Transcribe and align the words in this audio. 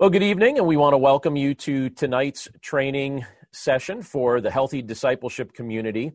Well, 0.00 0.10
good 0.10 0.22
evening, 0.22 0.58
and 0.58 0.66
we 0.68 0.76
want 0.76 0.92
to 0.92 0.98
welcome 0.98 1.34
you 1.34 1.54
to 1.54 1.90
tonight's 1.90 2.46
training 2.62 3.26
session 3.50 4.02
for 4.02 4.40
the 4.40 4.48
Healthy 4.48 4.82
Discipleship 4.82 5.52
Community. 5.52 6.12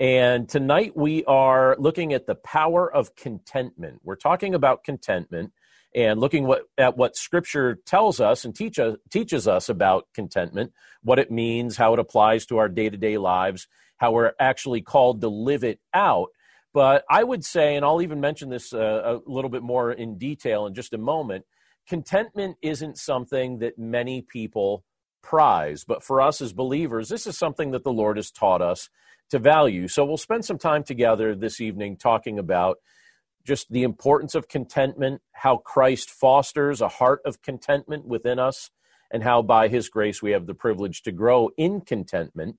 And 0.00 0.48
tonight 0.48 0.96
we 0.96 1.24
are 1.26 1.76
looking 1.78 2.12
at 2.12 2.26
the 2.26 2.34
power 2.34 2.92
of 2.92 3.14
contentment. 3.14 4.00
We're 4.02 4.16
talking 4.16 4.52
about 4.52 4.82
contentment 4.82 5.52
and 5.94 6.18
looking 6.18 6.44
what, 6.48 6.62
at 6.76 6.96
what 6.96 7.14
Scripture 7.14 7.78
tells 7.86 8.18
us 8.20 8.44
and 8.44 8.52
teach 8.52 8.80
us, 8.80 8.96
teaches 9.10 9.46
us 9.46 9.68
about 9.68 10.08
contentment, 10.12 10.72
what 11.04 11.20
it 11.20 11.30
means, 11.30 11.76
how 11.76 11.92
it 11.92 12.00
applies 12.00 12.46
to 12.46 12.58
our 12.58 12.68
day 12.68 12.90
to 12.90 12.96
day 12.96 13.16
lives, 13.16 13.68
how 13.98 14.10
we're 14.10 14.32
actually 14.40 14.80
called 14.80 15.20
to 15.20 15.28
live 15.28 15.62
it 15.62 15.78
out. 15.94 16.30
But 16.74 17.04
I 17.08 17.22
would 17.22 17.44
say, 17.44 17.76
and 17.76 17.84
I'll 17.84 18.02
even 18.02 18.20
mention 18.20 18.50
this 18.50 18.72
uh, 18.72 19.20
a 19.24 19.30
little 19.30 19.50
bit 19.50 19.62
more 19.62 19.92
in 19.92 20.18
detail 20.18 20.66
in 20.66 20.74
just 20.74 20.94
a 20.94 20.98
moment 20.98 21.44
contentment 21.90 22.56
isn't 22.62 22.96
something 22.96 23.58
that 23.58 23.76
many 23.76 24.22
people 24.22 24.84
prize, 25.24 25.82
but 25.82 26.04
for 26.04 26.20
us 26.20 26.40
as 26.40 26.52
believers, 26.52 27.08
this 27.08 27.26
is 27.26 27.36
something 27.36 27.72
that 27.72 27.82
the 27.82 27.92
Lord 27.92 28.16
has 28.16 28.30
taught 28.30 28.62
us 28.62 28.88
to 29.30 29.40
value. 29.40 29.88
So 29.88 30.04
we'll 30.04 30.16
spend 30.16 30.44
some 30.44 30.56
time 30.56 30.84
together 30.84 31.34
this 31.34 31.60
evening 31.60 31.96
talking 31.96 32.38
about 32.38 32.76
just 33.44 33.72
the 33.72 33.82
importance 33.82 34.36
of 34.36 34.46
contentment, 34.46 35.20
how 35.32 35.56
Christ 35.56 36.10
fosters 36.10 36.80
a 36.80 36.86
heart 36.86 37.22
of 37.24 37.42
contentment 37.42 38.06
within 38.06 38.38
us, 38.38 38.70
and 39.10 39.24
how 39.24 39.42
by 39.42 39.66
his 39.66 39.88
grace 39.88 40.22
we 40.22 40.30
have 40.30 40.46
the 40.46 40.54
privilege 40.54 41.02
to 41.02 41.10
grow 41.10 41.50
in 41.56 41.80
contentment 41.80 42.54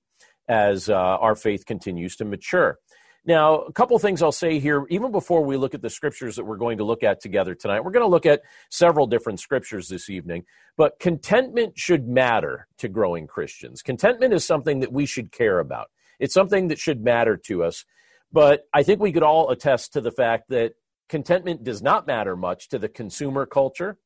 as 0.46 0.90
uh, 0.90 0.94
our 0.94 1.34
faith 1.34 1.64
continues 1.64 2.16
to 2.16 2.26
mature. 2.26 2.76
Now, 3.24 3.60
a 3.60 3.72
couple 3.72 3.96
things 4.00 4.20
I'll 4.20 4.32
say 4.32 4.58
here, 4.58 4.84
even 4.90 5.12
before 5.12 5.44
we 5.44 5.56
look 5.56 5.74
at 5.74 5.82
the 5.82 5.90
scriptures 5.90 6.34
that 6.36 6.44
we're 6.44 6.56
going 6.56 6.78
to 6.78 6.84
look 6.84 7.04
at 7.04 7.20
together 7.20 7.54
tonight. 7.54 7.84
We're 7.84 7.92
going 7.92 8.04
to 8.04 8.10
look 8.10 8.26
at 8.26 8.42
several 8.68 9.06
different 9.06 9.38
scriptures 9.38 9.88
this 9.88 10.10
evening, 10.10 10.44
but 10.76 10.98
contentment 10.98 11.78
should 11.78 12.08
matter 12.08 12.66
to 12.78 12.88
growing 12.88 13.28
Christians. 13.28 13.80
Contentment 13.80 14.34
is 14.34 14.44
something 14.44 14.80
that 14.80 14.92
we 14.92 15.06
should 15.06 15.30
care 15.30 15.60
about, 15.60 15.90
it's 16.18 16.34
something 16.34 16.68
that 16.68 16.80
should 16.80 17.02
matter 17.02 17.36
to 17.36 17.62
us. 17.62 17.84
But 18.32 18.64
I 18.72 18.82
think 18.82 19.00
we 19.00 19.12
could 19.12 19.22
all 19.22 19.50
attest 19.50 19.92
to 19.92 20.00
the 20.00 20.10
fact 20.10 20.48
that 20.48 20.72
contentment 21.08 21.62
does 21.62 21.82
not 21.82 22.06
matter 22.06 22.34
much 22.34 22.68
to 22.70 22.78
the 22.78 22.88
consumer 22.88 23.44
culture 23.46 23.98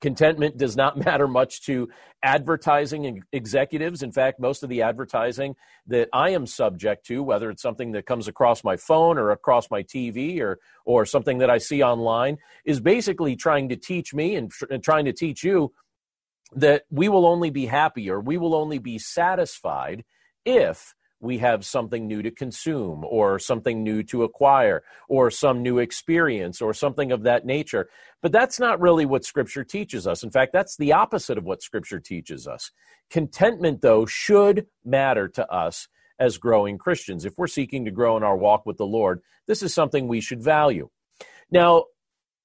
Contentment 0.00 0.56
does 0.56 0.76
not 0.76 0.96
matter 1.04 1.26
much 1.26 1.62
to 1.66 1.88
advertising 2.22 3.22
executives. 3.32 4.02
In 4.02 4.12
fact, 4.12 4.40
most 4.40 4.62
of 4.62 4.68
the 4.68 4.82
advertising 4.82 5.56
that 5.86 6.08
I 6.12 6.30
am 6.30 6.46
subject 6.46 7.06
to, 7.06 7.22
whether 7.22 7.50
it's 7.50 7.62
something 7.62 7.92
that 7.92 8.06
comes 8.06 8.28
across 8.28 8.64
my 8.64 8.76
phone 8.76 9.18
or 9.18 9.30
across 9.30 9.70
my 9.70 9.82
TV 9.82 10.40
or, 10.40 10.58
or 10.84 11.04
something 11.06 11.38
that 11.38 11.50
I 11.50 11.58
see 11.58 11.82
online, 11.82 12.38
is 12.64 12.80
basically 12.80 13.36
trying 13.36 13.68
to 13.68 13.76
teach 13.76 14.14
me 14.14 14.36
and, 14.36 14.50
and 14.70 14.82
trying 14.82 15.04
to 15.04 15.12
teach 15.12 15.44
you 15.44 15.72
that 16.54 16.84
we 16.90 17.08
will 17.08 17.26
only 17.26 17.50
be 17.50 17.66
happy 17.66 18.08
or 18.10 18.20
we 18.20 18.36
will 18.36 18.54
only 18.54 18.78
be 18.78 18.98
satisfied 18.98 20.04
if 20.44 20.94
we 21.24 21.38
have 21.38 21.64
something 21.64 22.06
new 22.06 22.22
to 22.22 22.30
consume 22.30 23.04
or 23.04 23.38
something 23.38 23.82
new 23.82 24.02
to 24.04 24.22
acquire 24.22 24.84
or 25.08 25.30
some 25.30 25.62
new 25.62 25.78
experience 25.78 26.60
or 26.60 26.74
something 26.74 27.10
of 27.10 27.22
that 27.22 27.44
nature. 27.46 27.88
But 28.22 28.30
that's 28.30 28.60
not 28.60 28.80
really 28.80 29.06
what 29.06 29.24
Scripture 29.24 29.64
teaches 29.64 30.06
us. 30.06 30.22
In 30.22 30.30
fact, 30.30 30.52
that's 30.52 30.76
the 30.76 30.92
opposite 30.92 31.38
of 31.38 31.44
what 31.44 31.62
Scripture 31.62 31.98
teaches 31.98 32.46
us. 32.46 32.70
Contentment, 33.10 33.80
though, 33.80 34.06
should 34.06 34.66
matter 34.84 35.26
to 35.28 35.50
us 35.50 35.88
as 36.18 36.38
growing 36.38 36.78
Christians. 36.78 37.24
If 37.24 37.34
we're 37.36 37.46
seeking 37.46 37.84
to 37.86 37.90
grow 37.90 38.16
in 38.16 38.22
our 38.22 38.36
walk 38.36 38.66
with 38.66 38.76
the 38.76 38.86
Lord, 38.86 39.20
this 39.46 39.62
is 39.62 39.74
something 39.74 40.06
we 40.06 40.20
should 40.20 40.42
value. 40.42 40.90
Now, 41.50 41.84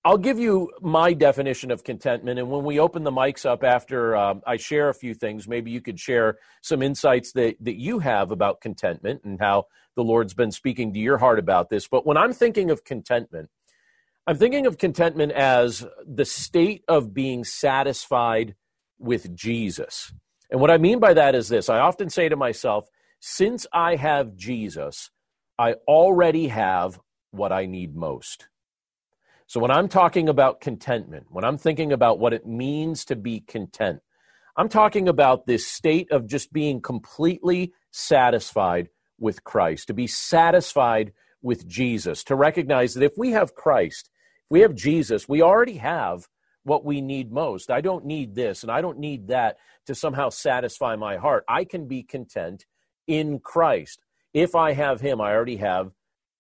I'll 0.05 0.17
give 0.17 0.39
you 0.39 0.71
my 0.81 1.13
definition 1.13 1.71
of 1.71 1.83
contentment. 1.83 2.39
And 2.39 2.49
when 2.49 2.63
we 2.63 2.79
open 2.79 3.03
the 3.03 3.11
mics 3.11 3.45
up 3.45 3.63
after 3.63 4.15
um, 4.15 4.41
I 4.47 4.55
share 4.55 4.89
a 4.89 4.93
few 4.93 5.13
things, 5.13 5.47
maybe 5.47 5.71
you 5.71 5.81
could 5.81 5.99
share 5.99 6.37
some 6.61 6.81
insights 6.81 7.33
that, 7.33 7.55
that 7.59 7.75
you 7.75 7.99
have 7.99 8.31
about 8.31 8.61
contentment 8.61 9.21
and 9.25 9.39
how 9.39 9.65
the 9.95 10.03
Lord's 10.03 10.33
been 10.33 10.51
speaking 10.51 10.93
to 10.93 10.99
your 10.99 11.17
heart 11.17 11.37
about 11.37 11.69
this. 11.69 11.87
But 11.87 12.05
when 12.05 12.15
I'm 12.15 12.31
thinking 12.31 12.71
of 12.71 12.85
contentment, 12.85 13.49
I'm 14.25 14.37
thinking 14.37 14.65
of 14.65 14.77
contentment 14.77 15.31
as 15.31 15.85
the 16.05 16.25
state 16.25 16.83
of 16.87 17.13
being 17.13 17.43
satisfied 17.43 18.55
with 18.99 19.35
Jesus. 19.35 20.13
And 20.51 20.61
what 20.61 20.71
I 20.71 20.77
mean 20.77 20.99
by 20.99 21.13
that 21.13 21.35
is 21.35 21.49
this 21.49 21.67
I 21.67 21.79
often 21.79 22.09
say 22.09 22.29
to 22.29 22.35
myself, 22.35 22.87
since 23.19 23.67
I 23.73 23.95
have 23.95 24.35
Jesus, 24.35 25.09
I 25.57 25.73
already 25.87 26.47
have 26.47 26.99
what 27.31 27.51
I 27.51 27.65
need 27.65 27.95
most. 27.95 28.48
So 29.49 29.59
when 29.59 29.71
I'm 29.71 29.87
talking 29.87 30.29
about 30.29 30.61
contentment, 30.61 31.25
when 31.31 31.43
I'm 31.43 31.57
thinking 31.57 31.91
about 31.91 32.19
what 32.19 32.33
it 32.33 32.45
means 32.45 33.03
to 33.05 33.15
be 33.15 33.39
content, 33.39 33.99
I'm 34.55 34.69
talking 34.69 35.07
about 35.07 35.47
this 35.47 35.65
state 35.65 36.11
of 36.11 36.27
just 36.27 36.53
being 36.53 36.81
completely 36.81 37.73
satisfied 37.89 38.89
with 39.17 39.43
Christ, 39.43 39.87
to 39.87 39.95
be 39.95 40.05
satisfied 40.05 41.13
with 41.41 41.67
Jesus, 41.67 42.23
to 42.25 42.35
recognize 42.35 42.93
that 42.93 43.03
if 43.03 43.13
we 43.17 43.31
have 43.31 43.55
Christ, 43.55 44.11
if 44.43 44.51
we 44.51 44.59
have 44.59 44.75
Jesus, 44.75 45.27
we 45.27 45.41
already 45.41 45.77
have 45.77 46.27
what 46.61 46.85
we 46.85 47.01
need 47.01 47.31
most. 47.31 47.71
I 47.71 47.81
don't 47.81 48.05
need 48.05 48.35
this 48.35 48.61
and 48.61 48.71
I 48.71 48.81
don't 48.81 48.99
need 48.99 49.29
that 49.29 49.57
to 49.87 49.95
somehow 49.95 50.29
satisfy 50.29 50.95
my 50.95 51.17
heart. 51.17 51.43
I 51.49 51.63
can 51.63 51.87
be 51.87 52.03
content 52.03 52.67
in 53.07 53.39
Christ. 53.39 54.05
If 54.31 54.53
I 54.53 54.73
have 54.73 55.01
Him, 55.01 55.19
I 55.19 55.33
already 55.33 55.57
have 55.57 55.89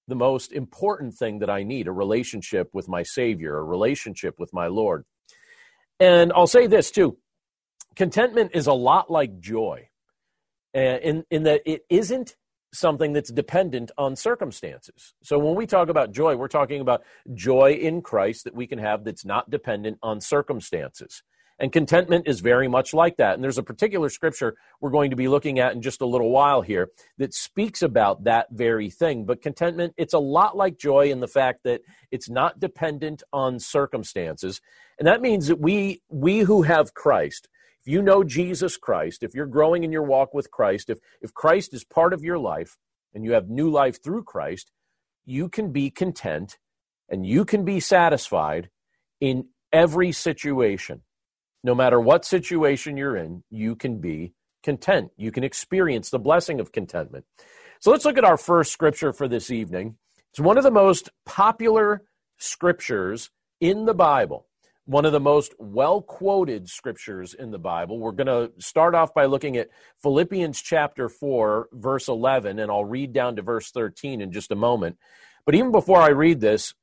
the 0.09 0.15
most 0.15 0.51
important 0.51 1.13
thing 1.13 1.39
that 1.39 1.49
I 1.49 1.63
need 1.63 1.87
a 1.87 1.91
relationship 1.91 2.69
with 2.73 2.89
my 2.89 3.03
Savior, 3.03 3.57
a 3.57 3.63
relationship 3.63 4.35
with 4.37 4.51
my 4.53 4.67
Lord. 4.67 5.05
And 5.99 6.33
I'll 6.33 6.47
say 6.47 6.67
this 6.67 6.91
too 6.91 7.17
contentment 7.95 8.51
is 8.53 8.67
a 8.67 8.73
lot 8.73 9.11
like 9.11 9.39
joy, 9.39 9.89
uh, 10.75 10.79
in, 10.79 11.25
in 11.29 11.43
that 11.43 11.61
it 11.65 11.81
isn't 11.89 12.35
something 12.73 13.13
that's 13.13 13.31
dependent 13.31 13.91
on 13.97 14.15
circumstances. 14.15 15.13
So 15.23 15.39
when 15.39 15.55
we 15.55 15.65
talk 15.65 15.89
about 15.89 16.11
joy, 16.11 16.35
we're 16.35 16.47
talking 16.47 16.81
about 16.81 17.01
joy 17.33 17.73
in 17.73 18.01
Christ 18.01 18.43
that 18.43 18.55
we 18.55 18.67
can 18.67 18.79
have 18.79 19.03
that's 19.03 19.25
not 19.25 19.49
dependent 19.49 19.97
on 20.03 20.21
circumstances. 20.21 21.23
And 21.59 21.73
contentment 21.73 22.25
is 22.27 22.39
very 22.39 22.69
much 22.69 22.93
like 22.93 23.17
that. 23.17 23.35
And 23.35 23.43
there's 23.43 23.57
a 23.57 23.63
particular 23.63 24.09
scripture 24.09 24.55
we're 24.79 24.91
going 24.91 25.09
to 25.09 25.17
be 25.17 25.27
looking 25.27 25.59
at 25.59 25.73
in 25.73 25.81
just 25.81 26.01
a 26.01 26.05
little 26.05 26.29
while 26.29 26.61
here 26.61 26.89
that 27.17 27.33
speaks 27.33 27.81
about 27.81 28.23
that 28.23 28.47
very 28.51 28.89
thing. 28.89 29.25
But 29.25 29.41
contentment, 29.41 29.93
it's 29.97 30.13
a 30.13 30.19
lot 30.19 30.55
like 30.55 30.77
joy 30.77 31.11
in 31.11 31.19
the 31.19 31.27
fact 31.27 31.63
that 31.65 31.81
it's 32.11 32.29
not 32.29 32.59
dependent 32.59 33.23
on 33.33 33.59
circumstances. 33.59 34.61
And 34.97 35.07
that 35.07 35.21
means 35.21 35.47
that 35.47 35.59
we, 35.59 36.01
we 36.07 36.39
who 36.39 36.61
have 36.61 36.93
Christ, 36.93 37.49
if 37.81 37.91
you 37.91 38.01
know 38.01 38.23
Jesus 38.23 38.77
Christ, 38.77 39.21
if 39.21 39.33
you're 39.33 39.45
growing 39.45 39.83
in 39.83 39.91
your 39.91 40.03
walk 40.03 40.33
with 40.33 40.51
Christ, 40.51 40.89
if, 40.89 40.99
if 41.21 41.33
Christ 41.33 41.73
is 41.73 41.83
part 41.83 42.13
of 42.13 42.23
your 42.23 42.39
life 42.39 42.77
and 43.13 43.25
you 43.25 43.33
have 43.33 43.49
new 43.49 43.69
life 43.69 44.01
through 44.01 44.23
Christ, 44.23 44.71
you 45.25 45.49
can 45.49 45.71
be 45.71 45.89
content 45.89 46.57
and 47.09 47.25
you 47.25 47.43
can 47.43 47.65
be 47.65 47.79
satisfied 47.79 48.69
in 49.19 49.47
every 49.73 50.11
situation. 50.11 51.01
No 51.63 51.75
matter 51.75 51.99
what 51.99 52.25
situation 52.25 52.97
you're 52.97 53.17
in, 53.17 53.43
you 53.49 53.75
can 53.75 53.99
be 53.99 54.33
content. 54.63 55.11
You 55.17 55.31
can 55.31 55.43
experience 55.43 56.09
the 56.09 56.19
blessing 56.19 56.59
of 56.59 56.71
contentment. 56.71 57.25
So 57.79 57.91
let's 57.91 58.05
look 58.05 58.17
at 58.17 58.25
our 58.25 58.37
first 58.37 58.71
scripture 58.71 59.13
for 59.13 59.27
this 59.27 59.51
evening. 59.51 59.97
It's 60.31 60.39
one 60.39 60.57
of 60.57 60.63
the 60.63 60.71
most 60.71 61.09
popular 61.25 62.03
scriptures 62.37 63.29
in 63.59 63.85
the 63.85 63.93
Bible, 63.93 64.47
one 64.85 65.05
of 65.05 65.11
the 65.11 65.19
most 65.19 65.53
well 65.59 66.01
quoted 66.01 66.69
scriptures 66.69 67.33
in 67.33 67.51
the 67.51 67.59
Bible. 67.59 67.99
We're 67.99 68.11
going 68.11 68.27
to 68.27 68.51
start 68.61 68.95
off 68.95 69.13
by 69.13 69.25
looking 69.25 69.57
at 69.57 69.69
Philippians 70.01 70.61
chapter 70.61 71.09
4, 71.09 71.69
verse 71.73 72.07
11, 72.07 72.59
and 72.59 72.71
I'll 72.71 72.85
read 72.85 73.13
down 73.13 73.35
to 73.37 73.41
verse 73.41 73.71
13 73.71 74.21
in 74.21 74.31
just 74.31 74.51
a 74.51 74.55
moment. 74.55 74.97
But 75.45 75.55
even 75.55 75.71
before 75.71 76.01
I 76.01 76.09
read 76.09 76.41
this, 76.41 76.73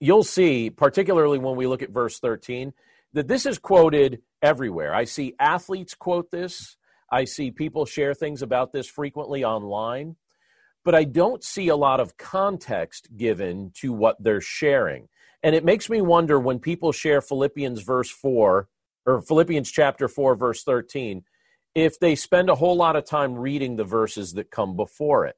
you'll 0.00 0.24
see, 0.24 0.70
particularly 0.70 1.38
when 1.38 1.56
we 1.56 1.66
look 1.66 1.82
at 1.82 1.90
verse 1.90 2.18
13, 2.18 2.72
that 3.16 3.28
this 3.28 3.46
is 3.46 3.58
quoted 3.58 4.20
everywhere. 4.42 4.94
I 4.94 5.04
see 5.04 5.34
athletes 5.40 5.94
quote 5.94 6.30
this. 6.30 6.76
I 7.10 7.24
see 7.24 7.50
people 7.50 7.86
share 7.86 8.12
things 8.12 8.42
about 8.42 8.74
this 8.74 8.86
frequently 8.86 9.42
online, 9.42 10.16
but 10.84 10.94
I 10.94 11.04
don't 11.04 11.42
see 11.42 11.68
a 11.68 11.76
lot 11.76 11.98
of 11.98 12.18
context 12.18 13.08
given 13.16 13.70
to 13.76 13.90
what 13.90 14.22
they're 14.22 14.42
sharing. 14.42 15.08
And 15.42 15.54
it 15.54 15.64
makes 15.64 15.88
me 15.88 16.02
wonder 16.02 16.38
when 16.38 16.58
people 16.58 16.92
share 16.92 17.22
Philippians 17.22 17.80
verse 17.80 18.10
4 18.10 18.68
or 19.06 19.22
Philippians 19.22 19.70
chapter 19.70 20.08
4 20.08 20.36
verse 20.36 20.62
13 20.62 21.24
if 21.74 21.98
they 21.98 22.16
spend 22.16 22.50
a 22.50 22.54
whole 22.54 22.76
lot 22.76 22.96
of 22.96 23.06
time 23.06 23.34
reading 23.34 23.76
the 23.76 23.84
verses 23.84 24.34
that 24.34 24.50
come 24.50 24.76
before 24.76 25.24
it. 25.24 25.36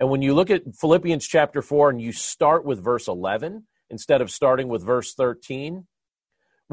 And 0.00 0.10
when 0.10 0.22
you 0.22 0.34
look 0.34 0.50
at 0.50 0.74
Philippians 0.74 1.28
chapter 1.28 1.62
4 1.62 1.90
and 1.90 2.02
you 2.02 2.10
start 2.10 2.64
with 2.64 2.82
verse 2.82 3.06
11 3.06 3.68
instead 3.88 4.20
of 4.20 4.32
starting 4.32 4.66
with 4.66 4.84
verse 4.84 5.14
13, 5.14 5.86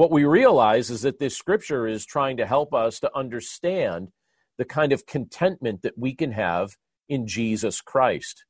what 0.02 0.10
we 0.10 0.26
realize 0.26 0.90
is 0.90 1.04
that 1.04 1.20
this 1.20 1.38
scripture 1.38 1.86
is 1.88 2.08
trying 2.08 2.36
to 2.36 2.48
help 2.48 2.74
us 2.74 3.00
to 3.00 3.12
understand 3.16 4.08
the 4.58 4.66
kind 4.66 4.94
of 4.94 5.06
contentment 5.06 5.84
that 5.84 5.96
we 5.96 6.16
can 6.16 6.32
have 6.32 6.76
in 7.08 7.28
Jesus 7.28 7.82
Christ. 7.82 8.44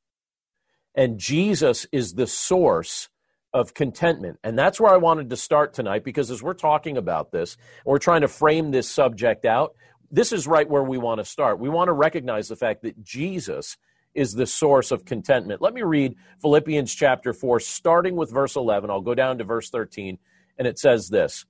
And 0.94 1.18
Jesus 1.18 1.86
is 1.92 2.14
the 2.14 2.26
source 2.26 3.10
of 3.52 3.74
contentment. 3.74 4.38
And 4.42 4.58
that's 4.58 4.80
where 4.80 4.94
I 4.94 4.96
wanted 4.96 5.28
to 5.28 5.36
start 5.36 5.74
tonight 5.74 6.04
because 6.04 6.30
as 6.30 6.42
we're 6.42 6.54
talking 6.54 6.96
about 6.96 7.32
this, 7.32 7.58
we're 7.84 7.98
trying 7.98 8.22
to 8.22 8.28
frame 8.28 8.70
this 8.70 8.88
subject 8.88 9.44
out, 9.44 9.74
this 10.10 10.32
is 10.32 10.46
right 10.46 10.70
where 10.70 10.82
we 10.82 10.96
want 10.96 11.18
to 11.18 11.24
start. 11.26 11.58
We 11.58 11.68
want 11.68 11.88
to 11.88 11.92
recognize 11.92 12.48
the 12.48 12.56
fact 12.56 12.80
that 12.84 13.04
Jesus 13.04 13.76
is 14.14 14.32
the 14.32 14.46
source 14.46 14.90
of 14.90 15.04
contentment. 15.04 15.60
Let 15.60 15.74
me 15.74 15.82
read 15.82 16.14
Philippians 16.40 16.94
chapter 16.94 17.34
4, 17.34 17.60
starting 17.60 18.16
with 18.16 18.32
verse 18.32 18.56
11. 18.56 18.88
I'll 18.88 19.02
go 19.02 19.14
down 19.14 19.36
to 19.36 19.44
verse 19.44 19.68
13, 19.68 20.16
and 20.58 20.66
it 20.66 20.78
says 20.78 21.08
this 21.08 21.44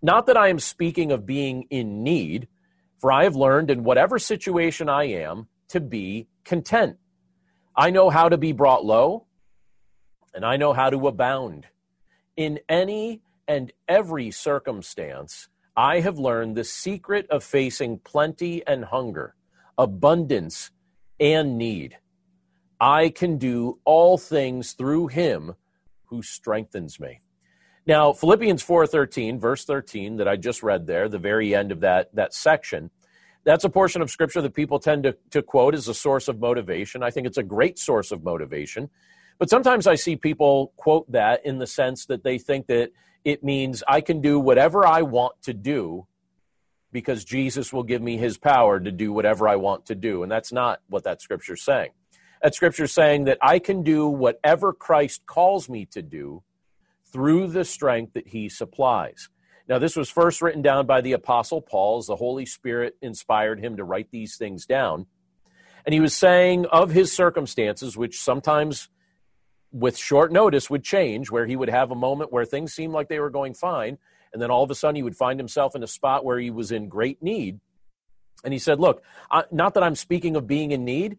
Not 0.00 0.26
that 0.26 0.36
I 0.36 0.48
am 0.48 0.58
speaking 0.58 1.12
of 1.12 1.26
being 1.26 1.66
in 1.70 2.02
need, 2.02 2.48
for 3.00 3.12
I 3.12 3.24
have 3.24 3.36
learned 3.36 3.70
in 3.70 3.84
whatever 3.84 4.18
situation 4.18 4.88
I 4.88 5.04
am 5.04 5.48
to 5.68 5.80
be 5.80 6.28
content. 6.44 6.98
I 7.74 7.90
know 7.90 8.10
how 8.10 8.28
to 8.28 8.36
be 8.36 8.52
brought 8.52 8.84
low, 8.84 9.26
and 10.34 10.44
I 10.44 10.56
know 10.56 10.72
how 10.72 10.90
to 10.90 11.08
abound. 11.08 11.66
In 12.36 12.60
any 12.68 13.22
and 13.48 13.72
every 13.88 14.30
circumstance, 14.30 15.48
I 15.76 16.00
have 16.00 16.18
learned 16.18 16.56
the 16.56 16.64
secret 16.64 17.26
of 17.30 17.42
facing 17.42 17.98
plenty 18.00 18.66
and 18.66 18.84
hunger, 18.84 19.34
abundance 19.78 20.70
and 21.18 21.56
need. 21.56 21.96
I 22.78 23.08
can 23.08 23.38
do 23.38 23.78
all 23.84 24.18
things 24.18 24.72
through 24.72 25.06
him 25.08 25.54
who 26.06 26.22
strengthens 26.22 27.00
me. 27.00 27.21
Now, 27.86 28.12
Philippians 28.12 28.62
4:13, 28.62 29.40
verse 29.40 29.64
13 29.64 30.16
that 30.16 30.28
I 30.28 30.36
just 30.36 30.62
read 30.62 30.86
there, 30.86 31.08
the 31.08 31.18
very 31.18 31.54
end 31.54 31.72
of 31.72 31.80
that 31.80 32.14
that 32.14 32.32
section, 32.32 32.90
that's 33.44 33.64
a 33.64 33.68
portion 33.68 34.02
of 34.02 34.10
scripture 34.10 34.40
that 34.40 34.54
people 34.54 34.78
tend 34.78 35.02
to, 35.02 35.16
to 35.30 35.42
quote 35.42 35.74
as 35.74 35.88
a 35.88 35.94
source 35.94 36.28
of 36.28 36.38
motivation. 36.38 37.02
I 37.02 37.10
think 37.10 37.26
it's 37.26 37.38
a 37.38 37.42
great 37.42 37.78
source 37.78 38.12
of 38.12 38.22
motivation. 38.22 38.88
But 39.38 39.50
sometimes 39.50 39.88
I 39.88 39.96
see 39.96 40.14
people 40.14 40.72
quote 40.76 41.10
that 41.10 41.44
in 41.44 41.58
the 41.58 41.66
sense 41.66 42.06
that 42.06 42.22
they 42.22 42.38
think 42.38 42.68
that 42.68 42.90
it 43.24 43.42
means 43.42 43.82
I 43.88 44.00
can 44.00 44.20
do 44.20 44.38
whatever 44.38 44.86
I 44.86 45.02
want 45.02 45.42
to 45.42 45.52
do 45.52 46.06
because 46.92 47.24
Jesus 47.24 47.72
will 47.72 47.82
give 47.82 48.02
me 48.02 48.16
his 48.18 48.38
power 48.38 48.78
to 48.78 48.92
do 48.92 49.12
whatever 49.12 49.48
I 49.48 49.56
want 49.56 49.86
to 49.86 49.94
do. 49.94 50.22
And 50.22 50.30
that's 50.30 50.52
not 50.52 50.80
what 50.88 51.04
that 51.04 51.22
scripture's 51.22 51.64
saying. 51.64 51.90
That 52.42 52.54
scripture's 52.54 52.92
saying 52.92 53.24
that 53.24 53.38
I 53.40 53.58
can 53.58 53.82
do 53.82 54.06
whatever 54.06 54.72
Christ 54.72 55.26
calls 55.26 55.68
me 55.68 55.86
to 55.86 56.02
do 56.02 56.42
through 57.12 57.48
the 57.48 57.64
strength 57.64 58.14
that 58.14 58.28
he 58.28 58.48
supplies. 58.48 59.28
Now, 59.68 59.78
this 59.78 59.96
was 59.96 60.10
first 60.10 60.42
written 60.42 60.62
down 60.62 60.86
by 60.86 61.00
the 61.00 61.12
Apostle 61.12 61.60
Paul 61.60 61.98
as 61.98 62.06
the 62.06 62.16
Holy 62.16 62.46
Spirit 62.46 62.96
inspired 63.00 63.60
him 63.60 63.76
to 63.76 63.84
write 63.84 64.10
these 64.10 64.36
things 64.36 64.66
down. 64.66 65.06
And 65.84 65.92
he 65.92 66.00
was 66.00 66.14
saying 66.14 66.66
of 66.66 66.90
his 66.90 67.12
circumstances, 67.12 67.96
which 67.96 68.20
sometimes 68.20 68.88
with 69.72 69.96
short 69.96 70.32
notice 70.32 70.68
would 70.68 70.84
change, 70.84 71.30
where 71.30 71.46
he 71.46 71.56
would 71.56 71.70
have 71.70 71.90
a 71.90 71.96
moment 71.96 72.32
where 72.32 72.44
things 72.44 72.74
seemed 72.74 72.92
like 72.92 73.08
they 73.08 73.20
were 73.20 73.30
going 73.30 73.54
fine, 73.54 73.98
and 74.32 74.40
then 74.40 74.50
all 74.50 74.62
of 74.62 74.70
a 74.70 74.74
sudden 74.74 74.96
he 74.96 75.02
would 75.02 75.16
find 75.16 75.38
himself 75.38 75.74
in 75.74 75.82
a 75.82 75.88
spot 75.88 76.24
where 76.24 76.38
he 76.38 76.50
was 76.50 76.72
in 76.72 76.88
great 76.88 77.22
need. 77.22 77.60
And 78.44 78.52
he 78.52 78.58
said, 78.58 78.80
Look, 78.80 79.02
I, 79.30 79.44
not 79.50 79.74
that 79.74 79.82
I'm 79.82 79.94
speaking 79.94 80.36
of 80.36 80.46
being 80.46 80.72
in 80.72 80.84
need. 80.84 81.18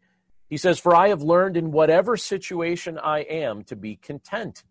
He 0.50 0.58
says, 0.58 0.80
For 0.80 0.96
I 0.96 1.10
have 1.10 1.22
learned 1.22 1.58
in 1.58 1.72
whatever 1.72 2.18
situation 2.18 2.98
I 2.98 3.20
am 3.20 3.64
to 3.66 3.76
be 3.76 3.96
content. 3.96 4.64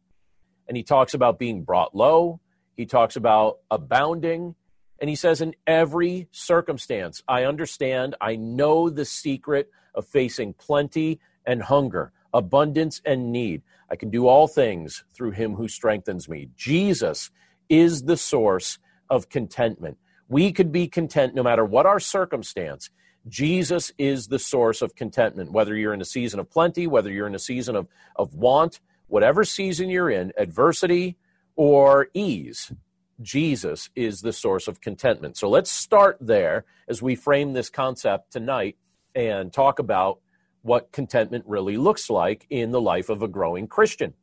And 0.69 0.77
he 0.77 0.83
talks 0.83 1.15
about 1.15 1.39
being 1.39 1.63
brought 1.63 1.95
low, 1.95 2.41
he 2.77 2.87
talks 2.87 3.17
about 3.17 3.59
abounding. 3.71 4.55
And 5.01 5.09
he 5.09 5.17
says, 5.17 5.41
In 5.41 5.55
every 5.67 6.29
circumstance, 6.31 7.23
I 7.27 7.45
understand, 7.45 8.15
I 8.21 8.37
know 8.37 8.89
the 8.89 9.05
secret 9.05 9.69
of 9.95 10.07
facing 10.07 10.55
plenty 10.55 11.19
and 11.45 11.63
hunger 11.63 12.13
abundance 12.33 13.01
and 13.05 13.33
need. 13.33 13.63
I 13.91 13.97
can 13.97 14.11
do 14.11 14.27
all 14.27 14.49
things 14.49 15.05
through 15.13 15.33
him 15.33 15.55
who 15.55 15.69
strengthens 15.69 16.29
me. 16.29 16.49
Jesus 16.57 17.31
is 17.69 18.05
the 18.05 18.17
source 18.17 18.79
of 19.11 19.29
contentment. 19.29 19.99
We 20.29 20.53
could 20.53 20.73
be 20.73 20.89
content 20.89 21.35
no 21.35 21.43
matter 21.43 21.65
what 21.65 21.87
our 21.87 22.01
circumstance. 22.01 22.91
Jesus 23.29 23.93
is 23.99 24.29
the 24.29 24.39
source 24.39 24.83
of 24.83 24.95
contentment, 24.95 25.53
whether 25.53 25.77
you're 25.77 25.95
in 25.95 26.01
a 26.01 26.07
season 26.07 26.41
of 26.41 26.51
plenty, 26.51 26.87
whether 26.87 27.11
you're 27.11 27.27
in 27.27 27.35
a 27.35 27.41
season 27.41 27.77
of, 27.77 27.87
of 28.17 28.35
want, 28.35 28.81
whatever 29.13 29.45
season 29.45 29.91
you're 29.91 30.09
in, 30.09 30.33
adversity 30.39 31.19
or 31.55 32.09
ease. 32.15 32.73
Jesus 33.21 33.91
is 33.95 34.23
the 34.23 34.33
source 34.33 34.67
of 34.67 34.81
contentment. 34.81 35.37
So 35.37 35.51
let's 35.51 35.71
start 35.71 36.17
there 36.19 36.65
as 36.89 37.03
we 37.03 37.15
frame 37.15 37.53
this 37.53 37.69
concept 37.69 38.33
tonight 38.33 38.79
and 39.15 39.53
talk 39.53 39.79
about 39.79 40.21
what 40.63 40.93
contentment 40.93 41.45
really 41.47 41.77
looks 41.77 42.09
like 42.09 42.47
in 42.49 42.71
the 42.71 42.81
life 42.81 43.11
of 43.11 43.21
a 43.21 43.29
growing 43.29 43.67
Christian. 43.67 44.15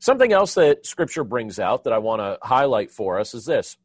Something 0.00 0.32
else 0.32 0.54
that 0.54 0.84
scripture 0.84 1.22
brings 1.22 1.60
out 1.60 1.84
that 1.84 1.92
I 1.92 1.98
want 1.98 2.20
to 2.20 2.36
highlight 2.42 2.90
for 2.90 3.20
us 3.20 3.34
is 3.34 3.44
this. 3.44 3.76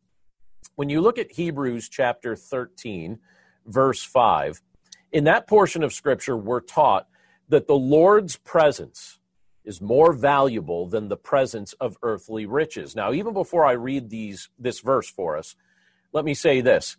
When 0.74 0.90
you 0.90 1.02
look 1.02 1.20
at 1.20 1.34
Hebrews 1.34 1.88
chapter 1.88 2.36
13, 2.36 3.20
verse 3.68 4.02
5, 4.02 4.64
in 5.12 5.26
that 5.26 5.46
portion 5.46 5.84
of 5.84 5.94
scripture, 5.94 6.36
we're 6.36 6.62
taught 6.62 7.08
that 7.48 7.68
the 7.68 7.78
Lord's 7.78 8.38
presence 8.38 9.20
is 9.68 9.82
more 9.82 10.14
valuable 10.14 10.88
than 10.88 11.10
the 11.10 11.18
presence 11.18 11.74
of 11.74 11.98
earthly 12.02 12.46
riches. 12.46 12.96
Now, 12.96 13.12
even 13.12 13.34
before 13.34 13.66
I 13.66 13.74
read 13.74 14.10
these 14.10 14.50
this 14.58 14.80
verse 14.80 15.10
for 15.10 15.38
us, 15.38 15.56
let 16.14 16.24
me 16.24 16.34
say 16.34 16.62
this. 16.62 16.96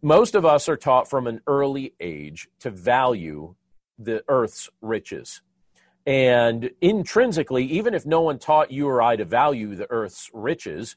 Most 0.00 0.36
of 0.36 0.46
us 0.46 0.68
are 0.68 0.76
taught 0.76 1.10
from 1.10 1.26
an 1.26 1.40
early 1.48 1.94
age 2.00 2.48
to 2.60 2.70
value 2.70 3.56
the 3.98 4.22
earth's 4.28 4.70
riches. 4.80 5.42
And 6.06 6.70
intrinsically, 6.80 7.64
even 7.64 7.92
if 7.92 8.06
no 8.06 8.20
one 8.20 8.38
taught 8.38 8.70
you 8.70 8.88
or 8.88 9.02
I 9.02 9.16
to 9.16 9.24
value 9.24 9.74
the 9.74 9.90
earth's 9.90 10.30
riches, 10.32 10.96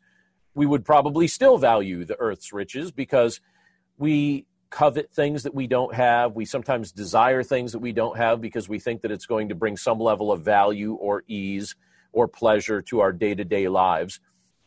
we 0.54 0.68
would 0.68 0.86
probably 0.86 1.28
still 1.28 1.58
value 1.58 2.06
the 2.06 2.20
earth's 2.20 2.54
riches 2.54 2.92
because 2.92 3.42
we 3.98 4.46
covet 4.76 5.10
things 5.10 5.44
that 5.44 5.56
we 5.56 5.68
don't 5.68 5.96
have. 5.96 6.36
We 6.36 6.44
sometimes 6.44 6.92
desire 6.92 7.44
things 7.44 7.72
that 7.72 7.80
we 7.80 7.94
don't 7.94 8.18
have 8.18 8.42
because 8.42 8.68
we 8.68 8.78
think 8.78 9.04
that 9.04 9.12
it's 9.12 9.26
going 9.26 9.48
to 9.48 9.56
bring 9.56 9.78
some 9.78 10.02
level 10.02 10.34
of 10.34 10.42
value 10.42 10.96
or 10.96 11.24
ease 11.30 11.76
or 12.12 12.28
pleasure 12.28 12.82
to 12.82 13.00
our 13.00 13.14
day 13.14 13.34
to 13.36 13.46
day 13.46 13.70
lives. 13.70 14.20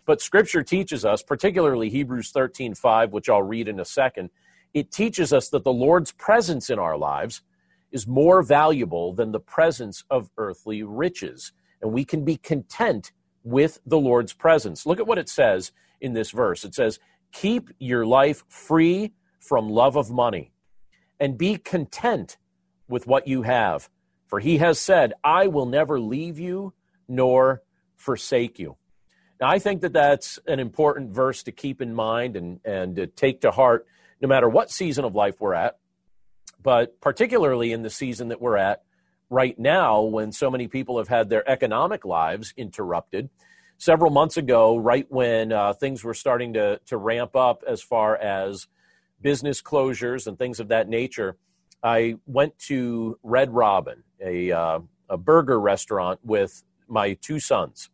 But 0.06 0.22
scripture 0.22 0.62
teaches 0.62 1.04
us, 1.04 1.22
particularly 1.22 1.90
Hebrews 1.90 2.30
13 2.30 2.74
5, 2.74 3.12
which 3.12 3.28
I'll 3.28 3.42
read 3.42 3.68
in 3.68 3.78
a 3.78 3.84
second, 3.84 4.30
it 4.72 4.90
teaches 4.90 5.30
us 5.30 5.50
that 5.50 5.64
the 5.64 5.74
Lord's 5.74 6.12
presence 6.12 6.70
in 6.70 6.78
our 6.78 6.96
lives 6.96 7.42
is 7.92 8.06
more 8.06 8.42
valuable 8.42 9.12
than 9.12 9.32
the 9.32 9.40
presence 9.40 10.04
of 10.08 10.30
earthly 10.38 10.82
riches. 10.82 11.52
And 11.82 11.92
we 11.92 12.06
can 12.06 12.24
be 12.24 12.38
content 12.38 13.12
with 13.44 13.78
the 13.84 13.98
Lord's 13.98 14.32
presence. 14.32 14.86
Look 14.86 15.00
at 15.00 15.06
what 15.06 15.18
it 15.18 15.28
says 15.28 15.70
in 16.00 16.14
this 16.14 16.30
verse 16.30 16.64
it 16.64 16.74
says, 16.74 16.98
Keep 17.30 17.68
your 17.78 18.06
life 18.06 18.42
free 18.48 19.12
from 19.40 19.68
love 19.68 19.96
of 19.96 20.10
money 20.10 20.52
and 21.20 21.38
be 21.38 21.56
content 21.56 22.36
with 22.88 23.06
what 23.06 23.26
you 23.28 23.42
have. 23.42 23.88
For 24.26 24.40
he 24.40 24.58
has 24.58 24.78
said, 24.78 25.14
I 25.24 25.46
will 25.46 25.66
never 25.66 25.98
leave 25.98 26.38
you 26.38 26.74
nor 27.08 27.62
forsake 27.96 28.58
you. 28.58 28.76
Now, 29.40 29.48
I 29.48 29.58
think 29.58 29.80
that 29.82 29.92
that's 29.92 30.38
an 30.46 30.60
important 30.60 31.10
verse 31.10 31.42
to 31.44 31.52
keep 31.52 31.80
in 31.80 31.94
mind 31.94 32.36
and, 32.36 32.60
and 32.64 32.96
to 32.96 33.06
take 33.06 33.40
to 33.42 33.50
heart 33.50 33.86
no 34.20 34.28
matter 34.28 34.48
what 34.48 34.70
season 34.70 35.04
of 35.04 35.14
life 35.14 35.40
we're 35.40 35.54
at 35.54 35.78
but 36.62 37.00
particularly 37.00 37.72
in 37.72 37.82
the 37.82 37.90
season 37.90 38.28
that 38.28 38.40
we're 38.40 38.56
at 38.56 38.82
right 39.30 39.58
now, 39.58 40.02
when 40.02 40.32
so 40.32 40.50
many 40.50 40.68
people 40.68 40.98
have 40.98 41.08
had 41.08 41.28
their 41.28 41.48
economic 41.48 42.04
lives 42.04 42.54
interrupted. 42.56 43.28
Several 43.76 44.10
months 44.10 44.36
ago, 44.36 44.76
right 44.76 45.06
when 45.08 45.52
uh, 45.52 45.72
things 45.74 46.02
were 46.02 46.14
starting 46.14 46.54
to, 46.54 46.80
to 46.86 46.96
ramp 46.96 47.36
up 47.36 47.62
as 47.66 47.80
far 47.80 48.16
as 48.16 48.66
business 49.20 49.62
closures 49.62 50.26
and 50.26 50.38
things 50.38 50.60
of 50.60 50.68
that 50.68 50.88
nature, 50.88 51.36
I 51.82 52.16
went 52.26 52.58
to 52.60 53.18
Red 53.22 53.52
Robin, 53.52 54.02
a, 54.24 54.52
uh, 54.52 54.80
a 55.08 55.16
burger 55.16 55.60
restaurant 55.60 56.20
with 56.24 56.62
my 56.88 57.14
two 57.14 57.40
sons 57.40 57.90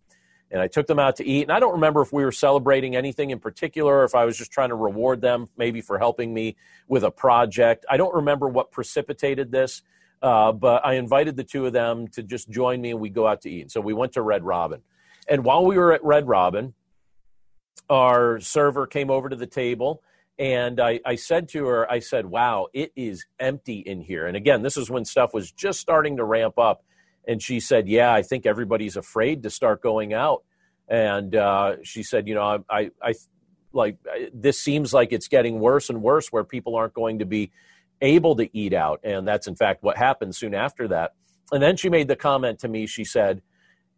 and 0.55 0.63
I 0.63 0.69
took 0.69 0.87
them 0.87 1.01
out 1.01 1.17
to 1.17 1.27
eat. 1.27 1.43
And 1.43 1.51
I 1.51 1.59
don't 1.59 1.73
remember 1.73 2.01
if 2.01 2.13
we 2.13 2.25
were 2.25 2.31
celebrating 2.31 2.95
anything 2.95 3.31
in 3.31 3.41
particular, 3.41 3.99
or 3.99 4.05
if 4.05 4.15
I 4.15 4.25
was 4.25 4.39
just 4.39 4.53
trying 4.53 4.69
to 4.69 4.77
reward 4.77 5.21
them 5.21 5.49
maybe 5.57 5.81
for 5.81 5.99
helping 5.99 6.33
me 6.33 6.57
with 6.87 7.03
a 7.03 7.11
project. 7.11 7.85
I 7.91 7.97
don't 7.97 8.15
remember 8.15 8.49
what 8.49 8.71
precipitated 8.71 9.51
this, 9.51 9.83
uh, 10.23 10.53
but 10.53 10.87
I 10.87 10.95
invited 10.95 11.37
the 11.37 11.43
two 11.43 11.67
of 11.67 11.73
them 11.73 12.07
to 12.09 12.23
just 12.23 12.49
join 12.51 12.81
me 12.81 12.93
and 12.93 13.01
we 13.01 13.11
go 13.11 13.27
out 13.27 13.41
to 13.43 13.51
eat. 13.51 13.73
So 13.73 13.81
we 13.81 13.95
went 13.95 14.13
to 14.13 14.23
Red 14.23 14.45
Robin. 14.45 14.83
And 15.29 15.45
while 15.45 15.65
we 15.67 15.77
were 15.77 15.93
at 15.93 16.05
Red 16.05 16.29
Robin, 16.29 16.75
our 17.91 18.39
server 18.39 18.87
came 18.87 19.11
over 19.11 19.29
to 19.29 19.37
the 19.37 19.49
table 19.49 20.05
and 20.39 20.81
I, 20.81 21.01
I, 21.07 21.15
said 21.15 21.49
to 21.51 21.67
her, 21.67 21.91
I 21.91 22.01
said, 22.01 22.27
wow, 22.27 22.67
it 22.73 22.93
is 22.97 23.25
empty 23.39 23.79
in 23.79 24.01
here. 24.01 24.27
And 24.27 24.37
again, 24.37 24.63
this 24.63 24.77
is 24.77 24.91
when 24.91 25.05
stuff 25.05 25.33
was 25.33 25.53
just 25.53 25.79
starting 25.81 26.17
to 26.17 26.25
ramp 26.25 26.59
up. 26.59 26.85
And 27.27 27.43
she 27.43 27.61
said, 27.61 27.89
Yeah, 27.89 28.13
I 28.13 28.23
think 28.23 28.47
everybody's 28.47 28.97
afraid 28.97 29.43
to 29.43 29.51
start 29.51 29.83
going 29.83 30.13
out. 30.13 30.43
And 30.89 31.35
uh, 31.35 31.77
she 31.83 32.03
said, 32.03 32.29
You 32.29 32.35
know, 32.35 32.65
I, 32.69 32.79
I, 32.79 32.91
I 33.03 33.15
like 33.73 33.97
this 34.33 34.61
seems 34.61 34.93
like 34.93 35.13
it's 35.13 35.29
getting 35.29 35.59
worse 35.59 35.91
and 35.91 36.03
worse 36.03 36.29
where 36.29 36.45
people 36.45 36.77
aren't 36.77 36.95
going 36.95 37.19
to 37.19 37.25
be 37.25 37.51
able 38.01 38.37
to 38.37 38.57
eat 38.57 38.73
out. 38.73 39.01
And 39.03 39.27
that's 39.27 39.47
in 39.47 39.57
fact 39.57 39.83
what 39.83 39.97
happened 39.97 40.35
soon 40.37 40.55
after 40.55 40.89
that. 40.89 41.15
And 41.51 41.63
then 41.63 41.77
she 41.77 41.89
made 41.89 42.09
the 42.09 42.17
comment 42.17 42.59
to 42.61 42.69
me, 42.69 42.87
she 42.87 43.05
said, 43.05 43.43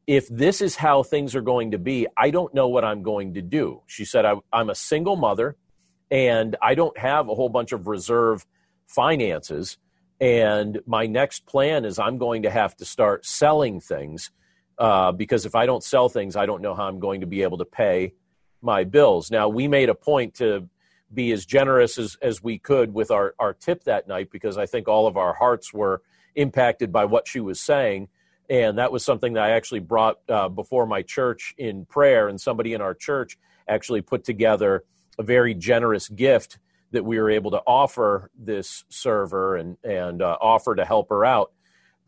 if 0.06 0.28
this 0.28 0.60
is 0.60 0.76
how 0.76 1.02
things 1.02 1.34
are 1.34 1.40
going 1.40 1.72
to 1.72 1.78
be, 1.78 2.06
I 2.16 2.30
don't 2.30 2.54
know 2.54 2.68
what 2.68 2.84
I'm 2.84 3.02
going 3.02 3.34
to 3.34 3.42
do. 3.42 3.82
She 3.86 4.04
said, 4.04 4.24
I, 4.24 4.34
am 4.52 4.70
a 4.70 4.74
single 4.74 5.16
mother 5.16 5.56
and 6.10 6.56
I 6.62 6.74
don't 6.74 6.96
have 6.98 7.28
a 7.28 7.34
whole 7.34 7.48
bunch 7.48 7.72
of 7.72 7.86
reserve 7.86 8.46
finances. 8.86 9.78
And 10.20 10.80
my 10.86 11.06
next 11.06 11.46
plan 11.46 11.84
is 11.84 11.98
I'm 11.98 12.18
going 12.18 12.42
to 12.42 12.50
have 12.50 12.76
to 12.76 12.84
start 12.84 13.26
selling 13.26 13.80
things 13.80 14.30
uh, 14.78 15.12
because 15.12 15.44
if 15.46 15.54
I 15.54 15.66
don't 15.66 15.82
sell 15.82 16.08
things, 16.08 16.36
I 16.36 16.46
don't 16.46 16.62
know 16.62 16.74
how 16.74 16.84
I'm 16.84 17.00
going 17.00 17.20
to 17.20 17.26
be 17.26 17.42
able 17.42 17.58
to 17.58 17.64
pay 17.64 18.14
my 18.62 18.84
bills. 18.84 19.30
Now, 19.30 19.48
we 19.48 19.68
made 19.68 19.88
a 19.88 19.94
point 19.94 20.34
to 20.34 20.68
be 21.12 21.32
as 21.32 21.44
generous 21.44 21.98
as, 21.98 22.16
as 22.22 22.42
we 22.42 22.58
could 22.58 22.92
with 22.92 23.10
our, 23.10 23.34
our 23.38 23.52
tip 23.52 23.84
that 23.84 24.08
night 24.08 24.30
because 24.30 24.58
I 24.58 24.66
think 24.66 24.88
all 24.88 25.06
of 25.06 25.16
our 25.16 25.34
hearts 25.34 25.72
were 25.72 26.02
impacted 26.34 26.92
by 26.92 27.04
what 27.04 27.28
she 27.28 27.40
was 27.40 27.60
saying 27.60 28.08
and 28.48 28.78
that 28.78 28.92
was 28.92 29.04
something 29.04 29.32
that 29.34 29.42
I 29.42 29.50
actually 29.50 29.80
brought 29.80 30.18
uh, 30.28 30.48
before 30.48 30.86
my 30.86 31.02
church 31.02 31.54
in 31.58 31.84
prayer. 31.84 32.28
And 32.28 32.40
somebody 32.40 32.74
in 32.74 32.80
our 32.80 32.94
church 32.94 33.38
actually 33.68 34.02
put 34.02 34.24
together 34.24 34.84
a 35.18 35.22
very 35.22 35.54
generous 35.54 36.08
gift 36.08 36.58
that 36.92 37.04
we 37.04 37.18
were 37.18 37.30
able 37.30 37.50
to 37.50 37.62
offer 37.66 38.30
this 38.38 38.84
server 38.88 39.56
and 39.56 39.76
and 39.84 40.22
uh, 40.22 40.36
offer 40.40 40.74
to 40.74 40.84
help 40.84 41.08
her 41.08 41.24
out. 41.24 41.52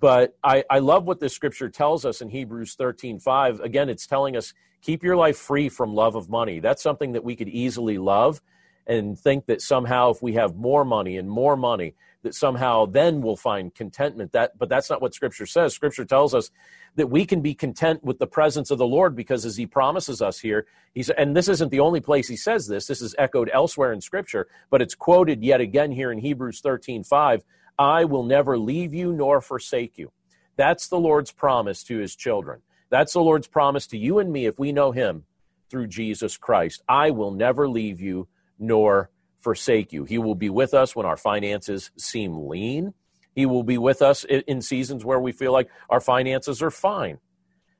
But 0.00 0.36
I, 0.44 0.64
I 0.70 0.78
love 0.78 1.04
what 1.04 1.18
this 1.18 1.34
scripture 1.34 1.68
tells 1.68 2.04
us 2.04 2.20
in 2.20 2.30
Hebrews 2.30 2.74
13 2.74 3.18
5. 3.18 3.60
Again, 3.60 3.88
it's 3.88 4.06
telling 4.06 4.36
us 4.36 4.54
keep 4.80 5.02
your 5.02 5.16
life 5.16 5.36
free 5.36 5.68
from 5.68 5.94
love 5.94 6.14
of 6.14 6.28
money. 6.28 6.60
That's 6.60 6.82
something 6.82 7.12
that 7.12 7.24
we 7.24 7.34
could 7.34 7.48
easily 7.48 7.98
love 7.98 8.40
and 8.86 9.18
think 9.18 9.46
that 9.46 9.60
somehow 9.60 10.10
if 10.10 10.22
we 10.22 10.34
have 10.34 10.56
more 10.56 10.84
money 10.84 11.16
and 11.18 11.28
more 11.28 11.56
money, 11.56 11.94
that 12.22 12.34
somehow 12.34 12.86
then 12.86 13.20
we'll 13.20 13.36
find 13.36 13.74
contentment. 13.74 14.32
That 14.32 14.58
but 14.58 14.68
that's 14.68 14.90
not 14.90 15.00
what 15.00 15.14
scripture 15.14 15.46
says. 15.46 15.74
Scripture 15.74 16.04
tells 16.04 16.34
us 16.34 16.50
that 16.96 17.08
we 17.08 17.24
can 17.24 17.40
be 17.40 17.54
content 17.54 18.02
with 18.02 18.18
the 18.18 18.26
presence 18.26 18.70
of 18.70 18.78
the 18.78 18.86
lord 18.86 19.14
because 19.14 19.44
as 19.44 19.56
he 19.56 19.66
promises 19.66 20.20
us 20.20 20.40
here 20.40 20.66
he's 20.94 21.10
and 21.10 21.36
this 21.36 21.48
isn't 21.48 21.70
the 21.70 21.80
only 21.80 22.00
place 22.00 22.28
he 22.28 22.36
says 22.36 22.66
this. 22.66 22.86
This 22.86 23.00
is 23.00 23.14
echoed 23.18 23.50
elsewhere 23.52 23.92
in 23.92 24.00
scripture 24.00 24.48
but 24.70 24.82
it's 24.82 24.94
quoted 24.94 25.42
yet 25.42 25.60
again 25.60 25.92
here 25.92 26.10
in 26.10 26.18
hebrews 26.18 26.60
13 26.60 27.04
5 27.04 27.44
i 27.78 28.04
will 28.04 28.24
never 28.24 28.58
leave 28.58 28.92
you 28.92 29.12
nor 29.12 29.40
forsake 29.40 29.96
you. 29.96 30.12
That's 30.56 30.88
the 30.88 30.98
lord's 30.98 31.30
promise 31.30 31.84
to 31.84 31.98
his 31.98 32.16
children. 32.16 32.62
That's 32.90 33.12
the 33.12 33.22
lord's 33.22 33.46
promise 33.46 33.86
to 33.88 33.98
you 33.98 34.18
and 34.18 34.32
me 34.32 34.46
if 34.46 34.58
we 34.58 34.72
know 34.72 34.90
him 34.90 35.24
through 35.70 35.86
jesus 35.86 36.36
christ. 36.36 36.82
I 36.88 37.10
will 37.10 37.30
never 37.30 37.68
leave 37.68 38.00
you 38.00 38.26
nor 38.58 39.10
forsake 39.38 39.92
you. 39.92 40.04
He 40.04 40.18
will 40.18 40.34
be 40.34 40.50
with 40.50 40.74
us 40.74 40.94
when 40.94 41.06
our 41.06 41.16
finances 41.16 41.90
seem 41.96 42.48
lean. 42.48 42.94
He 43.34 43.46
will 43.46 43.62
be 43.62 43.78
with 43.78 44.02
us 44.02 44.24
in 44.24 44.60
seasons 44.62 45.04
where 45.04 45.20
we 45.20 45.32
feel 45.32 45.52
like 45.52 45.68
our 45.88 46.00
finances 46.00 46.60
are 46.60 46.70
fine. 46.70 47.18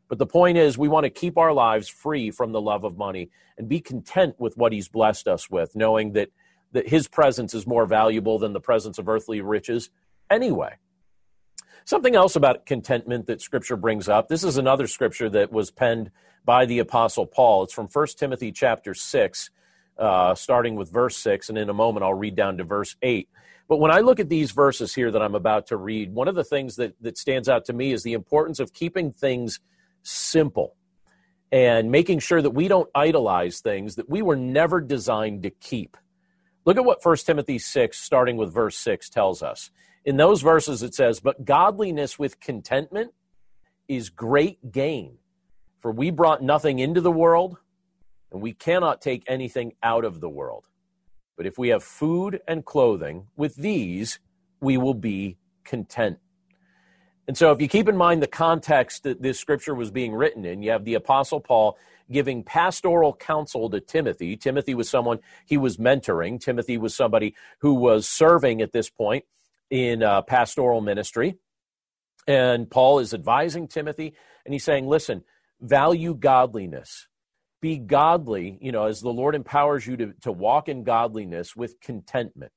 But 0.09 0.19
the 0.19 0.27
point 0.27 0.57
is, 0.57 0.79
we 0.79 0.89
want 0.89 1.05
to 1.05 1.11
keep 1.11 1.37
our 1.37 1.53
lives 1.53 1.89
free 1.89 2.31
from 2.31 2.53
the 2.53 2.61
love 2.61 2.85
of 2.85 2.97
money 2.97 3.31
and 3.59 3.69
be 3.69 3.81
content 3.81 4.37
with 4.39 4.57
what 4.57 4.73
He's 4.73 4.89
blessed 4.89 5.29
us 5.29 5.51
with, 5.51 5.75
knowing 5.75 6.13
that, 6.13 6.31
that 6.73 6.89
His 6.89 7.09
presence 7.09 7.55
is 7.55 7.67
more 7.67 7.87
valuable 7.87 8.39
than 8.39 8.53
the 8.53 8.61
presence 8.61 8.99
of 8.99 9.09
earthly 9.09 9.41
riches 9.41 9.91
anyway. 10.31 10.77
Something 11.85 12.15
else 12.15 12.37
about 12.37 12.65
contentment 12.65 13.27
that 13.27 13.43
Scripture 13.43 13.77
brings 13.77 14.09
up. 14.09 14.29
This 14.29 14.45
is 14.45 14.59
another 14.59 14.87
Scripture 14.87 15.29
that 15.31 15.53
was 15.53 15.71
penned 15.71 16.11
by 16.45 16.67
the 16.67 16.79
Apostle 16.79 17.27
Paul. 17.27 17.65
It's 17.65 17.75
from 17.75 17.89
1 17.89 18.07
Timothy 18.17 18.53
chapter 18.53 18.95
6 18.95 19.51
uh, 19.99 20.35
starting 20.35 20.77
with 20.77 20.93
verse 20.93 21.17
6, 21.19 21.49
and 21.49 21.59
in 21.59 21.69
a 21.69 21.75
moment 21.75 22.05
I'll 22.05 22.15
read 22.15 22.37
down 22.37 22.59
to 22.59 22.65
verse 22.65 22.97
8. 23.03 23.29
But 23.69 23.79
when 23.79 23.91
I 23.91 24.01
look 24.01 24.19
at 24.19 24.29
these 24.29 24.53
verses 24.53 24.95
here 24.95 25.11
that 25.11 25.21
I'm 25.21 25.35
about 25.35 25.67
to 25.69 25.77
read, 25.77 26.15
one 26.15 26.29
of 26.29 26.35
the 26.35 26.45
things 26.45 26.77
that, 26.77 26.95
that 27.03 27.19
stands 27.19 27.49
out 27.49 27.67
to 27.67 27.73
me 27.73 27.93
is 27.93 28.03
the 28.03 28.15
importance 28.15 28.61
of 28.61 28.73
keeping 28.73 29.13
things 29.13 29.61
simple 30.03 30.75
and 31.53 31.91
making 31.91 32.21
sure 32.21 32.41
that 32.41 32.51
we 32.51 32.69
don't 32.69 32.89
idolize 32.95 33.61
things 33.61 33.97
that 33.97 34.09
we 34.09 34.23
were 34.23 34.37
never 34.37 34.81
designed 34.81 35.43
to 35.43 35.51
keep. 35.51 35.97
Look 36.65 36.77
at 36.77 36.85
what 36.85 37.05
1 37.05 37.17
Timothy 37.19 37.59
6, 37.59 37.99
starting 37.99 38.37
with 38.37 38.53
verse 38.53 38.77
6, 38.77 39.09
tells 39.09 39.43
us. 39.43 39.71
In 40.05 40.17
those 40.17 40.43
verses, 40.43 40.83
it 40.83 40.95
says, 40.95 41.21
But 41.21 41.45
godliness 41.45 42.19
with 42.19 42.41
contentment 42.41 43.13
is 43.89 44.11
great 44.11 44.73
gain. 44.73 45.19
For 45.81 45.91
we 45.91 46.11
brought 46.11 46.43
nothing 46.43 46.79
into 46.79 47.01
the 47.01 47.13
world, 47.13 47.57
and 48.31 48.41
we 48.41 48.53
cannot 48.53 49.01
take 49.01 49.25
anything 49.27 49.73
out 49.83 50.05
of 50.05 50.21
the 50.21 50.29
world. 50.29 50.69
But 51.37 51.47
if 51.47 51.59
we 51.59 51.69
have 51.69 51.85
food 51.85 52.41
and 52.49 52.65
clothing, 52.65 53.29
with 53.37 53.55
these 53.57 54.19
we 54.61 54.77
will 54.77 54.95
be 54.95 55.37
content. 55.65 56.19
And 57.27 57.37
so, 57.37 57.53
if 57.53 57.61
you 57.61 57.69
keep 57.69 57.89
in 57.89 57.97
mind 57.97 58.23
the 58.23 58.27
context 58.27 59.03
that 59.03 59.21
this 59.23 59.39
scripture 59.39 59.75
was 59.75 59.91
being 59.91 60.15
written 60.15 60.45
in, 60.47 60.63
you 60.63 60.71
have 60.71 60.85
the 60.85 60.95
Apostle 60.95 61.41
Paul 61.41 61.77
giving 62.11 62.43
pastoral 62.43 63.13
counsel 63.15 63.69
to 63.69 63.81
Timothy. 63.81 64.35
Timothy 64.35 64.75
was 64.75 64.89
someone 64.89 65.19
he 65.45 65.59
was 65.59 65.77
mentoring, 65.77 66.41
Timothy 66.41 66.79
was 66.79 66.97
somebody 66.97 67.35
who 67.59 67.75
was 67.75 68.09
serving 68.09 68.63
at 68.63 68.73
this 68.73 68.89
point 68.89 69.27
in 69.71 70.03
uh, 70.03 70.23
pastoral 70.23 70.81
ministry. 70.81 71.37
And 72.27 72.71
Paul 72.71 72.99
is 72.99 73.13
advising 73.13 73.69
Timothy, 73.69 74.15
and 74.45 74.55
he's 74.55 74.65
saying, 74.65 74.87
Listen, 74.87 75.23
value 75.61 76.15
godliness 76.15 77.08
be 77.61 77.79
godly, 77.79 78.59
you 78.61 78.73
know, 78.73 78.87
as 78.87 79.01
the 79.01 79.09
Lord 79.11 79.35
empowers 79.35 79.87
you 79.87 79.97
to, 79.97 80.13
to 80.23 80.33
walk 80.33 80.69
in 80.69 80.85
godliness 80.85 81.57
with 81.57 81.81
contentment. 81.81 82.53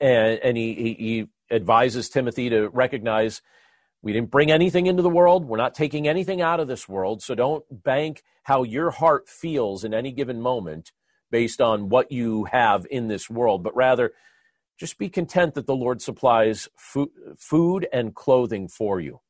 And, 0.00 0.38
and 0.42 0.56
he, 0.56 0.74
he, 0.74 0.94
he 0.94 1.26
advises 1.50 2.08
Timothy 2.08 2.50
to 2.50 2.68
recognize 2.68 3.42
we 4.02 4.12
didn't 4.12 4.30
bring 4.30 4.50
anything 4.50 4.86
into 4.86 5.02
the 5.02 5.08
world. 5.08 5.46
We're 5.46 5.56
not 5.56 5.74
taking 5.74 6.06
anything 6.06 6.42
out 6.42 6.60
of 6.60 6.68
this 6.68 6.88
world. 6.88 7.22
So 7.22 7.34
don't 7.34 7.64
bank 7.70 8.22
how 8.42 8.62
your 8.62 8.90
heart 8.90 9.28
feels 9.28 9.84
in 9.84 9.94
any 9.94 10.12
given 10.12 10.40
moment 10.40 10.92
based 11.30 11.60
on 11.60 11.88
what 11.88 12.12
you 12.12 12.44
have 12.44 12.86
in 12.90 13.08
this 13.08 13.30
world, 13.30 13.62
but 13.62 13.74
rather 13.74 14.12
just 14.78 14.98
be 14.98 15.08
content 15.08 15.54
that 15.54 15.66
the 15.66 15.74
Lord 15.74 16.02
supplies 16.02 16.68
food, 16.76 17.08
food 17.38 17.88
and 17.92 18.14
clothing 18.14 18.68
for 18.68 19.00
you. 19.00 19.20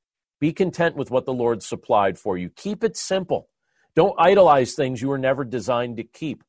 Be 0.41 0.53
content 0.53 0.97
with 0.97 1.11
what 1.11 1.25
the 1.25 1.33
Lord 1.33 1.63
supplied 1.63 2.19
for 2.19 2.37
you. 2.37 2.51
Keep 2.51 2.83
it 2.83 2.97
simple. 2.97 3.49
Don't 3.97 4.15
idolize 4.19 4.75
things 4.75 5.01
you 5.01 5.09
were 5.09 5.19
never 5.19 5.45
designed 5.45 5.97
to 5.99 6.05
keep. 6.05 6.43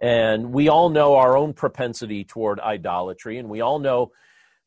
And 0.00 0.52
we 0.52 0.68
all 0.68 0.88
know 0.88 1.16
our 1.16 1.36
own 1.36 1.52
propensity 1.52 2.24
toward 2.24 2.60
idolatry, 2.60 3.38
and 3.38 3.48
we 3.48 3.60
all 3.60 3.78
know 3.78 4.12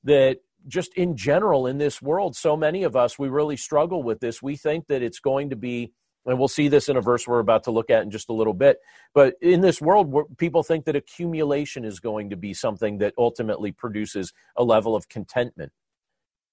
that 0.03 0.39
just 0.67 0.93
in 0.95 1.15
general 1.15 1.67
in 1.67 1.77
this 1.77 2.01
world, 2.01 2.35
so 2.35 2.55
many 2.57 2.83
of 2.83 2.95
us, 2.95 3.17
we 3.17 3.29
really 3.29 3.57
struggle 3.57 4.03
with 4.03 4.19
this. 4.19 4.41
We 4.41 4.55
think 4.55 4.87
that 4.87 5.01
it's 5.01 5.19
going 5.19 5.49
to 5.49 5.55
be, 5.55 5.91
and 6.25 6.37
we'll 6.37 6.47
see 6.47 6.67
this 6.67 6.89
in 6.89 6.97
a 6.97 7.01
verse 7.01 7.27
we're 7.27 7.39
about 7.39 7.63
to 7.65 7.71
look 7.71 7.89
at 7.89 8.03
in 8.03 8.11
just 8.11 8.29
a 8.29 8.33
little 8.33 8.53
bit, 8.53 8.79
but 9.13 9.35
in 9.41 9.61
this 9.61 9.81
world, 9.81 10.37
people 10.37 10.63
think 10.63 10.85
that 10.85 10.95
accumulation 10.95 11.85
is 11.85 11.99
going 11.99 12.29
to 12.29 12.37
be 12.37 12.53
something 12.53 12.97
that 12.99 13.13
ultimately 13.17 13.71
produces 13.71 14.33
a 14.55 14.63
level 14.63 14.95
of 14.95 15.09
contentment. 15.09 15.71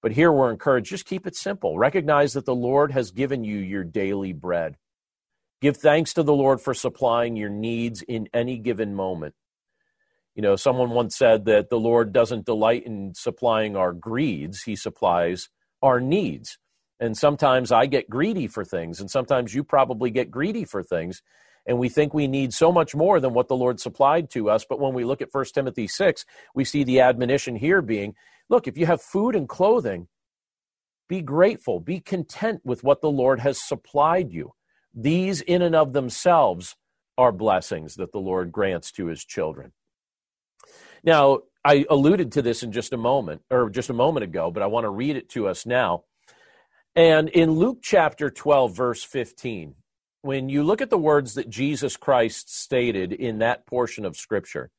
But 0.02 0.12
here 0.12 0.30
we're 0.30 0.50
encouraged 0.50 0.90
just 0.90 1.06
keep 1.06 1.26
it 1.26 1.34
simple. 1.34 1.78
Recognize 1.78 2.34
that 2.34 2.44
the 2.44 2.54
Lord 2.54 2.92
has 2.92 3.10
given 3.10 3.42
you 3.42 3.56
your 3.56 3.84
daily 3.84 4.32
bread. 4.32 4.76
Give 5.64 5.78
thanks 5.78 6.12
to 6.12 6.22
the 6.22 6.34
Lord 6.34 6.60
for 6.60 6.74
supplying 6.74 7.36
your 7.36 7.48
needs 7.48 8.02
in 8.02 8.28
any 8.34 8.58
given 8.58 8.94
moment. 8.94 9.34
You 10.34 10.42
know, 10.42 10.56
someone 10.56 10.90
once 10.90 11.16
said 11.16 11.46
that 11.46 11.70
the 11.70 11.78
Lord 11.80 12.12
doesn't 12.12 12.44
delight 12.44 12.84
in 12.84 13.14
supplying 13.14 13.74
our 13.74 13.94
greeds, 13.94 14.64
He 14.64 14.76
supplies 14.76 15.48
our 15.80 16.02
needs. 16.02 16.58
And 17.00 17.16
sometimes 17.16 17.72
I 17.72 17.86
get 17.86 18.10
greedy 18.10 18.46
for 18.46 18.62
things, 18.62 19.00
and 19.00 19.10
sometimes 19.10 19.54
you 19.54 19.64
probably 19.64 20.10
get 20.10 20.30
greedy 20.30 20.66
for 20.66 20.82
things. 20.82 21.22
And 21.64 21.78
we 21.78 21.88
think 21.88 22.12
we 22.12 22.28
need 22.28 22.52
so 22.52 22.70
much 22.70 22.94
more 22.94 23.18
than 23.18 23.32
what 23.32 23.48
the 23.48 23.56
Lord 23.56 23.80
supplied 23.80 24.28
to 24.32 24.50
us. 24.50 24.66
But 24.68 24.80
when 24.80 24.92
we 24.92 25.06
look 25.06 25.22
at 25.22 25.32
1 25.32 25.46
Timothy 25.54 25.88
6, 25.88 26.26
we 26.54 26.66
see 26.66 26.84
the 26.84 27.00
admonition 27.00 27.56
here 27.56 27.80
being 27.80 28.16
look, 28.50 28.68
if 28.68 28.76
you 28.76 28.84
have 28.84 29.00
food 29.00 29.34
and 29.34 29.48
clothing, 29.48 30.08
be 31.08 31.22
grateful, 31.22 31.80
be 31.80 32.00
content 32.00 32.60
with 32.66 32.84
what 32.84 33.00
the 33.00 33.10
Lord 33.10 33.40
has 33.40 33.66
supplied 33.66 34.30
you. 34.30 34.52
These, 34.94 35.40
in 35.40 35.62
and 35.62 35.74
of 35.74 35.92
themselves, 35.92 36.76
are 37.18 37.32
blessings 37.32 37.96
that 37.96 38.12
the 38.12 38.18
Lord 38.18 38.52
grants 38.52 38.92
to 38.92 39.06
his 39.06 39.24
children. 39.24 39.72
Now, 41.02 41.40
I 41.64 41.84
alluded 41.88 42.32
to 42.32 42.42
this 42.42 42.62
in 42.62 42.72
just 42.72 42.92
a 42.92 42.98
moment, 42.98 43.42
or 43.50 43.70
just 43.70 43.90
a 43.90 43.94
moment 43.94 44.24
ago, 44.24 44.50
but 44.50 44.62
I 44.62 44.66
want 44.66 44.84
to 44.84 44.90
read 44.90 45.16
it 45.16 45.28
to 45.30 45.48
us 45.48 45.66
now. 45.66 46.04
And 46.94 47.28
in 47.28 47.52
Luke 47.52 47.78
chapter 47.82 48.30
12, 48.30 48.76
verse 48.76 49.02
15, 49.02 49.74
when 50.22 50.48
you 50.48 50.62
look 50.62 50.80
at 50.80 50.90
the 50.90 50.98
words 50.98 51.34
that 51.34 51.50
Jesus 51.50 51.96
Christ 51.96 52.54
stated 52.54 53.12
in 53.12 53.38
that 53.38 53.66
portion 53.66 54.04
of 54.04 54.16
Scripture, 54.16 54.70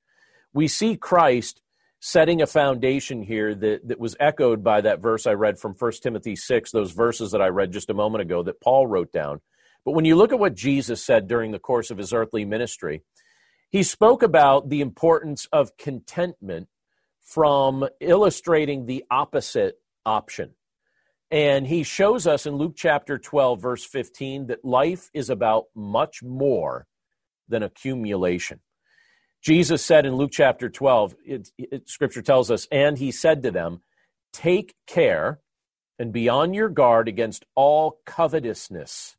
we 0.53 0.67
see 0.67 0.95
Christ 0.95 1.61
setting 1.99 2.41
a 2.41 2.47
foundation 2.47 3.21
here 3.21 3.53
that, 3.53 3.87
that 3.87 3.99
was 3.99 4.15
echoed 4.19 4.63
by 4.63 4.81
that 4.81 5.01
verse 5.01 5.27
I 5.27 5.33
read 5.33 5.59
from 5.59 5.73
1 5.73 5.91
Timothy 6.01 6.35
6, 6.35 6.71
those 6.71 6.91
verses 6.91 7.31
that 7.31 7.41
I 7.41 7.47
read 7.47 7.71
just 7.71 7.89
a 7.89 7.95
moment 7.95 8.21
ago 8.21 8.43
that 8.43 8.61
Paul 8.61 8.87
wrote 8.87 9.11
down. 9.11 9.41
But 9.85 9.91
when 9.91 10.05
you 10.05 10.15
look 10.15 10.33
at 10.33 10.39
what 10.39 10.55
Jesus 10.55 11.03
said 11.03 11.27
during 11.27 11.51
the 11.51 11.59
course 11.59 11.91
of 11.91 11.97
his 11.97 12.11
earthly 12.11 12.43
ministry, 12.43 13.03
he 13.69 13.83
spoke 13.83 14.23
about 14.23 14.69
the 14.69 14.81
importance 14.81 15.47
of 15.53 15.77
contentment 15.77 16.67
from 17.21 17.87
illustrating 17.99 18.85
the 18.85 19.05
opposite 19.11 19.75
option. 20.05 20.51
And 21.31 21.67
he 21.67 21.83
shows 21.83 22.27
us 22.27 22.45
in 22.45 22.55
Luke 22.55 22.75
chapter 22.75 23.17
12, 23.17 23.61
verse 23.61 23.85
15, 23.85 24.47
that 24.47 24.63
life 24.63 25.09
is 25.13 25.29
about 25.29 25.65
much 25.75 26.21
more 26.23 26.87
than 27.47 27.63
accumulation. 27.63 28.59
Jesus 29.43 29.83
said 29.83 30.05
in 30.05 30.15
Luke 30.15 30.31
chapter 30.31 30.69
12, 30.69 31.15
it, 31.25 31.49
it, 31.57 31.89
scripture 31.89 32.21
tells 32.21 32.49
us, 32.49 32.67
and 32.71 32.97
he 32.97 33.11
said 33.11 33.43
to 33.43 33.51
them, 33.51 33.81
Take 34.33 34.75
care 34.87 35.39
and 35.99 36.11
be 36.11 36.29
on 36.29 36.53
your 36.53 36.69
guard 36.69 37.07
against 37.07 37.45
all 37.55 37.99
covetousness, 38.05 39.15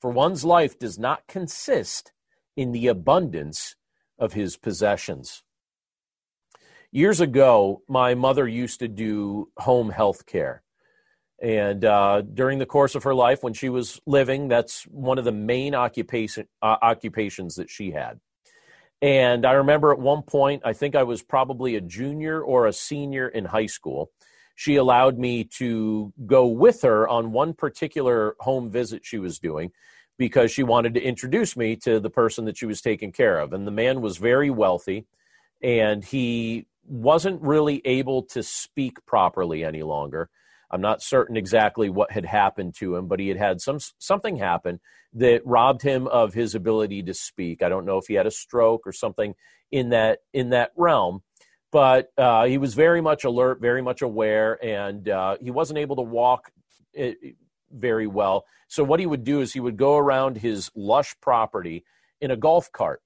for 0.00 0.10
one's 0.10 0.44
life 0.44 0.78
does 0.78 0.98
not 0.98 1.26
consist 1.26 2.12
in 2.56 2.72
the 2.72 2.86
abundance 2.86 3.76
of 4.18 4.32
his 4.32 4.56
possessions. 4.56 5.42
Years 6.90 7.20
ago, 7.20 7.82
my 7.88 8.14
mother 8.14 8.48
used 8.48 8.80
to 8.80 8.88
do 8.88 9.50
home 9.58 9.90
health 9.90 10.26
care. 10.26 10.62
And 11.40 11.84
uh, 11.84 12.22
during 12.22 12.58
the 12.58 12.66
course 12.66 12.94
of 12.94 13.04
her 13.04 13.14
life, 13.14 13.42
when 13.42 13.52
she 13.52 13.68
was 13.68 14.00
living, 14.06 14.48
that's 14.48 14.84
one 14.84 15.18
of 15.18 15.24
the 15.24 15.32
main 15.32 15.74
occupation, 15.74 16.48
uh, 16.62 16.76
occupations 16.82 17.56
that 17.56 17.70
she 17.70 17.92
had. 17.92 18.18
And 19.00 19.46
I 19.46 19.52
remember 19.52 19.92
at 19.92 20.00
one 20.00 20.22
point, 20.22 20.62
I 20.64 20.72
think 20.72 20.96
I 20.96 21.04
was 21.04 21.22
probably 21.22 21.76
a 21.76 21.80
junior 21.80 22.42
or 22.42 22.66
a 22.66 22.72
senior 22.72 23.28
in 23.28 23.44
high 23.44 23.66
school. 23.66 24.10
She 24.58 24.74
allowed 24.74 25.20
me 25.20 25.44
to 25.58 26.12
go 26.26 26.48
with 26.48 26.82
her 26.82 27.06
on 27.08 27.30
one 27.30 27.54
particular 27.54 28.34
home 28.40 28.72
visit 28.72 29.02
she 29.04 29.20
was 29.20 29.38
doing 29.38 29.70
because 30.18 30.50
she 30.50 30.64
wanted 30.64 30.94
to 30.94 31.00
introduce 31.00 31.56
me 31.56 31.76
to 31.76 32.00
the 32.00 32.10
person 32.10 32.44
that 32.46 32.58
she 32.58 32.66
was 32.66 32.80
taking 32.80 33.12
care 33.12 33.38
of. 33.38 33.52
And 33.52 33.68
the 33.68 33.70
man 33.70 34.00
was 34.00 34.16
very 34.16 34.50
wealthy 34.50 35.06
and 35.62 36.04
he 36.04 36.66
wasn't 36.84 37.40
really 37.40 37.80
able 37.84 38.24
to 38.24 38.42
speak 38.42 38.96
properly 39.06 39.62
any 39.62 39.84
longer. 39.84 40.28
I'm 40.72 40.80
not 40.80 41.04
certain 41.04 41.36
exactly 41.36 41.88
what 41.88 42.10
had 42.10 42.24
happened 42.24 42.74
to 42.78 42.96
him, 42.96 43.06
but 43.06 43.20
he 43.20 43.28
had 43.28 43.38
had 43.38 43.60
some 43.60 43.78
something 43.98 44.38
happen 44.38 44.80
that 45.12 45.46
robbed 45.46 45.82
him 45.82 46.08
of 46.08 46.34
his 46.34 46.56
ability 46.56 47.04
to 47.04 47.14
speak. 47.14 47.62
I 47.62 47.68
don't 47.68 47.86
know 47.86 47.98
if 47.98 48.06
he 48.08 48.14
had 48.14 48.26
a 48.26 48.32
stroke 48.32 48.88
or 48.88 48.92
something 48.92 49.36
in 49.70 49.90
that 49.90 50.18
in 50.32 50.50
that 50.50 50.72
realm, 50.76 51.22
but 51.70 52.10
uh, 52.16 52.44
he 52.46 52.58
was 52.58 52.74
very 52.74 53.00
much 53.00 53.24
alert, 53.24 53.60
very 53.60 53.82
much 53.82 54.02
aware, 54.02 54.58
and 54.64 55.08
uh, 55.08 55.36
he 55.40 55.50
wasn't 55.50 55.78
able 55.78 55.96
to 55.96 56.02
walk 56.02 56.50
very 57.70 58.06
well. 58.06 58.44
So 58.68 58.84
what 58.84 59.00
he 59.00 59.06
would 59.06 59.24
do 59.24 59.40
is 59.40 59.52
he 59.52 59.60
would 59.60 59.76
go 59.76 59.96
around 59.96 60.38
his 60.38 60.70
lush 60.74 61.14
property 61.20 61.84
in 62.20 62.30
a 62.30 62.36
golf 62.36 62.70
cart. 62.72 63.02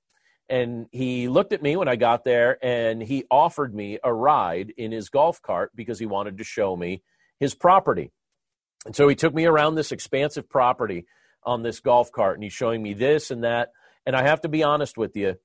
And 0.49 0.87
he 0.91 1.29
looked 1.29 1.53
at 1.53 1.63
me 1.63 1.77
when 1.77 1.89
I 1.89 1.97
got 1.97 2.25
there 2.25 2.59
and 2.63 3.03
he 3.03 3.25
offered 3.31 3.75
me 3.75 3.99
a 4.03 4.13
ride 4.13 4.73
in 4.77 4.93
his 4.93 5.09
golf 5.09 5.41
cart 5.41 5.71
because 5.75 5.99
he 5.99 6.07
wanted 6.07 6.39
to 6.39 6.45
show 6.45 6.77
me 6.77 7.03
his 7.39 7.55
property. 7.55 8.11
And 8.85 8.95
so 8.95 9.09
he 9.09 9.15
took 9.15 9.33
me 9.33 9.47
around 9.47 9.77
this 9.77 9.93
expansive 9.93 10.51
property 10.51 11.07
on 11.45 11.63
this 11.63 11.81
golf 11.81 12.13
cart 12.13 12.37
and 12.37 12.43
he's 12.43 12.53
showing 12.53 12.83
me 12.83 12.93
this 12.93 13.31
and 13.31 13.45
that. 13.45 13.71
And 14.05 14.17
I 14.17 14.23
have 14.23 14.43
to 14.43 14.49
be 14.49 14.63
honest 14.63 14.99
with 14.99 15.17
you, 15.17 15.37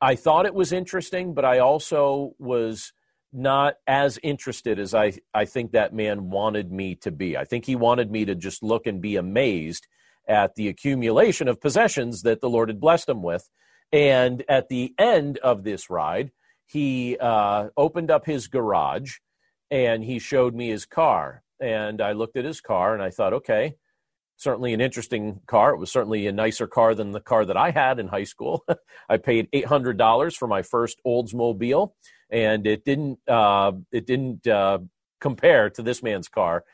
I 0.00 0.16
thought 0.16 0.46
it 0.46 0.54
was 0.54 0.72
interesting, 0.72 1.34
but 1.34 1.44
I 1.44 1.58
also 1.58 2.34
was 2.38 2.92
not 3.32 3.74
as 3.86 4.18
interested 4.22 4.78
as 4.78 4.94
I, 4.94 5.14
I 5.34 5.44
think 5.44 5.72
that 5.72 5.92
man 5.92 6.30
wanted 6.30 6.70
me 6.70 6.94
to 6.96 7.10
be. 7.10 7.36
I 7.36 7.44
think 7.44 7.64
he 7.64 7.74
wanted 7.74 8.10
me 8.10 8.24
to 8.26 8.34
just 8.34 8.62
look 8.62 8.86
and 8.86 9.00
be 9.00 9.16
amazed 9.16 9.88
at 10.28 10.54
the 10.54 10.68
accumulation 10.68 11.48
of 11.48 11.60
possessions 11.60 12.22
that 12.22 12.40
the 12.40 12.48
Lord 12.48 12.68
had 12.68 12.80
blessed 12.80 13.08
him 13.08 13.22
with. 13.22 13.50
And 13.92 14.44
at 14.48 14.68
the 14.68 14.94
end 14.98 15.38
of 15.38 15.64
this 15.64 15.90
ride, 15.90 16.30
he 16.66 17.16
uh, 17.18 17.68
opened 17.76 18.10
up 18.10 18.24
his 18.24 18.46
garage 18.46 19.16
and 19.70 20.04
he 20.04 20.18
showed 20.18 20.54
me 20.54 20.68
his 20.68 20.86
car. 20.86 21.42
And 21.60 22.00
I 22.00 22.12
looked 22.12 22.36
at 22.36 22.44
his 22.44 22.60
car 22.60 22.94
and 22.94 23.02
I 23.02 23.10
thought, 23.10 23.32
okay, 23.32 23.76
certainly 24.44 24.72
an 24.74 24.80
interesting 24.80 25.40
car. 25.46 25.74
It 25.74 25.78
was 25.78 25.90
certainly 25.90 26.26
a 26.28 26.32
nicer 26.32 26.68
car 26.68 26.94
than 26.94 27.10
the 27.10 27.20
car 27.20 27.44
that 27.44 27.56
I 27.56 27.70
had 27.70 27.98
in 27.98 28.08
high 28.08 28.24
school. 28.24 28.64
I 29.08 29.16
paid 29.16 29.48
eight 29.52 29.66
hundred 29.66 29.98
dollars 29.98 30.36
for 30.36 30.46
my 30.46 30.62
first 30.62 31.00
Oldsmobile, 31.04 31.92
and 32.30 32.66
it 32.66 32.84
didn't 32.84 33.18
uh, 33.28 33.72
it 33.90 34.06
didn't 34.06 34.46
uh, 34.46 34.78
compare 35.20 35.70
to 35.70 35.82
this 35.82 36.02
man's 36.02 36.28
car. 36.28 36.64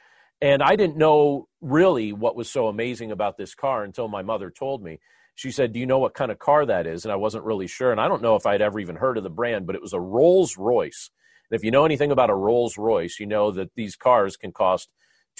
And 0.42 0.62
I 0.62 0.76
didn't 0.76 0.96
know 0.96 1.48
really 1.60 2.12
what 2.12 2.36
was 2.36 2.50
so 2.50 2.66
amazing 2.66 3.12
about 3.12 3.38
this 3.38 3.54
car 3.54 3.84
until 3.84 4.08
my 4.08 4.22
mother 4.22 4.50
told 4.50 4.82
me. 4.82 5.00
She 5.34 5.50
said, 5.50 5.72
"Do 5.72 5.80
you 5.80 5.86
know 5.86 5.98
what 5.98 6.14
kind 6.14 6.30
of 6.30 6.38
car 6.38 6.66
that 6.66 6.86
is?" 6.86 7.04
And 7.04 7.12
I 7.12 7.16
wasn't 7.16 7.44
really 7.44 7.66
sure, 7.66 7.92
and 7.92 8.00
I 8.00 8.08
don't 8.08 8.22
know 8.22 8.36
if 8.36 8.44
I'd 8.44 8.60
ever 8.60 8.78
even 8.80 8.96
heard 8.96 9.16
of 9.16 9.22
the 9.22 9.30
brand, 9.30 9.66
but 9.66 9.76
it 9.76 9.82
was 9.82 9.94
a 9.94 10.00
Rolls 10.00 10.58
Royce. 10.58 11.10
And 11.50 11.56
if 11.56 11.64
you 11.64 11.70
know 11.70 11.84
anything 11.84 12.10
about 12.10 12.30
a 12.30 12.34
Rolls 12.34 12.76
Royce, 12.76 13.18
you 13.18 13.26
know 13.26 13.50
that 13.52 13.70
these 13.74 13.96
cars 13.96 14.36
can 14.36 14.52
cost 14.52 14.88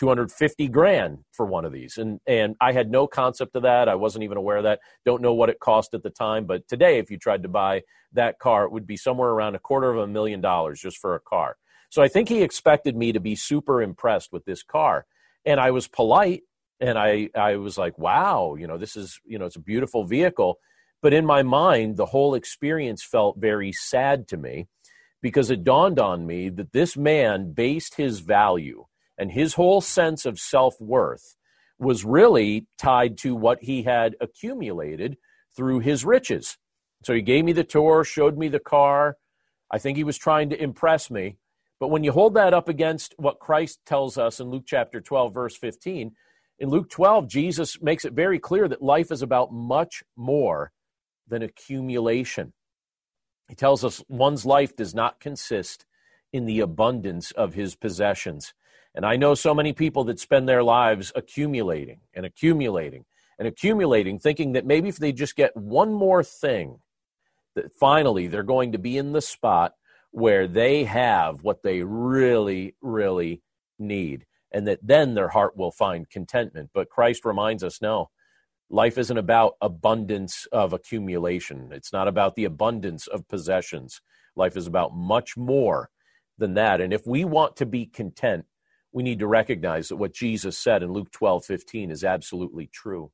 250 0.00 0.68
grand 0.68 1.18
for 1.30 1.44
one 1.44 1.66
of 1.66 1.72
these. 1.72 1.98
And, 1.98 2.20
and 2.26 2.56
I 2.58 2.72
had 2.72 2.90
no 2.90 3.06
concept 3.06 3.54
of 3.54 3.64
that. 3.64 3.86
I 3.86 3.96
wasn't 3.96 4.24
even 4.24 4.38
aware 4.38 4.56
of 4.56 4.62
that. 4.62 4.80
Don't 5.04 5.20
know 5.20 5.34
what 5.34 5.50
it 5.50 5.60
cost 5.60 5.92
at 5.92 6.02
the 6.02 6.08
time. 6.08 6.46
But 6.46 6.66
today, 6.66 6.98
if 6.98 7.10
you 7.10 7.18
tried 7.18 7.42
to 7.42 7.50
buy 7.50 7.82
that 8.14 8.38
car, 8.38 8.64
it 8.64 8.72
would 8.72 8.86
be 8.86 8.96
somewhere 8.96 9.28
around 9.28 9.56
a 9.56 9.58
quarter 9.58 9.90
of 9.90 9.98
a 9.98 10.06
million 10.06 10.40
dollars 10.40 10.80
just 10.80 10.96
for 10.96 11.14
a 11.14 11.20
car. 11.20 11.58
So 11.90 12.00
I 12.00 12.08
think 12.08 12.30
he 12.30 12.42
expected 12.42 12.96
me 12.96 13.12
to 13.12 13.20
be 13.20 13.34
super 13.34 13.82
impressed 13.82 14.32
with 14.32 14.46
this 14.46 14.62
car. 14.62 15.04
And 15.44 15.60
I 15.60 15.70
was 15.70 15.86
polite 15.86 16.44
and 16.80 16.98
I, 16.98 17.28
I 17.34 17.56
was 17.56 17.76
like, 17.76 17.98
wow, 17.98 18.54
you 18.58 18.66
know, 18.66 18.78
this 18.78 18.96
is, 18.96 19.20
you 19.26 19.38
know, 19.38 19.44
it's 19.44 19.56
a 19.56 19.60
beautiful 19.60 20.06
vehicle. 20.06 20.60
But 21.02 21.12
in 21.12 21.26
my 21.26 21.42
mind, 21.42 21.98
the 21.98 22.06
whole 22.06 22.34
experience 22.34 23.02
felt 23.02 23.36
very 23.38 23.70
sad 23.70 24.28
to 24.28 24.38
me 24.38 24.68
because 25.20 25.50
it 25.50 25.62
dawned 25.62 25.98
on 25.98 26.26
me 26.26 26.48
that 26.48 26.72
this 26.72 26.96
man 26.96 27.52
based 27.52 27.96
his 27.96 28.20
value 28.20 28.86
and 29.20 29.30
his 29.30 29.54
whole 29.54 29.82
sense 29.82 30.24
of 30.24 30.40
self 30.40 30.80
worth 30.80 31.36
was 31.78 32.04
really 32.04 32.66
tied 32.78 33.18
to 33.18 33.36
what 33.36 33.62
he 33.62 33.82
had 33.82 34.16
accumulated 34.20 35.18
through 35.54 35.80
his 35.80 36.04
riches. 36.04 36.56
So 37.04 37.12
he 37.12 37.22
gave 37.22 37.44
me 37.44 37.52
the 37.52 37.62
tour, 37.62 38.02
showed 38.02 38.38
me 38.38 38.48
the 38.48 38.58
car. 38.58 39.18
I 39.70 39.78
think 39.78 39.96
he 39.96 40.04
was 40.04 40.16
trying 40.16 40.50
to 40.50 40.62
impress 40.62 41.10
me. 41.10 41.36
But 41.78 41.88
when 41.88 42.02
you 42.02 42.12
hold 42.12 42.34
that 42.34 42.54
up 42.54 42.68
against 42.68 43.14
what 43.18 43.40
Christ 43.40 43.80
tells 43.84 44.16
us 44.16 44.40
in 44.40 44.50
Luke 44.50 44.64
chapter 44.66 45.00
12, 45.00 45.32
verse 45.32 45.56
15, 45.56 46.12
in 46.58 46.68
Luke 46.68 46.90
12, 46.90 47.28
Jesus 47.28 47.80
makes 47.80 48.04
it 48.04 48.12
very 48.14 48.38
clear 48.38 48.68
that 48.68 48.82
life 48.82 49.10
is 49.10 49.22
about 49.22 49.52
much 49.52 50.02
more 50.16 50.72
than 51.28 51.42
accumulation. 51.42 52.52
He 53.48 53.54
tells 53.54 53.84
us 53.84 54.02
one's 54.08 54.46
life 54.46 54.76
does 54.76 54.94
not 54.94 55.20
consist 55.20 55.84
in 56.32 56.46
the 56.46 56.60
abundance 56.60 57.32
of 57.32 57.54
his 57.54 57.74
possessions. 57.76 58.54
And 58.94 59.06
I 59.06 59.16
know 59.16 59.34
so 59.34 59.54
many 59.54 59.72
people 59.72 60.04
that 60.04 60.20
spend 60.20 60.48
their 60.48 60.62
lives 60.62 61.12
accumulating 61.14 62.00
and 62.14 62.26
accumulating 62.26 63.04
and 63.38 63.46
accumulating, 63.46 64.18
thinking 64.18 64.52
that 64.52 64.66
maybe 64.66 64.88
if 64.88 64.98
they 64.98 65.12
just 65.12 65.36
get 65.36 65.56
one 65.56 65.92
more 65.92 66.22
thing, 66.22 66.80
that 67.54 67.72
finally 67.72 68.26
they're 68.26 68.42
going 68.42 68.72
to 68.72 68.78
be 68.78 68.98
in 68.98 69.12
the 69.12 69.22
spot 69.22 69.74
where 70.10 70.46
they 70.46 70.84
have 70.84 71.42
what 71.42 71.62
they 71.62 71.82
really, 71.82 72.74
really 72.80 73.42
need, 73.78 74.26
and 74.52 74.66
that 74.66 74.80
then 74.82 75.14
their 75.14 75.28
heart 75.28 75.56
will 75.56 75.70
find 75.70 76.10
contentment. 76.10 76.70
But 76.74 76.90
Christ 76.90 77.24
reminds 77.24 77.62
us 77.62 77.80
no, 77.80 78.10
Life 78.72 78.98
isn't 78.98 79.18
about 79.18 79.56
abundance 79.60 80.46
of 80.52 80.72
accumulation. 80.72 81.70
It's 81.72 81.92
not 81.92 82.06
about 82.06 82.36
the 82.36 82.44
abundance 82.44 83.08
of 83.08 83.26
possessions. 83.26 84.00
Life 84.36 84.56
is 84.56 84.68
about 84.68 84.94
much 84.94 85.36
more 85.36 85.90
than 86.38 86.54
that. 86.54 86.80
And 86.80 86.92
if 86.92 87.04
we 87.04 87.24
want 87.24 87.56
to 87.56 87.66
be 87.66 87.84
content, 87.84 88.44
we 88.92 89.02
need 89.02 89.18
to 89.20 89.26
recognize 89.26 89.88
that 89.88 89.96
what 89.96 90.12
Jesus 90.12 90.58
said 90.58 90.82
in 90.82 90.92
Luke 90.92 91.10
12 91.10 91.44
15 91.44 91.90
is 91.90 92.04
absolutely 92.04 92.66
true. 92.66 93.10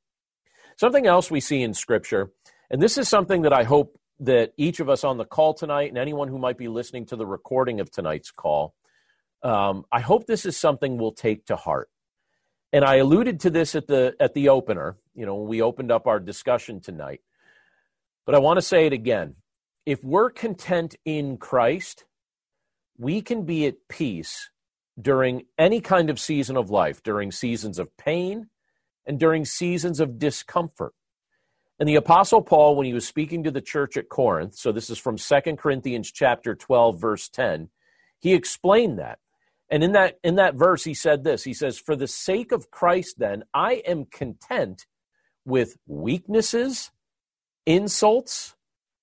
Something 0.77 1.07
else 1.07 1.31
we 1.31 1.41
see 1.41 1.63
in 1.63 1.75
Scripture, 1.75 2.31
and 2.71 2.83
this 2.83 2.99
is 2.99 3.09
something 3.09 3.43
that 3.43 3.53
I 3.53 3.65
hope 3.65 3.99
that 4.21 4.53
each 4.57 4.81
of 4.81 4.89
us 4.89 5.05
on 5.05 5.19
the 5.19 5.25
call 5.25 5.55
tonight 5.55 5.91
and 5.91 5.99
anyone 5.99 6.29
who 6.29 6.39
might 6.39 6.59
be 6.59 6.69
listening 6.69 7.07
to 7.07 7.17
the 7.17 7.27
recording 7.27 7.81
of 7.81 7.91
tonight's 7.91 8.31
call, 8.31 8.75
um, 9.43 9.85
I 9.93 10.01
hope 10.01 10.27
this 10.27 10.47
is 10.47 10.57
something 10.57 10.97
we'll 10.97 11.13
take 11.13 11.47
to 11.47 11.57
heart 11.57 11.91
and 12.73 12.85
I 12.85 12.97
alluded 12.97 13.41
to 13.41 13.51
this 13.51 13.75
at 13.75 13.87
the 13.87 14.15
at 14.21 14.35
the 14.35 14.51
opener, 14.51 14.97
you 15.15 15.25
know, 15.25 15.37
when 15.37 15.49
we 15.49 15.63
opened 15.63 15.91
up 15.91 16.07
our 16.07 16.21
discussion 16.21 16.81
tonight. 16.81 17.21
But 18.25 18.35
I 18.35 18.39
want 18.39 18.59
to 18.59 18.63
say 18.63 18.87
it 18.87 18.93
again. 18.93 19.37
If 19.85 20.05
we're 20.05 20.31
content 20.31 20.97
in 21.05 21.39
Christ, 21.39 22.05
we 22.99 23.23
can 23.23 23.45
be 23.45 23.67
at 23.67 23.77
peace 23.89 24.51
during 25.01 25.43
any 25.59 25.81
kind 25.81 26.11
of 26.11 26.19
season 26.19 26.57
of 26.57 26.71
life, 26.71 27.03
during 27.03 27.31
seasons 27.31 27.79
of 27.79 27.95
pain 27.97 28.49
and 29.07 29.21
during 29.21 29.45
seasons 29.45 30.01
of 30.01 30.19
discomfort. 30.19 30.95
And 31.79 31.89
the 31.89 31.97
apostle 31.97 32.43
Paul 32.43 32.77
when 32.77 32.87
he 32.87 32.95
was 32.95 33.07
speaking 33.07 33.45
to 33.45 33.51
the 33.51 33.61
church 33.61 33.97
at 33.97 34.09
Corinth, 34.09 34.55
so 34.55 34.73
this 34.73 34.89
is 34.89 34.99
from 34.99 35.19
Second 35.19 35.59
Corinthians 35.59 36.11
chapter 36.11 36.55
12 36.55 37.01
verse 37.01 37.29
10, 37.29 37.69
he 38.19 38.33
explained 38.33 38.99
that. 38.99 39.19
And 39.69 39.85
in 39.85 39.93
that 39.93 40.19
in 40.23 40.37
that 40.37 40.55
verse 40.55 40.85
he 40.85 40.95
said 40.95 41.25
this. 41.25 41.45
He 41.45 41.53
says, 41.53 41.79
"For 41.79 41.97
the 41.97 42.07
sake 42.07 42.53
of 42.53 42.71
Christ 42.71 43.19
then, 43.19 43.45
I 43.53 43.83
am 43.87 44.07
content 44.07 44.87
with 45.45 45.77
weaknesses, 45.87 46.93
insults, 47.67 48.55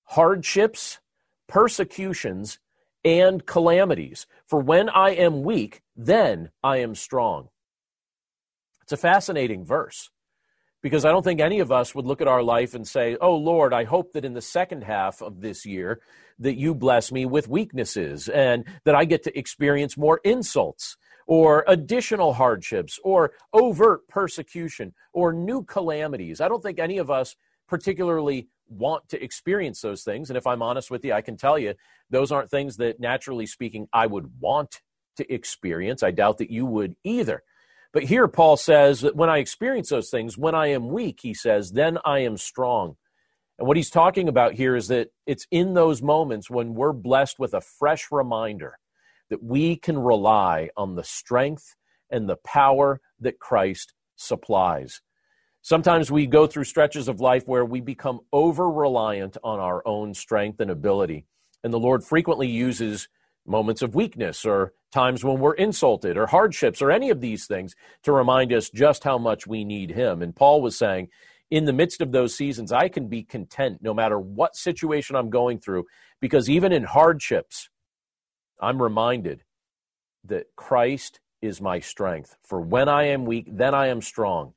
hardships, 0.04 1.00
persecutions, 1.46 2.58
and 3.04 3.44
calamities. 3.46 4.26
For 4.46 4.60
when 4.60 4.88
I 4.88 5.10
am 5.10 5.42
weak, 5.42 5.82
then 5.96 6.50
I 6.62 6.78
am 6.78 6.94
strong." 6.94 7.48
It's 8.82 8.92
a 8.92 8.96
fascinating 8.98 9.64
verse 9.64 10.10
because 10.84 11.06
I 11.06 11.10
don't 11.10 11.22
think 11.22 11.40
any 11.40 11.60
of 11.60 11.72
us 11.72 11.94
would 11.94 12.04
look 12.04 12.20
at 12.20 12.28
our 12.28 12.42
life 12.42 12.74
and 12.74 12.86
say, 12.86 13.16
Oh 13.18 13.34
Lord, 13.34 13.72
I 13.72 13.84
hope 13.84 14.12
that 14.12 14.26
in 14.26 14.34
the 14.34 14.42
second 14.42 14.84
half 14.84 15.22
of 15.22 15.40
this 15.40 15.64
year 15.64 16.02
that 16.38 16.58
you 16.58 16.74
bless 16.74 17.10
me 17.10 17.24
with 17.24 17.48
weaknesses 17.48 18.28
and 18.28 18.66
that 18.84 18.94
I 18.94 19.06
get 19.06 19.22
to 19.22 19.38
experience 19.38 19.96
more 19.96 20.20
insults 20.22 20.98
or 21.26 21.64
additional 21.66 22.34
hardships 22.34 22.98
or 23.02 23.32
overt 23.54 24.06
persecution 24.08 24.92
or 25.14 25.32
new 25.32 25.64
calamities. 25.64 26.42
I 26.42 26.48
don't 26.48 26.62
think 26.62 26.78
any 26.78 26.98
of 26.98 27.10
us 27.10 27.34
particularly 27.66 28.48
want 28.68 29.08
to 29.08 29.24
experience 29.24 29.80
those 29.80 30.02
things. 30.02 30.28
And 30.28 30.36
if 30.36 30.46
I'm 30.46 30.60
honest 30.60 30.90
with 30.90 31.02
you, 31.02 31.14
I 31.14 31.22
can 31.22 31.38
tell 31.38 31.58
you 31.58 31.72
those 32.10 32.30
aren't 32.30 32.50
things 32.50 32.76
that, 32.76 33.00
naturally 33.00 33.46
speaking, 33.46 33.88
I 33.90 34.06
would 34.06 34.38
want 34.38 34.82
to 35.16 35.32
experience. 35.32 36.02
I 36.02 36.10
doubt 36.10 36.38
that 36.38 36.50
you 36.50 36.66
would 36.66 36.96
either. 37.04 37.42
But 37.92 38.04
here 38.04 38.26
Paul 38.26 38.56
says 38.56 39.02
that 39.02 39.14
when 39.14 39.30
I 39.30 39.38
experience 39.38 39.88
those 39.88 40.10
things, 40.10 40.36
when 40.36 40.54
I 40.54 40.66
am 40.68 40.88
weak, 40.88 41.20
he 41.22 41.32
says, 41.32 41.72
then 41.72 41.98
I 42.04 42.20
am 42.20 42.36
strong. 42.36 42.96
And 43.58 43.68
what 43.68 43.76
he's 43.76 43.90
talking 43.90 44.28
about 44.28 44.54
here 44.54 44.74
is 44.74 44.88
that 44.88 45.10
it's 45.26 45.46
in 45.50 45.74
those 45.74 46.02
moments 46.02 46.50
when 46.50 46.74
we're 46.74 46.92
blessed 46.92 47.38
with 47.38 47.54
a 47.54 47.60
fresh 47.60 48.08
reminder 48.10 48.78
that 49.30 49.42
we 49.42 49.76
can 49.76 49.98
rely 49.98 50.70
on 50.76 50.96
the 50.96 51.04
strength 51.04 51.76
and 52.10 52.28
the 52.28 52.36
power 52.36 53.00
that 53.20 53.38
Christ 53.38 53.94
supplies. 54.16 55.00
Sometimes 55.62 56.10
we 56.10 56.26
go 56.26 56.46
through 56.46 56.64
stretches 56.64 57.08
of 57.08 57.20
life 57.20 57.44
where 57.46 57.64
we 57.64 57.80
become 57.80 58.20
over 58.32 58.70
reliant 58.70 59.36
on 59.42 59.60
our 59.60 59.82
own 59.86 60.14
strength 60.14 60.60
and 60.60 60.70
ability. 60.70 61.26
And 61.62 61.72
the 61.72 61.80
Lord 61.80 62.04
frequently 62.04 62.48
uses 62.48 63.08
moments 63.46 63.82
of 63.82 63.94
weakness 63.94 64.44
or 64.44 64.72
times 64.92 65.24
when 65.24 65.38
we're 65.38 65.54
insulted 65.54 66.16
or 66.16 66.26
hardships 66.26 66.80
or 66.80 66.90
any 66.90 67.10
of 67.10 67.20
these 67.20 67.46
things 67.46 67.74
to 68.02 68.12
remind 68.12 68.52
us 68.52 68.70
just 68.70 69.04
how 69.04 69.18
much 69.18 69.46
we 69.46 69.64
need 69.64 69.90
Him. 69.90 70.22
And 70.22 70.34
Paul 70.34 70.62
was 70.62 70.78
saying, 70.78 71.08
in 71.50 71.66
the 71.66 71.72
midst 71.72 72.00
of 72.00 72.12
those 72.12 72.34
seasons, 72.34 72.72
I 72.72 72.88
can 72.88 73.08
be 73.08 73.22
content 73.22 73.78
no 73.80 73.92
matter 73.92 74.18
what 74.18 74.56
situation 74.56 75.16
I'm 75.16 75.30
going 75.30 75.58
through, 75.58 75.84
because 76.20 76.48
even 76.48 76.72
in 76.72 76.84
hardships, 76.84 77.68
I'm 78.60 78.82
reminded 78.82 79.42
that 80.24 80.46
Christ 80.56 81.20
is 81.42 81.60
my 81.60 81.80
strength. 81.80 82.36
For 82.42 82.60
when 82.60 82.88
I 82.88 83.04
am 83.08 83.26
weak, 83.26 83.48
then 83.50 83.74
I 83.74 83.88
am 83.88 84.00
strong. 84.00 84.54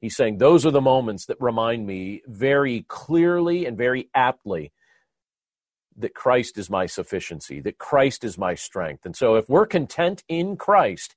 He's 0.00 0.16
saying 0.16 0.38
those 0.38 0.64
are 0.64 0.70
the 0.70 0.80
moments 0.80 1.26
that 1.26 1.36
remind 1.40 1.86
me 1.86 2.22
very 2.26 2.86
clearly 2.88 3.66
and 3.66 3.76
very 3.76 4.08
aptly 4.14 4.72
that 5.96 6.14
Christ 6.14 6.56
is 6.58 6.70
my 6.70 6.86
sufficiency, 6.86 7.60
that 7.60 7.78
Christ 7.78 8.24
is 8.24 8.38
my 8.38 8.54
strength. 8.54 9.04
And 9.04 9.16
so 9.16 9.34
if 9.34 9.48
we're 9.48 9.66
content 9.66 10.24
in 10.28 10.56
Christ, 10.56 11.16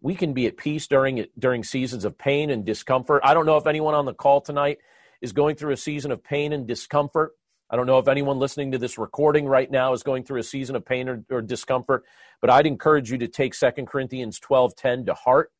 we 0.00 0.14
can 0.14 0.32
be 0.32 0.46
at 0.46 0.56
peace 0.56 0.86
during 0.86 1.26
during 1.38 1.64
seasons 1.64 2.04
of 2.04 2.18
pain 2.18 2.50
and 2.50 2.64
discomfort. 2.64 3.22
I 3.24 3.34
don't 3.34 3.46
know 3.46 3.56
if 3.56 3.66
anyone 3.66 3.94
on 3.94 4.04
the 4.04 4.14
call 4.14 4.40
tonight 4.40 4.78
is 5.20 5.32
going 5.32 5.56
through 5.56 5.72
a 5.72 5.78
season 5.78 6.10
of 6.10 6.22
pain 6.22 6.52
and 6.52 6.66
discomfort. 6.66 7.32
I 7.68 7.76
don't 7.76 7.86
know 7.86 7.98
if 7.98 8.06
anyone 8.06 8.38
listening 8.38 8.72
to 8.72 8.78
this 8.78 8.96
recording 8.96 9.46
right 9.46 9.70
now 9.70 9.92
is 9.92 10.02
going 10.02 10.22
through 10.22 10.38
a 10.38 10.44
season 10.44 10.76
of 10.76 10.84
pain 10.84 11.08
or, 11.08 11.24
or 11.30 11.42
discomfort, 11.42 12.04
but 12.40 12.50
I'd 12.50 12.66
encourage 12.66 13.10
you 13.10 13.18
to 13.18 13.28
take 13.28 13.54
Second 13.54 13.86
Corinthians 13.86 14.38
12:10 14.38 15.06
to 15.06 15.14
heart 15.14 15.50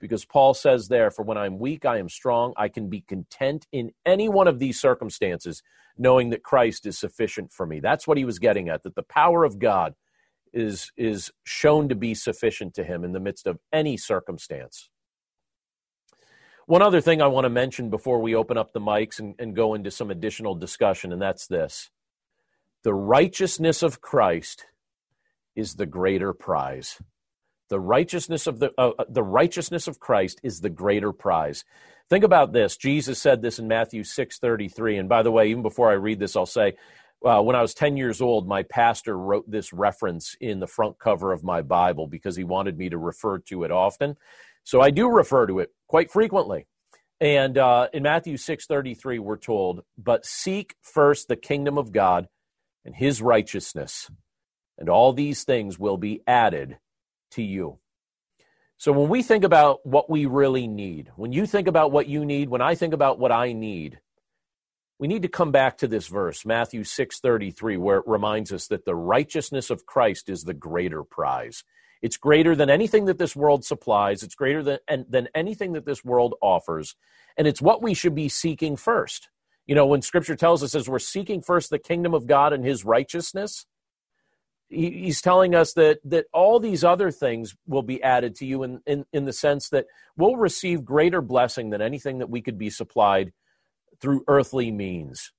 because 0.00 0.24
Paul 0.24 0.54
says 0.54 0.88
there, 0.88 1.10
For 1.10 1.22
when 1.22 1.38
I'm 1.38 1.58
weak, 1.58 1.84
I 1.84 1.98
am 1.98 2.08
strong. 2.08 2.54
I 2.56 2.68
can 2.68 2.88
be 2.88 3.02
content 3.02 3.66
in 3.70 3.92
any 4.04 4.28
one 4.28 4.48
of 4.48 4.58
these 4.58 4.80
circumstances, 4.80 5.62
knowing 5.98 6.30
that 6.30 6.42
Christ 6.42 6.86
is 6.86 6.98
sufficient 6.98 7.52
for 7.52 7.66
me. 7.66 7.80
That's 7.80 8.06
what 8.06 8.18
he 8.18 8.24
was 8.24 8.38
getting 8.38 8.68
at, 8.68 8.82
that 8.84 8.94
the 8.94 9.02
power 9.02 9.44
of 9.44 9.58
God 9.58 9.94
is, 10.52 10.90
is 10.96 11.30
shown 11.44 11.88
to 11.88 11.94
be 11.94 12.14
sufficient 12.14 12.74
to 12.74 12.84
him 12.84 13.04
in 13.04 13.12
the 13.12 13.20
midst 13.20 13.46
of 13.46 13.58
any 13.72 13.96
circumstance. 13.96 14.88
One 16.66 16.82
other 16.82 17.00
thing 17.00 17.20
I 17.20 17.26
want 17.26 17.46
to 17.46 17.50
mention 17.50 17.90
before 17.90 18.20
we 18.20 18.34
open 18.34 18.56
up 18.56 18.72
the 18.72 18.80
mics 18.80 19.18
and, 19.18 19.34
and 19.38 19.56
go 19.56 19.74
into 19.74 19.90
some 19.90 20.10
additional 20.10 20.54
discussion, 20.54 21.12
and 21.12 21.20
that's 21.20 21.46
this 21.46 21.90
the 22.82 22.94
righteousness 22.94 23.82
of 23.82 24.00
Christ 24.00 24.66
is 25.54 25.74
the 25.74 25.86
greater 25.86 26.32
prize. 26.32 26.98
The 27.70 27.80
righteousness 27.80 28.48
of 28.48 28.58
the 28.58 28.72
uh, 28.76 28.90
uh, 28.98 29.04
the 29.08 29.22
righteousness 29.22 29.86
of 29.86 30.00
Christ 30.00 30.40
is 30.42 30.60
the 30.60 30.68
greater 30.68 31.12
prize. 31.12 31.64
Think 32.10 32.24
about 32.24 32.52
this. 32.52 32.76
Jesus 32.76 33.20
said 33.20 33.42
this 33.42 33.60
in 33.60 33.68
Matthew 33.68 34.02
6:33. 34.02 34.98
And 34.98 35.08
by 35.08 35.22
the 35.22 35.30
way, 35.30 35.48
even 35.48 35.62
before 35.62 35.88
I 35.88 35.94
read 35.94 36.18
this, 36.18 36.34
I'll 36.34 36.46
say 36.46 36.74
uh, 37.24 37.40
when 37.40 37.54
I 37.54 37.62
was 37.62 37.72
10 37.72 37.96
years 37.96 38.20
old, 38.20 38.48
my 38.48 38.64
pastor 38.64 39.16
wrote 39.16 39.48
this 39.48 39.72
reference 39.72 40.36
in 40.40 40.58
the 40.58 40.66
front 40.66 40.98
cover 40.98 41.32
of 41.32 41.44
my 41.44 41.62
Bible 41.62 42.08
because 42.08 42.34
he 42.34 42.42
wanted 42.42 42.76
me 42.76 42.88
to 42.88 42.98
refer 42.98 43.38
to 43.38 43.62
it 43.62 43.70
often. 43.70 44.16
So 44.64 44.80
I 44.80 44.90
do 44.90 45.08
refer 45.08 45.46
to 45.46 45.60
it 45.60 45.70
quite 45.86 46.10
frequently. 46.10 46.66
And 47.20 47.56
uh, 47.56 47.88
in 47.92 48.02
Matthew 48.02 48.36
6:33, 48.36 49.20
we're 49.20 49.36
told, 49.36 49.84
"But 49.96 50.26
seek 50.26 50.74
first 50.82 51.28
the 51.28 51.36
kingdom 51.36 51.78
of 51.78 51.92
God 51.92 52.26
and 52.84 52.96
His 52.96 53.22
righteousness, 53.22 54.10
and 54.76 54.88
all 54.88 55.12
these 55.12 55.44
things 55.44 55.78
will 55.78 55.98
be 55.98 56.22
added 56.26 56.78
to 57.30 57.42
you. 57.42 57.78
So 58.76 58.92
when 58.92 59.10
we 59.10 59.22
think 59.22 59.44
about 59.44 59.84
what 59.84 60.08
we 60.08 60.24
really 60.24 60.66
need, 60.66 61.12
when 61.16 61.32
you 61.32 61.46
think 61.46 61.68
about 61.68 61.92
what 61.92 62.06
you 62.06 62.24
need, 62.24 62.48
when 62.48 62.62
I 62.62 62.74
think 62.74 62.94
about 62.94 63.18
what 63.18 63.30
I 63.30 63.52
need, 63.52 64.00
we 64.98 65.08
need 65.08 65.22
to 65.22 65.28
come 65.28 65.52
back 65.52 65.78
to 65.78 65.88
this 65.88 66.08
verse, 66.08 66.44
Matthew 66.44 66.84
6:33, 66.84 67.76
where 67.76 67.98
it 67.98 68.06
reminds 68.06 68.52
us 68.52 68.66
that 68.68 68.84
the 68.84 68.94
righteousness 68.94 69.70
of 69.70 69.86
Christ 69.86 70.28
is 70.28 70.44
the 70.44 70.54
greater 70.54 71.02
prize. 71.04 71.64
It's 72.02 72.16
greater 72.16 72.56
than 72.56 72.70
anything 72.70 73.04
that 73.06 73.18
this 73.18 73.36
world 73.36 73.64
supplies, 73.64 74.22
it's 74.22 74.34
greater 74.34 74.62
than 74.62 74.78
than 75.08 75.28
anything 75.34 75.72
that 75.72 75.84
this 75.84 76.04
world 76.04 76.34
offers, 76.40 76.96
and 77.36 77.46
it's 77.46 77.62
what 77.62 77.82
we 77.82 77.94
should 77.94 78.14
be 78.14 78.28
seeking 78.28 78.76
first. 78.76 79.28
You 79.66 79.74
know, 79.74 79.86
when 79.86 80.02
scripture 80.02 80.36
tells 80.36 80.62
us 80.62 80.74
as 80.74 80.88
we're 80.88 80.98
seeking 80.98 81.42
first 81.42 81.70
the 81.70 81.78
kingdom 81.78 82.14
of 82.14 82.26
God 82.26 82.52
and 82.52 82.64
his 82.64 82.84
righteousness, 82.84 83.66
he's 84.70 85.20
telling 85.20 85.54
us 85.54 85.72
that 85.74 85.98
that 86.04 86.26
all 86.32 86.60
these 86.60 86.84
other 86.84 87.10
things 87.10 87.54
will 87.66 87.82
be 87.82 88.02
added 88.02 88.34
to 88.36 88.46
you 88.46 88.62
in, 88.62 88.80
in 88.86 89.04
in 89.12 89.24
the 89.24 89.32
sense 89.32 89.68
that 89.68 89.86
we'll 90.16 90.36
receive 90.36 90.84
greater 90.84 91.20
blessing 91.20 91.70
than 91.70 91.82
anything 91.82 92.18
that 92.18 92.30
we 92.30 92.40
could 92.40 92.56
be 92.56 92.70
supplied 92.70 93.32
through 94.00 94.24
earthly 94.28 94.70
means. 94.70 95.32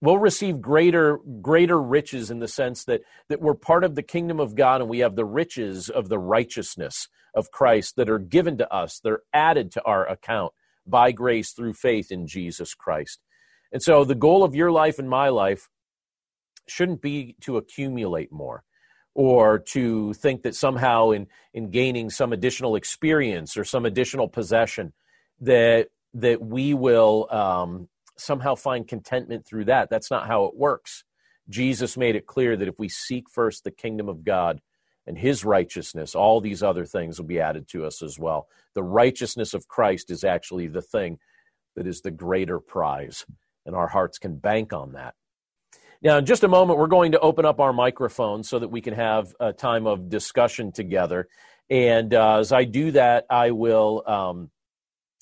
We'll 0.00 0.18
receive 0.18 0.60
greater 0.60 1.18
greater 1.42 1.80
riches 1.80 2.30
in 2.30 2.38
the 2.40 2.48
sense 2.48 2.84
that 2.86 3.02
that 3.28 3.40
we're 3.40 3.54
part 3.54 3.84
of 3.84 3.94
the 3.94 4.02
kingdom 4.02 4.40
of 4.40 4.56
God 4.56 4.80
and 4.80 4.90
we 4.90 5.00
have 5.00 5.14
the 5.14 5.24
riches 5.24 5.88
of 5.88 6.08
the 6.08 6.18
righteousness 6.18 7.08
of 7.34 7.50
Christ 7.50 7.96
that 7.96 8.10
are 8.10 8.18
given 8.18 8.58
to 8.58 8.72
us 8.72 8.98
they're 8.98 9.22
added 9.32 9.70
to 9.72 9.82
our 9.84 10.08
account 10.08 10.52
by 10.86 11.12
grace 11.12 11.52
through 11.52 11.74
faith 11.74 12.10
in 12.10 12.26
Jesus 12.26 12.74
Christ. 12.74 13.20
And 13.70 13.82
so 13.82 14.04
the 14.04 14.14
goal 14.14 14.42
of 14.42 14.54
your 14.54 14.72
life 14.72 14.98
and 14.98 15.08
my 15.08 15.28
life 15.28 15.68
shouldn't 16.68 17.02
be 17.02 17.36
to 17.40 17.56
accumulate 17.56 18.32
more 18.32 18.64
or 19.14 19.58
to 19.58 20.14
think 20.14 20.42
that 20.42 20.54
somehow 20.54 21.10
in, 21.10 21.26
in 21.52 21.70
gaining 21.70 22.08
some 22.08 22.32
additional 22.32 22.76
experience 22.76 23.56
or 23.56 23.64
some 23.64 23.84
additional 23.84 24.28
possession 24.28 24.92
that 25.40 25.88
that 26.14 26.42
we 26.42 26.74
will 26.74 27.26
um, 27.30 27.88
somehow 28.18 28.54
find 28.54 28.86
contentment 28.86 29.46
through 29.46 29.64
that. 29.64 29.88
That's 29.88 30.10
not 30.10 30.26
how 30.26 30.44
it 30.44 30.54
works. 30.54 31.04
Jesus 31.48 31.96
made 31.96 32.16
it 32.16 32.26
clear 32.26 32.54
that 32.56 32.68
if 32.68 32.78
we 32.78 32.88
seek 32.88 33.30
first 33.30 33.64
the 33.64 33.70
kingdom 33.70 34.08
of 34.08 34.24
god 34.24 34.60
and 35.06 35.18
his 35.18 35.44
righteousness 35.44 36.14
all 36.14 36.40
these 36.40 36.62
other 36.62 36.84
things 36.84 37.18
will 37.18 37.26
be 37.26 37.40
added 37.40 37.68
to 37.68 37.84
us 37.84 38.02
as 38.02 38.18
well. 38.18 38.46
The 38.74 38.82
righteousness 38.82 39.52
of 39.52 39.68
christ 39.68 40.10
is 40.10 40.24
actually 40.24 40.68
the 40.68 40.82
thing 40.82 41.18
that 41.76 41.86
is 41.86 42.00
the 42.00 42.10
greater 42.10 42.60
prize 42.60 43.26
and 43.66 43.74
our 43.74 43.88
hearts 43.88 44.18
can 44.18 44.36
bank 44.36 44.72
on 44.72 44.92
that 44.92 45.14
now, 46.02 46.18
in 46.18 46.26
just 46.26 46.42
a 46.42 46.48
moment, 46.48 46.78
we're 46.78 46.88
going 46.88 47.12
to 47.12 47.20
open 47.20 47.44
up 47.44 47.60
our 47.60 47.72
microphones 47.72 48.48
so 48.48 48.58
that 48.58 48.68
we 48.68 48.80
can 48.80 48.94
have 48.94 49.34
a 49.38 49.52
time 49.52 49.86
of 49.86 50.08
discussion 50.08 50.72
together. 50.72 51.28
And 51.70 52.12
uh, 52.12 52.38
as 52.38 52.52
I 52.52 52.64
do 52.64 52.90
that, 52.90 53.24
I 53.30 53.52
will 53.52 54.02
um, 54.06 54.50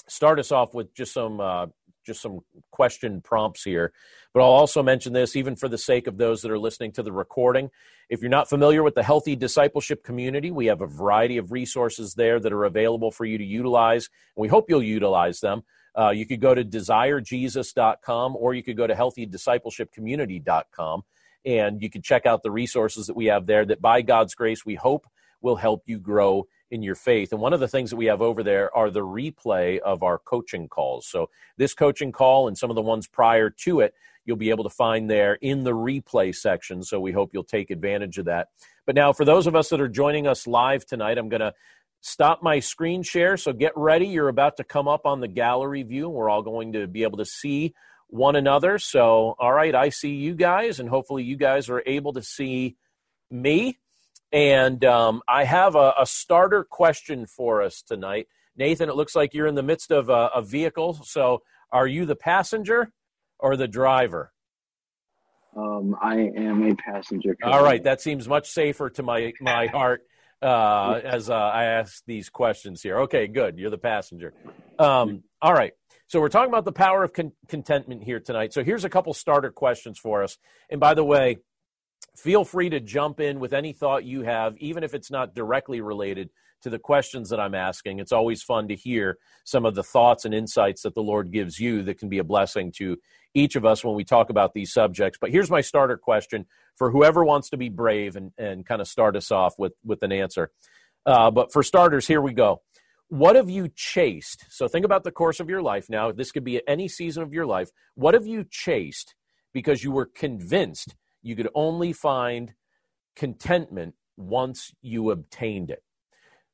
start 0.09 0.39
us 0.39 0.51
off 0.51 0.73
with 0.73 0.95
just 0.95 1.13
some 1.13 1.39
uh, 1.39 1.67
just 2.07 2.23
some 2.23 2.41
question 2.71 3.21
prompts 3.21 3.63
here. 3.63 3.93
But 4.33 4.41
I'll 4.41 4.51
also 4.51 4.83
mention 4.83 5.13
this, 5.13 5.37
even 5.37 5.55
for 5.55 5.69
the 5.69 5.79
sake 5.79 6.07
of 6.07 6.17
those 6.17 6.43
that 6.43 6.51
are 6.51 6.59
listening 6.59 6.93
to 6.93 7.03
the 7.03 7.13
recording. 7.13 7.71
If 8.09 8.21
you're 8.21 8.31
not 8.31 8.49
familiar 8.49 8.83
with 8.83 8.95
the 8.95 9.03
Healthy 9.03 9.37
Discipleship 9.37 10.03
community, 10.03 10.51
we 10.51 10.67
have 10.67 10.81
a 10.81 10.87
variety 10.87 11.37
of 11.37 11.53
resources 11.53 12.15
there 12.15 12.41
that 12.41 12.53
are 12.53 12.65
available 12.65 13.11
for 13.11 13.25
you 13.25 13.39
to 13.39 13.45
utilize. 13.45 14.09
And 14.37 14.43
we 14.43 14.49
hope 14.49 14.67
you'll 14.69 14.83
utilize 14.83 15.41
them. 15.41 15.63
Uh, 15.99 16.11
you 16.11 16.27
could 16.27 16.41
go 16.41 16.55
to 16.55 16.65
desirejesus.com 16.65 18.37
or 18.37 18.55
you 18.55 18.63
could 18.63 18.77
go 18.77 18.87
to 18.87 18.95
healthydiscipleshipcommunity.com 18.95 21.03
and 21.45 21.83
you 21.83 21.91
can 21.91 22.03
check 22.03 22.27
out 22.27 22.43
the 22.43 22.51
resources 22.51 23.07
that 23.07 23.17
we 23.17 23.27
have 23.27 23.47
there 23.47 23.65
that 23.65 23.81
by 23.81 24.03
God's 24.03 24.35
grace 24.35 24.67
we 24.67 24.75
hope 24.75 25.07
will 25.41 25.57
help 25.57 25.85
you 25.87 25.99
grow 25.99 26.47
in 26.71 26.83
your 26.83 26.95
faith. 26.95 27.33
And 27.33 27.41
one 27.41 27.53
of 27.53 27.61
the 27.61 27.69
things 27.69 27.91
that 27.91 27.97
we 27.97 28.07
have 28.07 28.23
over 28.23 28.43
there 28.43 28.75
are 28.77 28.91
the 28.91 29.01
replay 29.01 29.79
of 29.79 30.03
our 30.03 30.19
coaching 30.19 30.69
calls. 30.69 31.07
So 31.07 31.31
this 31.57 31.75
coaching 31.75 32.13
call 32.13 32.47
and 32.47 32.57
some 32.57 32.71
of 32.71 32.77
the 32.77 32.83
ones 32.83 33.07
prior 33.07 33.51
to 33.51 33.81
it, 33.81 33.95
you'll 34.25 34.37
be 34.37 34.51
able 34.51 34.65
to 34.65 34.71
find 34.71 35.11
there 35.11 35.35
in 35.35 35.65
the 35.65 35.73
replay 35.73 36.35
section. 36.35 36.83
So 36.83 37.01
we 37.01 37.13
hope 37.13 37.31
you'll 37.33 37.43
take 37.43 37.71
advantage 37.71 38.19
of 38.19 38.27
that. 38.27 38.49
But 38.87 38.95
now, 38.95 39.13
for 39.13 39.25
those 39.25 39.47
of 39.47 39.57
us 39.57 39.69
that 39.71 39.81
are 39.81 39.89
joining 39.89 40.27
us 40.27 40.47
live 40.47 40.85
tonight, 40.85 41.19
I'm 41.19 41.29
going 41.29 41.41
to 41.41 41.55
stop 42.01 42.43
my 42.43 42.61
screen 42.61 43.03
share. 43.03 43.37
So 43.37 43.53
get 43.53 43.73
ready. 43.77 44.07
You're 44.07 44.29
about 44.29 44.57
to 44.57 44.65
come 44.65 44.89
up 44.89 45.07
on 45.07 45.21
the 45.21 45.29
gallery 45.29 45.83
view. 45.83 46.09
We're 46.09 46.31
all 46.31 46.43
going 46.43 46.73
to 46.73 46.87
be 46.87 47.03
able 47.03 47.19
to 47.19 47.25
see 47.25 47.75
one 48.09 48.37
another. 48.37 48.79
So, 48.79 49.37
all 49.39 49.53
right, 49.53 49.75
I 49.75 49.91
see 49.91 50.15
you 50.15 50.35
guys, 50.35 50.81
and 50.81 50.89
hopefully 50.89 51.23
you 51.23 51.37
guys 51.37 51.69
are 51.69 51.83
able 51.87 52.13
to 52.15 52.23
see 52.23 52.77
me. 53.31 53.79
And 54.33 54.85
um, 54.85 55.23
I 55.29 55.45
have 55.45 55.75
a, 55.75 55.95
a, 55.99 56.07
starter 56.07 56.63
question 56.63 57.27
for 57.27 57.63
us 57.63 57.83
tonight. 57.83 58.29
Nathan, 58.57 58.89
it 58.89 58.95
looks 58.95 59.17
like 59.17 59.35
you're 59.35 59.47
in 59.47 59.57
the 59.57 59.63
midst 59.63 59.91
of 59.91 60.09
a, 60.09 60.31
a 60.35 60.43
vehicle. 60.43 61.01
So, 61.05 61.43
are 61.73 61.87
you 61.87 62.05
the 62.05 62.17
passenger 62.17 62.93
or 63.39 63.57
the 63.57 63.69
driver? 63.69 64.33
Um, 65.57 65.97
I 66.01 66.31
am 66.37 66.69
a 66.69 66.75
passenger. 66.77 67.37
All 67.43 67.63
right, 67.63 67.83
that 67.83 68.01
seems 68.01 68.29
much 68.29 68.49
safer 68.51 68.89
to 68.91 69.03
my 69.03 69.33
my 69.41 69.67
heart 69.67 70.05
uh, 70.43 71.01
as 71.05 71.31
uh, 71.31 71.35
I 71.35 71.65
ask 71.65 72.03
these 72.07 72.29
questions 72.29 72.83
here. 72.83 73.01
Okay, 73.01 73.27
good. 73.27 73.59
You're 73.59 73.71
the 73.71 73.79
passenger. 73.79 74.33
Um, 74.79 75.23
all 75.43 75.53
right. 75.53 75.73
So 76.07 76.21
we're 76.21 76.29
talking 76.29 76.51
about 76.51 76.65
the 76.65 76.73
power 76.73 77.05
of 77.05 77.13
con- 77.13 77.33
contentment 77.49 78.03
here 78.03 78.19
tonight. 78.19 78.53
So 78.53 78.65
here's 78.65 78.85
a 78.85 78.89
couple 78.89 79.15
starter 79.15 79.51
questions 79.51 79.99
for 79.99 80.25
us. 80.25 80.39
And 80.69 80.81
by 80.81 80.95
the 80.95 81.05
way, 81.05 81.39
feel 82.17 82.45
free 82.45 82.71
to 82.71 82.81
jump 82.81 83.21
in 83.21 83.39
with 83.39 83.53
any 83.53 83.73
thought 83.73 84.05
you 84.05 84.23
have, 84.23 84.57
even 84.57 84.83
if 84.83 84.95
it's 84.95 85.11
not 85.11 85.35
directly 85.35 85.81
related 85.81 86.31
to 86.63 86.71
the 86.71 86.79
questions 86.79 87.31
that 87.31 87.41
I'm 87.41 87.55
asking. 87.55 87.99
It's 87.99 88.13
always 88.13 88.43
fun 88.43 88.69
to 88.69 88.75
hear 88.75 89.19
some 89.45 89.65
of 89.65 89.75
the 89.75 89.83
thoughts 89.83 90.25
and 90.25 90.35
insights 90.35 90.83
that 90.83 90.95
the 90.95 91.03
Lord 91.03 91.33
gives 91.33 91.59
you 91.59 91.83
that 91.85 91.99
can 91.99 92.09
be 92.09 92.19
a 92.19 92.25
blessing 92.25 92.73
to 92.77 92.97
each 93.35 93.57
of 93.57 93.65
us 93.65 93.85
when 93.85 93.95
we 93.95 94.05
talk 94.05 94.31
about 94.31 94.55
these 94.55 94.73
subjects. 94.73 95.19
But 95.21 95.31
here's 95.31 95.51
my 95.51 95.61
starter 95.61 95.97
question 95.97 96.47
for 96.77 96.91
whoever 96.91 97.25
wants 97.25 97.51
to 97.51 97.57
be 97.57 97.69
brave 97.69 98.17
and, 98.17 98.33
and 98.39 98.67
kind 98.67 98.81
of 98.81 98.89
start 98.89 99.17
us 99.17 99.31
off 99.31 99.55
with, 99.59 99.73
with 99.85 100.03
an 100.03 100.13
answer. 100.13 100.51
Uh, 101.07 101.31
but 101.31 101.53
for 101.53 101.63
starters, 101.63 102.07
here 102.07 102.21
we 102.21 102.33
go. 102.33 102.63
What 103.09 103.37
have 103.37 103.51
you 103.51 103.69
chased? 103.75 104.45
So 104.51 104.69
think 104.69 104.85
about 104.85 105.03
the 105.03 105.11
course 105.11 105.41
of 105.41 105.49
your 105.49 105.63
life 105.63 105.87
now. 105.89 106.13
This 106.13 106.31
could 106.31 106.45
be 106.45 106.61
any 106.69 106.87
season 106.87 107.23
of 107.23 107.33
your 107.33 107.47
life. 107.47 107.71
What 107.95 108.15
have 108.15 108.27
you 108.27 108.45
chased 108.49 109.15
because 109.53 109.83
you 109.83 109.91
were 109.91 110.07
convinced 110.07 110.95
you 111.23 111.35
could 111.35 111.49
only 111.55 111.93
find 111.93 112.55
contentment 113.17 113.95
once 114.17 114.73
you 114.81 115.11
obtained 115.11 115.71
it? 115.71 115.83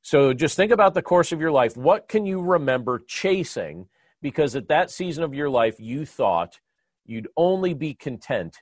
So 0.06 0.32
just 0.32 0.54
think 0.54 0.70
about 0.70 0.94
the 0.94 1.02
course 1.02 1.32
of 1.32 1.40
your 1.40 1.50
life. 1.50 1.76
What 1.76 2.06
can 2.06 2.26
you 2.26 2.40
remember 2.40 3.02
chasing 3.08 3.88
because 4.22 4.54
at 4.54 4.68
that 4.68 4.88
season 4.92 5.24
of 5.24 5.34
your 5.34 5.50
life 5.50 5.80
you 5.80 6.06
thought 6.06 6.60
you'd 7.04 7.26
only 7.36 7.74
be 7.74 7.92
content 7.92 8.58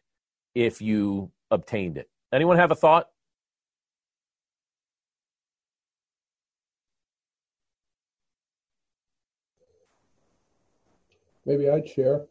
if 0.54 0.80
you 0.80 1.32
obtained 1.50 1.98
it. 1.98 2.08
Anyone 2.32 2.56
have 2.56 2.70
a 2.70 2.74
thought? 2.74 3.10
Maybe 11.44 11.68
I'd 11.68 11.86
share. 11.86 12.22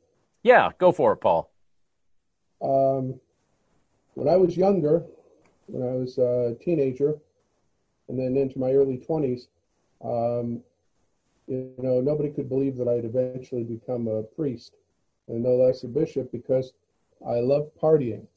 Yeah, 0.42 0.72
go 0.80 0.92
for 0.92 1.14
it, 1.14 1.18
Paul. 1.18 1.52
Um, 2.64 3.20
when 4.16 4.28
I 4.28 4.38
was 4.38 4.58
younger, 4.58 5.04
when 5.68 5.88
I 5.88 5.94
was 5.98 6.18
a 6.18 6.56
teenager, 6.60 7.20
and 8.10 8.20
then 8.20 8.38
into 8.38 8.60
my 8.60 8.72
early 8.74 8.98
20s, 8.98 9.48
um, 10.04 10.62
you 11.48 11.74
know, 11.78 12.02
nobody 12.02 12.30
could 12.30 12.50
believe 12.50 12.78
that 12.78 12.88
I'd 12.88 13.06
eventually 13.06 13.64
become 13.64 14.08
a 14.08 14.24
priest 14.24 14.76
and 15.28 15.44
no 15.44 15.56
less 15.56 15.84
a 15.84 15.88
bishop 15.88 16.32
because 16.32 16.74
I 17.26 17.40
loved 17.40 17.72
partying. 17.82 18.28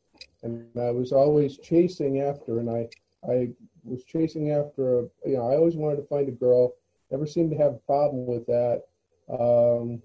And 0.42 0.66
I 0.78 0.90
was 0.90 1.12
always 1.12 1.58
chasing 1.58 2.20
after 2.20 2.58
and 2.60 2.70
I 2.70 2.88
I 3.28 3.50
was 3.84 4.04
chasing 4.04 4.50
after 4.50 5.00
a 5.00 5.02
you 5.24 5.36
know 5.36 5.48
I 5.48 5.56
always 5.56 5.76
wanted 5.76 5.96
to 5.96 6.06
find 6.06 6.28
a 6.28 6.32
girl 6.32 6.74
never 7.10 7.26
seemed 7.26 7.50
to 7.50 7.56
have 7.56 7.74
a 7.74 7.86
problem 7.86 8.26
with 8.26 8.46
that. 8.46 8.84
Um, 9.28 10.02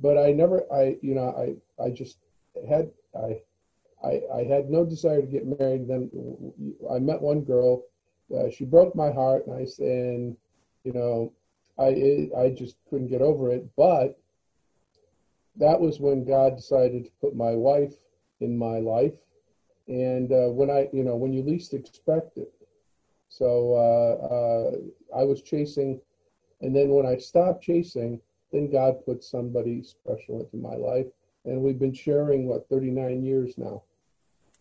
but 0.00 0.18
I 0.18 0.32
never 0.32 0.62
I 0.72 0.96
you 1.02 1.14
know 1.14 1.30
I 1.36 1.82
I 1.82 1.90
just 1.90 2.18
had 2.68 2.90
I 3.16 3.40
I, 4.02 4.22
I 4.34 4.44
had 4.44 4.70
no 4.70 4.84
desire 4.84 5.20
to 5.20 5.26
get 5.26 5.46
married. 5.46 5.86
Then 5.86 6.10
I 6.90 6.98
met 6.98 7.20
one 7.20 7.42
girl 7.42 7.84
uh, 8.36 8.50
she 8.50 8.64
broke 8.64 8.94
my 8.94 9.10
heart 9.10 9.46
and 9.46 9.56
I 9.56 9.66
and 9.82 10.36
you 10.84 10.92
know 10.92 11.32
I 11.78 12.30
I 12.38 12.50
just 12.50 12.76
couldn't 12.88 13.08
get 13.08 13.22
over 13.22 13.50
it 13.50 13.68
but 13.76 14.20
that 15.56 15.80
was 15.80 16.00
when 16.00 16.24
God 16.24 16.56
decided 16.56 17.04
to 17.04 17.10
put 17.20 17.34
my 17.36 17.52
wife 17.52 17.94
in 18.40 18.56
my 18.56 18.78
life, 18.78 19.14
and 19.88 20.32
uh, 20.32 20.48
when 20.48 20.70
I, 20.70 20.88
you 20.92 21.04
know, 21.04 21.16
when 21.16 21.32
you 21.32 21.42
least 21.42 21.74
expect 21.74 22.38
it. 22.38 22.52
So 23.28 23.74
uh, 23.74 24.26
uh, 25.16 25.20
I 25.20 25.24
was 25.24 25.42
chasing, 25.42 26.00
and 26.60 26.74
then 26.74 26.88
when 26.88 27.06
I 27.06 27.16
stopped 27.16 27.62
chasing, 27.62 28.20
then 28.52 28.70
God 28.70 29.04
put 29.04 29.22
somebody 29.22 29.82
special 29.82 30.40
into 30.40 30.56
my 30.56 30.74
life, 30.74 31.06
and 31.44 31.60
we've 31.60 31.78
been 31.78 31.94
sharing 31.94 32.48
what 32.48 32.68
39 32.68 33.22
years 33.22 33.54
now. 33.56 33.82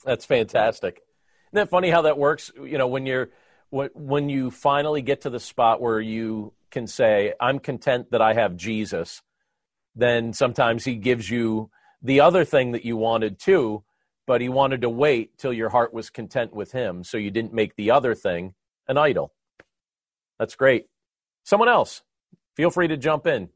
That's 0.06 0.26
fantastic. 0.26 1.02
Isn't 1.48 1.66
that 1.66 1.70
funny 1.70 1.90
how 1.90 2.04
that 2.04 2.18
works? 2.18 2.52
You 2.56 2.78
know, 2.78 2.88
when 2.88 3.06
you're 3.06 3.30
when 3.72 4.30
you 4.30 4.52
finally 4.52 5.02
get 5.02 5.22
to 5.22 5.30
the 5.30 5.40
spot 5.40 5.82
where 5.82 6.00
you 6.00 6.54
can 6.72 6.88
say, 6.88 7.34
"I'm 7.40 7.60
content 7.60 8.12
that 8.12 8.22
I 8.22 8.34
have 8.34 8.56
Jesus." 8.56 9.22
then 9.96 10.34
sometimes 10.34 10.86
he 10.86 10.96
gives 10.96 11.30
you 11.30 11.70
the 12.02 12.22
other 12.22 12.46
thing 12.46 12.72
that 12.72 12.86
you 12.86 12.96
wanted 12.96 13.40
too, 13.40 13.84
but 14.26 14.42
he 14.42 14.50
wanted 14.50 14.82
to 14.82 14.90
wait 14.90 15.38
till 15.38 15.54
your 15.54 15.70
heart 15.70 15.94
was 15.94 16.10
content 16.10 16.54
with 16.54 16.72
him 16.72 17.04
so 17.04 17.18
you 17.18 17.32
didn't 17.32 17.54
make 17.54 17.76
the 17.76 17.92
other 17.92 18.16
thing 18.16 18.54
an 18.88 18.98
idol. 18.98 19.34
That's 20.38 20.56
great. 20.56 20.86
Someone 21.44 21.68
else, 21.68 22.04
feel 22.56 22.70
free 22.70 22.88
to 22.88 22.98
jump 22.98 23.28
in. 23.28 23.50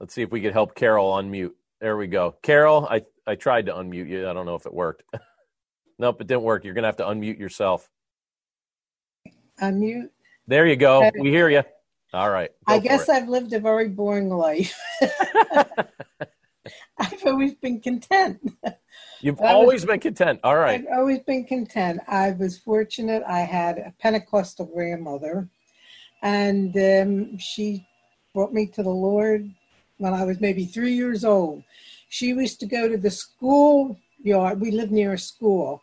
Let's 0.00 0.14
see 0.14 0.22
if 0.22 0.30
we 0.30 0.40
could 0.40 0.52
help 0.52 0.74
Carol 0.74 1.12
unmute. 1.14 1.52
There 1.80 1.96
we 1.96 2.06
go. 2.06 2.36
Carol, 2.42 2.86
I, 2.90 3.02
I 3.26 3.34
tried 3.34 3.66
to 3.66 3.72
unmute 3.72 4.08
you. 4.08 4.28
I 4.28 4.32
don't 4.32 4.46
know 4.46 4.54
if 4.54 4.66
it 4.66 4.74
worked. 4.74 5.04
Nope, 5.98 6.20
it 6.20 6.26
didn't 6.26 6.42
work. 6.42 6.64
You're 6.64 6.74
going 6.74 6.82
to 6.82 6.88
have 6.88 6.96
to 6.98 7.04
unmute 7.04 7.38
yourself. 7.38 7.88
Unmute. 9.62 10.10
There 10.46 10.66
you 10.66 10.76
go. 10.76 11.10
We 11.18 11.30
hear 11.30 11.48
you. 11.48 11.62
All 12.12 12.30
right. 12.30 12.50
I 12.66 12.78
guess 12.78 13.08
it. 13.08 13.12
I've 13.12 13.28
lived 13.28 13.52
a 13.52 13.60
very 13.60 13.88
boring 13.88 14.28
life. 14.28 14.78
I've 16.98 17.24
always 17.24 17.54
been 17.54 17.80
content. 17.80 18.40
You've 19.20 19.40
always 19.40 19.82
was, 19.82 19.86
been 19.86 20.00
content. 20.00 20.40
All 20.44 20.56
right. 20.56 20.80
I've 20.80 20.98
always 20.98 21.20
been 21.20 21.44
content. 21.44 22.00
I 22.06 22.32
was 22.32 22.58
fortunate. 22.58 23.22
I 23.26 23.40
had 23.40 23.78
a 23.78 23.94
Pentecostal 23.98 24.66
grandmother, 24.66 25.48
and 26.22 26.76
um, 26.76 27.38
she 27.38 27.86
brought 28.34 28.52
me 28.52 28.66
to 28.66 28.82
the 28.82 28.90
Lord 28.90 29.50
when 29.98 30.14
I 30.14 30.24
was 30.24 30.40
maybe 30.40 30.64
three 30.64 30.94
years 30.94 31.24
old. 31.24 31.62
She 32.08 32.28
used 32.28 32.60
to 32.60 32.66
go 32.66 32.88
to 32.88 32.96
the 32.96 33.10
school 33.10 33.98
yard. 34.22 34.60
We 34.60 34.70
lived 34.70 34.92
near 34.92 35.14
a 35.14 35.18
school, 35.18 35.82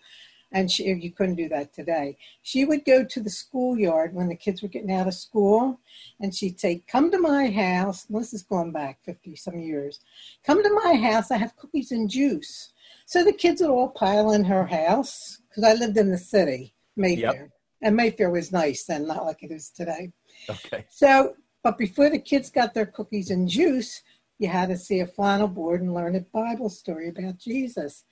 and 0.52 0.72
she, 0.72 0.84
you 0.86 1.12
couldn't 1.12 1.36
do 1.36 1.50
that 1.50 1.74
today. 1.74 2.18
She 2.42 2.66
would 2.66 2.86
go 2.86 3.04
to 3.04 3.20
the 3.20 3.30
schoolyard 3.30 4.14
when 4.14 4.30
the 4.30 4.36
kids 4.36 4.62
were 4.62 4.70
getting 4.70 4.92
out 4.92 5.08
of 5.08 5.14
school, 5.14 5.80
and 6.20 6.34
she'd 6.34 6.60
say, 6.60 6.84
"Come 6.88 7.12
to 7.12 7.20
my 7.20 7.50
house." 7.50 8.04
This 8.04 8.34
is 8.34 8.44
going 8.44 8.72
back 8.72 9.00
fifty 9.04 9.36
some 9.36 9.60
years. 9.60 10.00
Come 10.46 10.64
to 10.64 10.80
my 10.84 10.96
house. 10.96 11.32
I 11.32 11.38
have 11.38 11.58
cookies 11.58 11.92
and 11.92 12.10
juice. 12.10 12.72
So 13.06 13.24
the 13.24 13.34
kids 13.34 13.62
would 13.62 13.70
all 13.70 13.90
pile 13.90 14.32
in 14.32 14.46
her 14.46 14.66
house 14.66 15.40
because 15.50 15.64
I 15.64 15.74
lived 15.74 15.98
in 15.98 16.10
the 16.10 16.18
city, 16.18 16.74
Mayfair, 16.96 17.34
yep. 17.34 17.50
and 17.82 17.96
Mayfair 17.96 18.30
was 18.30 18.52
nice 18.52 18.86
then, 18.86 19.08
not 19.08 19.26
like 19.26 19.44
it 19.44 19.52
is 19.52 19.70
today. 19.70 20.12
Okay. 20.50 20.86
So, 20.90 21.36
but 21.64 21.78
before 21.78 22.10
the 22.10 22.20
kids 22.20 22.50
got 22.50 22.74
their 22.74 22.86
cookies 22.86 23.32
and 23.32 23.48
juice, 23.48 24.04
you 24.38 24.50
had 24.50 24.70
to 24.70 24.78
see 24.78 25.00
a 25.00 25.08
flannel 25.08 25.48
board 25.48 25.82
and 25.82 25.94
learn 25.94 26.16
a 26.16 26.20
Bible 26.20 26.70
story 26.70 27.10
about 27.10 27.38
Jesus. 27.38 28.04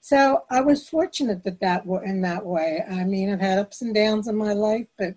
So 0.00 0.44
I 0.50 0.60
was 0.60 0.88
fortunate 0.88 1.44
that 1.44 1.60
that 1.60 1.84
in 2.04 2.22
that 2.22 2.46
way. 2.46 2.84
I 2.88 3.04
mean, 3.04 3.32
I've 3.32 3.40
had 3.40 3.58
ups 3.58 3.82
and 3.82 3.94
downs 3.94 4.28
in 4.28 4.36
my 4.36 4.52
life, 4.52 4.86
but 4.96 5.14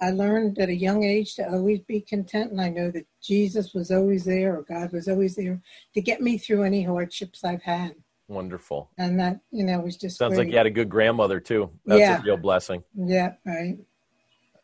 I 0.00 0.10
learned 0.10 0.58
at 0.58 0.68
a 0.68 0.74
young 0.74 1.04
age 1.04 1.36
to 1.36 1.48
always 1.48 1.80
be 1.80 2.00
content, 2.00 2.50
and 2.50 2.60
I 2.60 2.68
know 2.68 2.90
that 2.90 3.06
Jesus 3.22 3.72
was 3.72 3.92
always 3.92 4.24
there, 4.24 4.56
or 4.56 4.62
God 4.62 4.92
was 4.92 5.06
always 5.06 5.36
there 5.36 5.62
to 5.94 6.00
get 6.00 6.20
me 6.20 6.38
through 6.38 6.64
any 6.64 6.82
hardships 6.82 7.44
I've 7.44 7.62
had. 7.62 7.94
Wonderful. 8.26 8.90
And 8.98 9.20
that 9.20 9.40
you 9.52 9.64
know 9.64 9.78
was 9.78 9.96
just 9.96 10.18
sounds 10.18 10.34
great. 10.34 10.46
like 10.46 10.52
you 10.52 10.56
had 10.56 10.66
a 10.66 10.70
good 10.70 10.88
grandmother 10.88 11.38
too. 11.38 11.70
That's 11.86 12.00
yeah. 12.00 12.20
a 12.20 12.22
real 12.22 12.36
blessing. 12.36 12.82
Yeah. 12.96 13.34
Right. 13.46 13.78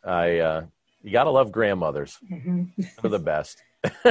I 0.04 0.38
uh, 0.38 0.62
you 1.08 1.12
gotta 1.12 1.30
love 1.30 1.50
grandmothers. 1.50 2.18
Mm-hmm. 2.30 2.82
They're 3.02 3.10
the 3.10 3.18
best. 3.18 3.62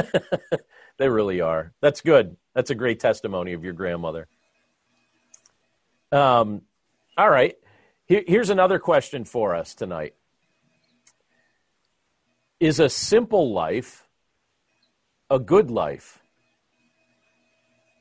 They 0.98 1.10
really 1.10 1.42
are. 1.42 1.74
That's 1.80 2.02
good. 2.02 2.36
That's 2.54 2.72
a 2.72 2.76
great 2.76 3.00
testimony 3.00 3.54
of 3.54 3.64
your 3.64 3.74
grandmother. 3.74 4.28
Um, 6.12 6.64
all 7.18 7.30
right. 7.30 7.56
Here, 8.06 8.24
here's 8.28 8.50
another 8.50 8.80
question 8.80 9.24
for 9.26 9.54
us 9.56 9.76
tonight 9.76 10.16
Is 12.60 12.80
a 12.80 12.90
simple 12.90 13.54
life 13.54 14.08
a 15.30 15.40
good 15.40 15.70
life? 15.70 16.20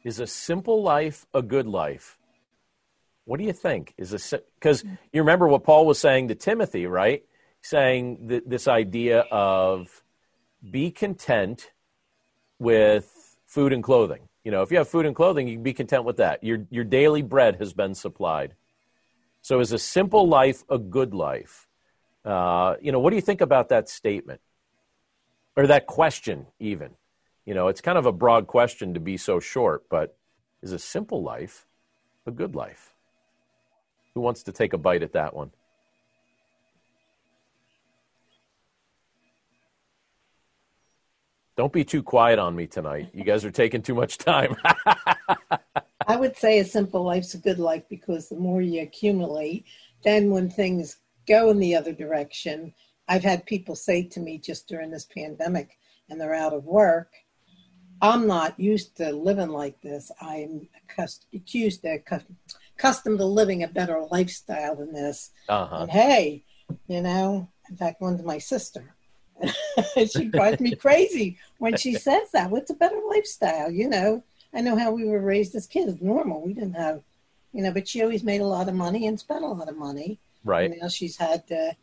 Is 0.04 0.20
a 0.20 0.26
simple 0.26 0.82
life 0.82 1.26
a 1.34 1.42
good 1.42 1.66
life? 1.66 2.16
What 3.24 3.38
do 3.38 3.44
you 3.44 3.52
think? 3.52 3.92
Is 3.98 4.32
a 4.32 4.40
because 4.54 4.84
you 5.12 5.20
remember 5.20 5.48
what 5.48 5.64
Paul 5.64 5.84
was 5.84 5.98
saying 5.98 6.28
to 6.28 6.34
Timothy, 6.34 6.86
right? 6.86 7.24
Saying 7.68 8.28
that 8.28 8.48
this 8.48 8.68
idea 8.68 9.22
of 9.32 10.04
be 10.70 10.92
content 10.92 11.72
with 12.60 13.36
food 13.44 13.72
and 13.72 13.82
clothing. 13.82 14.28
You 14.44 14.52
know, 14.52 14.62
if 14.62 14.70
you 14.70 14.76
have 14.78 14.88
food 14.88 15.04
and 15.04 15.16
clothing, 15.16 15.48
you 15.48 15.54
can 15.56 15.64
be 15.64 15.72
content 15.72 16.04
with 16.04 16.18
that. 16.18 16.44
Your 16.44 16.64
your 16.70 16.84
daily 16.84 17.22
bread 17.22 17.56
has 17.56 17.72
been 17.72 17.96
supplied. 17.96 18.54
So, 19.42 19.58
is 19.58 19.72
a 19.72 19.80
simple 19.80 20.28
life 20.28 20.62
a 20.70 20.78
good 20.78 21.12
life? 21.12 21.66
Uh, 22.24 22.76
you 22.80 22.92
know, 22.92 23.00
what 23.00 23.10
do 23.10 23.16
you 23.16 23.22
think 23.22 23.40
about 23.40 23.68
that 23.70 23.88
statement 23.88 24.40
or 25.56 25.66
that 25.66 25.88
question? 25.88 26.46
Even, 26.60 26.92
you 27.44 27.54
know, 27.54 27.66
it's 27.66 27.80
kind 27.80 27.98
of 27.98 28.06
a 28.06 28.12
broad 28.12 28.46
question 28.46 28.94
to 28.94 29.00
be 29.00 29.16
so 29.16 29.40
short, 29.40 29.88
but 29.88 30.16
is 30.62 30.70
a 30.70 30.78
simple 30.78 31.20
life 31.20 31.66
a 32.26 32.30
good 32.30 32.54
life? 32.54 32.94
Who 34.14 34.20
wants 34.20 34.44
to 34.44 34.52
take 34.52 34.72
a 34.72 34.78
bite 34.78 35.02
at 35.02 35.14
that 35.14 35.34
one? 35.34 35.50
Don't 41.56 41.72
be 41.72 41.84
too 41.84 42.02
quiet 42.02 42.38
on 42.38 42.54
me 42.54 42.66
tonight. 42.66 43.08
You 43.14 43.24
guys 43.24 43.44
are 43.44 43.50
taking 43.50 43.80
too 43.80 43.94
much 43.94 44.18
time. 44.18 44.56
I 46.06 46.16
would 46.16 46.36
say 46.36 46.58
a 46.58 46.64
simple 46.64 47.02
life's 47.02 47.34
a 47.34 47.38
good 47.38 47.58
life 47.58 47.82
because 47.88 48.28
the 48.28 48.36
more 48.36 48.60
you 48.60 48.82
accumulate, 48.82 49.64
then 50.04 50.30
when 50.30 50.50
things 50.50 50.98
go 51.26 51.50
in 51.50 51.58
the 51.58 51.74
other 51.74 51.92
direction, 51.92 52.74
I've 53.08 53.24
had 53.24 53.46
people 53.46 53.74
say 53.74 54.02
to 54.02 54.20
me 54.20 54.38
just 54.38 54.68
during 54.68 54.90
this 54.90 55.06
pandemic 55.06 55.78
and 56.10 56.20
they're 56.20 56.34
out 56.34 56.52
of 56.52 56.64
work, 56.64 57.10
I'm 58.02 58.26
not 58.26 58.60
used 58.60 58.98
to 58.98 59.10
living 59.12 59.48
like 59.48 59.80
this. 59.80 60.10
I'm 60.20 60.68
accused 61.34 61.82
to, 61.82 61.98
accustomed 62.78 63.18
to 63.18 63.24
living 63.24 63.62
a 63.62 63.68
better 63.68 64.02
lifestyle 64.10 64.76
than 64.76 64.92
this. 64.92 65.30
Uh-huh. 65.48 65.76
And 65.80 65.90
hey, 65.90 66.44
you 66.86 67.00
know, 67.00 67.48
in 67.70 67.76
fact, 67.76 68.02
one's 68.02 68.22
my 68.22 68.36
sister. 68.36 68.94
she 70.10 70.26
drives 70.26 70.60
me 70.60 70.74
crazy 70.74 71.38
when 71.58 71.76
she 71.76 71.94
says 71.94 72.30
that. 72.32 72.50
What's 72.50 72.70
a 72.70 72.74
better 72.74 73.00
lifestyle? 73.08 73.70
You 73.70 73.88
know, 73.88 74.24
I 74.54 74.60
know 74.60 74.76
how 74.76 74.92
we 74.92 75.04
were 75.04 75.20
raised 75.20 75.54
as 75.54 75.66
kids. 75.66 76.00
Normal. 76.00 76.42
We 76.42 76.54
didn't 76.54 76.74
have, 76.74 77.02
you 77.52 77.62
know, 77.62 77.72
but 77.72 77.88
she 77.88 78.02
always 78.02 78.22
made 78.22 78.40
a 78.40 78.46
lot 78.46 78.68
of 78.68 78.74
money 78.74 79.06
and 79.06 79.18
spent 79.18 79.44
a 79.44 79.48
lot 79.48 79.68
of 79.68 79.76
money. 79.76 80.18
Right. 80.44 80.70
And 80.70 80.80
now 80.80 80.88
she's 80.88 81.16
had 81.16 81.46
to 81.48 81.76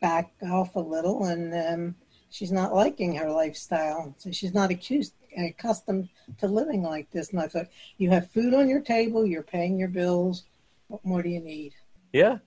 back 0.00 0.32
off 0.42 0.76
a 0.76 0.80
little, 0.80 1.24
and 1.24 1.54
um, 1.54 1.94
she's 2.30 2.52
not 2.52 2.74
liking 2.74 3.14
her 3.16 3.30
lifestyle. 3.30 4.14
So 4.18 4.30
she's 4.30 4.54
not 4.54 4.70
accused, 4.70 5.14
accustomed 5.36 6.08
to 6.38 6.46
living 6.46 6.82
like 6.82 7.10
this. 7.10 7.30
And 7.30 7.40
I 7.40 7.48
thought, 7.48 7.68
you 7.98 8.10
have 8.10 8.30
food 8.30 8.54
on 8.54 8.68
your 8.68 8.80
table, 8.80 9.26
you're 9.26 9.42
paying 9.42 9.78
your 9.78 9.88
bills. 9.88 10.44
What 10.88 11.04
more 11.04 11.22
do 11.22 11.28
you 11.28 11.40
need? 11.40 11.74
Yeah, 12.12 12.38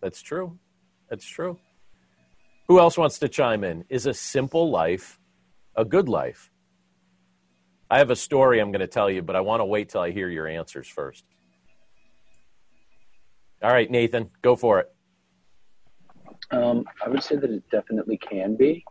that's 0.00 0.22
true. 0.22 0.58
That's 1.08 1.26
true. 1.26 1.58
Who 2.68 2.80
else 2.80 2.98
wants 2.98 3.18
to 3.20 3.28
chime 3.28 3.62
in? 3.62 3.84
Is 3.88 4.06
a 4.06 4.14
simple 4.14 4.70
life 4.70 5.18
a 5.76 5.84
good 5.84 6.08
life? 6.08 6.50
I 7.88 7.98
have 7.98 8.10
a 8.10 8.16
story 8.16 8.60
I'm 8.60 8.72
going 8.72 8.80
to 8.80 8.88
tell 8.88 9.08
you, 9.08 9.22
but 9.22 9.36
I 9.36 9.40
want 9.40 9.60
to 9.60 9.64
wait 9.64 9.90
till 9.90 10.00
I 10.00 10.10
hear 10.10 10.28
your 10.28 10.48
answers 10.48 10.88
first. 10.88 11.24
All 13.62 13.70
right, 13.70 13.88
Nathan, 13.88 14.30
go 14.42 14.56
for 14.56 14.80
it. 14.80 14.92
Um, 16.50 16.84
I 17.04 17.08
would 17.08 17.22
say 17.22 17.36
that 17.36 17.50
it 17.50 17.62
definitely 17.70 18.18
can 18.18 18.56
be. 18.56 18.84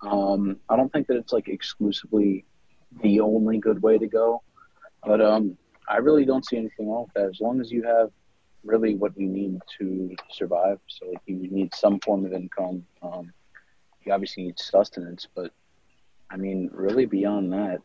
Um, 0.00 0.56
I 0.68 0.76
don't 0.76 0.92
think 0.92 1.06
that 1.08 1.16
it's 1.16 1.32
like 1.32 1.48
exclusively 1.48 2.44
the 3.02 3.20
only 3.20 3.58
good 3.58 3.82
way 3.82 3.98
to 3.98 4.06
go, 4.06 4.42
but 5.04 5.20
um, 5.20 5.56
I 5.88 5.98
really 5.98 6.24
don't 6.24 6.44
see 6.44 6.56
anything 6.56 6.88
wrong 6.88 7.04
with 7.04 7.14
that. 7.14 7.28
As 7.28 7.40
long 7.40 7.60
as 7.60 7.70
you 7.70 7.82
have 7.84 8.10
really 8.64 8.94
what 8.94 9.16
you 9.16 9.26
need 9.26 9.60
to 9.78 10.14
survive. 10.30 10.78
So 10.86 11.06
like 11.08 11.18
you 11.26 11.50
need 11.50 11.74
some 11.74 12.00
form 12.00 12.24
of 12.24 12.32
income. 12.32 12.84
Um, 13.02 13.32
you 14.04 14.12
obviously 14.12 14.44
need 14.44 14.58
sustenance, 14.58 15.26
but 15.34 15.52
I 16.30 16.36
mean, 16.36 16.70
really 16.72 17.06
beyond 17.06 17.52
that, 17.52 17.78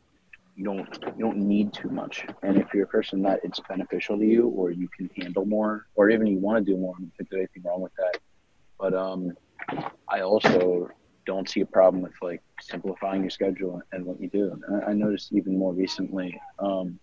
you 0.56 0.64
don't 0.64 0.88
you 1.18 1.24
don't 1.24 1.38
need 1.38 1.74
too 1.74 1.90
much. 1.90 2.26
And 2.42 2.58
if 2.58 2.74
you're 2.74 2.86
a 2.86 2.88
person 2.88 3.22
that 3.24 3.42
it's 3.44 3.60
beneficial 3.70 4.18
to 4.18 4.26
you, 4.26 4.48
or 4.48 4.72
you 4.72 4.88
can 4.96 5.10
handle 5.16 5.46
more, 5.46 5.86
or 5.96 6.10
even 6.10 6.26
you 6.26 6.40
want 6.40 6.66
to 6.66 6.72
do 6.72 6.78
more, 6.78 6.96
I 6.98 7.02
don't 7.02 7.12
think 7.18 7.30
there's 7.30 7.42
anything 7.42 7.70
wrong 7.70 7.82
with 7.82 7.94
that. 7.98 8.20
But 8.80 8.94
um, 8.96 9.34
I 10.08 10.22
also 10.22 10.90
don't 11.26 11.48
see 11.48 11.62
a 11.62 11.66
problem 11.66 12.02
with 12.02 12.14
like 12.22 12.42
simplifying 12.62 13.22
your 13.22 13.30
schedule 13.30 13.82
and 13.92 14.06
what 14.06 14.20
you 14.20 14.30
do. 14.30 14.60
I, 14.72 14.92
I 14.92 14.94
noticed 14.94 15.34
even 15.34 15.60
more 15.60 15.74
recently. 15.74 16.40
Um, 16.58 17.00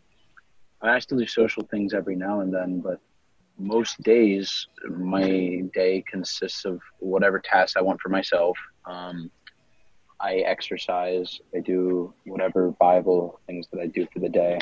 I 0.82 0.98
still 0.98 1.18
do 1.18 1.26
social 1.26 1.62
things 1.64 1.94
every 1.94 2.16
now 2.16 2.40
and 2.40 2.52
then, 2.52 2.80
but 2.80 3.00
most 3.58 4.02
days 4.02 4.66
my 4.88 5.62
day 5.72 6.04
consists 6.10 6.64
of 6.64 6.80
whatever 6.98 7.38
tasks 7.38 7.76
I 7.76 7.82
want 7.82 8.00
for 8.00 8.08
myself. 8.08 8.56
Um, 8.86 9.30
I 10.20 10.36
exercise, 10.36 11.40
I 11.54 11.60
do 11.60 12.14
whatever 12.24 12.70
Bible 12.72 13.40
things 13.46 13.66
that 13.72 13.80
I 13.80 13.86
do 13.86 14.06
for 14.12 14.20
the 14.20 14.28
day, 14.28 14.58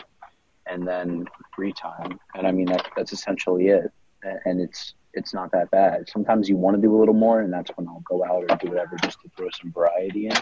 and 0.67 0.87
then 0.87 1.27
free 1.55 1.73
time. 1.73 2.19
And 2.35 2.47
I 2.47 2.53
mean 2.53 2.67
that 2.67 2.89
that's 2.97 3.13
essentially 3.13 3.69
it. 3.69 3.91
And 4.45 4.61
it's 4.61 4.95
it's 5.15 5.35
not 5.35 5.53
that 5.53 5.71
bad. 5.71 6.09
Sometimes 6.09 6.49
you 6.49 6.57
want 6.57 6.77
to 6.77 6.83
do 6.83 6.95
a 6.95 6.99
little 6.99 7.15
more, 7.15 7.41
and 7.41 7.53
that's 7.53 7.71
when 7.77 7.87
I'll 7.89 8.01
go 8.01 8.25
out 8.25 8.45
or 8.49 8.57
do 8.57 8.69
whatever 8.69 8.97
just 9.03 9.21
to 9.23 9.31
throw 9.37 9.49
some 9.61 9.73
variety 9.73 10.27
in. 10.27 10.37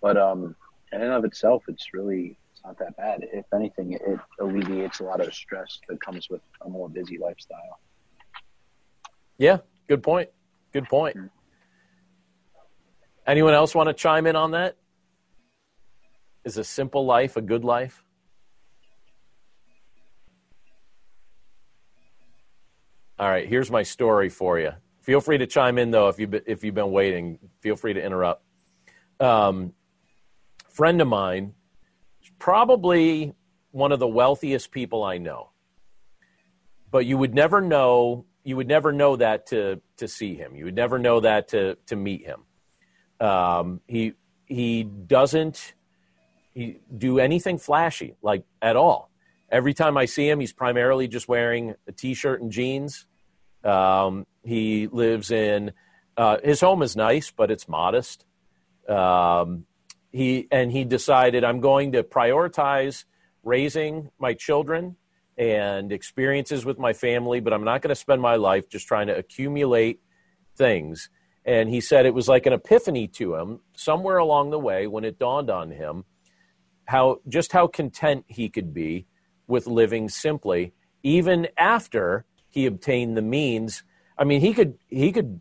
But 0.00 0.16
um, 0.16 0.54
in 0.92 1.02
and 1.02 1.12
of 1.12 1.24
itself, 1.24 1.64
it's 1.68 1.92
really 1.92 2.37
it's 2.58 2.64
not 2.64 2.78
that 2.78 2.96
bad. 2.96 3.26
If 3.32 3.44
anything, 3.54 3.92
it 3.92 4.18
alleviates 4.40 5.00
a 5.00 5.04
lot 5.04 5.20
of 5.20 5.32
stress 5.32 5.78
that 5.88 6.00
comes 6.00 6.28
with 6.28 6.40
a 6.64 6.68
more 6.68 6.88
busy 6.88 7.18
lifestyle. 7.18 7.78
Yeah, 9.36 9.58
good 9.88 10.02
point. 10.02 10.30
Good 10.72 10.88
point. 10.88 11.16
Mm-hmm. 11.16 11.26
Anyone 13.26 13.54
else 13.54 13.74
want 13.74 13.88
to 13.88 13.94
chime 13.94 14.26
in 14.26 14.36
on 14.36 14.52
that? 14.52 14.76
Is 16.44 16.56
a 16.58 16.64
simple 16.64 17.04
life 17.04 17.36
a 17.36 17.42
good 17.42 17.64
life? 17.64 18.02
All 23.18 23.28
right, 23.28 23.46
here's 23.46 23.70
my 23.70 23.82
story 23.82 24.28
for 24.28 24.58
you. 24.58 24.72
Feel 25.02 25.20
free 25.20 25.38
to 25.38 25.46
chime 25.46 25.78
in 25.78 25.90
though 25.90 26.08
if 26.08 26.18
you've 26.18 26.34
if 26.46 26.64
you've 26.64 26.74
been 26.74 26.90
waiting. 26.90 27.38
Feel 27.60 27.76
free 27.76 27.92
to 27.92 28.02
interrupt. 28.02 28.42
Um, 29.20 29.74
friend 30.68 31.00
of 31.00 31.08
mine, 31.08 31.54
probably 32.38 33.34
one 33.70 33.92
of 33.92 33.98
the 33.98 34.08
wealthiest 34.08 34.70
people 34.70 35.04
I 35.04 35.18
know, 35.18 35.50
but 36.90 37.06
you 37.06 37.18
would 37.18 37.34
never 37.34 37.60
know. 37.60 38.24
You 38.44 38.56
would 38.56 38.68
never 38.68 38.92
know 38.92 39.16
that 39.16 39.46
to 39.48 39.80
to 39.98 40.08
see 40.08 40.34
him. 40.34 40.56
You 40.56 40.66
would 40.66 40.76
never 40.76 40.98
know 40.98 41.20
that 41.20 41.48
to 41.48 41.76
to 41.86 41.96
meet 41.96 42.24
him. 42.24 42.44
Um, 43.20 43.80
he 43.86 44.14
he 44.46 44.84
doesn't 44.84 45.74
he 46.54 46.80
do 46.96 47.18
anything 47.18 47.58
flashy 47.58 48.14
like 48.22 48.44
at 48.62 48.76
all. 48.76 49.10
Every 49.50 49.74
time 49.74 49.96
I 49.96 50.04
see 50.04 50.28
him, 50.28 50.40
he's 50.40 50.52
primarily 50.52 51.08
just 51.08 51.26
wearing 51.26 51.74
a 51.86 51.92
t-shirt 51.92 52.42
and 52.42 52.52
jeans. 52.52 53.06
Um, 53.64 54.26
he 54.44 54.86
lives 54.88 55.30
in 55.30 55.72
uh, 56.16 56.38
his 56.42 56.60
home 56.60 56.82
is 56.82 56.96
nice, 56.96 57.30
but 57.30 57.50
it's 57.50 57.68
modest. 57.68 58.24
Um, 58.88 59.66
he 60.10 60.48
and 60.50 60.72
he 60.72 60.84
decided 60.84 61.44
I'm 61.44 61.60
going 61.60 61.92
to 61.92 62.02
prioritize 62.02 63.04
raising 63.42 64.10
my 64.18 64.34
children 64.34 64.96
and 65.36 65.92
experiences 65.92 66.64
with 66.64 66.78
my 66.78 66.92
family, 66.92 67.40
but 67.40 67.52
I'm 67.52 67.64
not 67.64 67.82
going 67.82 67.90
to 67.90 67.94
spend 67.94 68.20
my 68.20 68.36
life 68.36 68.68
just 68.68 68.86
trying 68.86 69.06
to 69.06 69.16
accumulate 69.16 70.00
things. 70.56 71.10
And 71.44 71.70
he 71.70 71.80
said 71.80 72.04
it 72.04 72.14
was 72.14 72.28
like 72.28 72.46
an 72.46 72.52
epiphany 72.52 73.06
to 73.08 73.36
him 73.36 73.60
somewhere 73.74 74.18
along 74.18 74.50
the 74.50 74.58
way 74.58 74.86
when 74.86 75.04
it 75.04 75.18
dawned 75.18 75.50
on 75.50 75.70
him 75.70 76.04
how 76.88 77.20
just 77.28 77.52
how 77.52 77.66
content 77.66 78.24
he 78.28 78.48
could 78.48 78.72
be 78.72 79.06
with 79.46 79.66
living 79.66 80.08
simply, 80.08 80.72
even 81.02 81.46
after 81.56 82.24
he 82.48 82.64
obtained 82.64 83.14
the 83.14 83.22
means. 83.22 83.82
I 84.16 84.24
mean, 84.24 84.40
he 84.40 84.54
could 84.54 84.78
he 84.88 85.12
could 85.12 85.40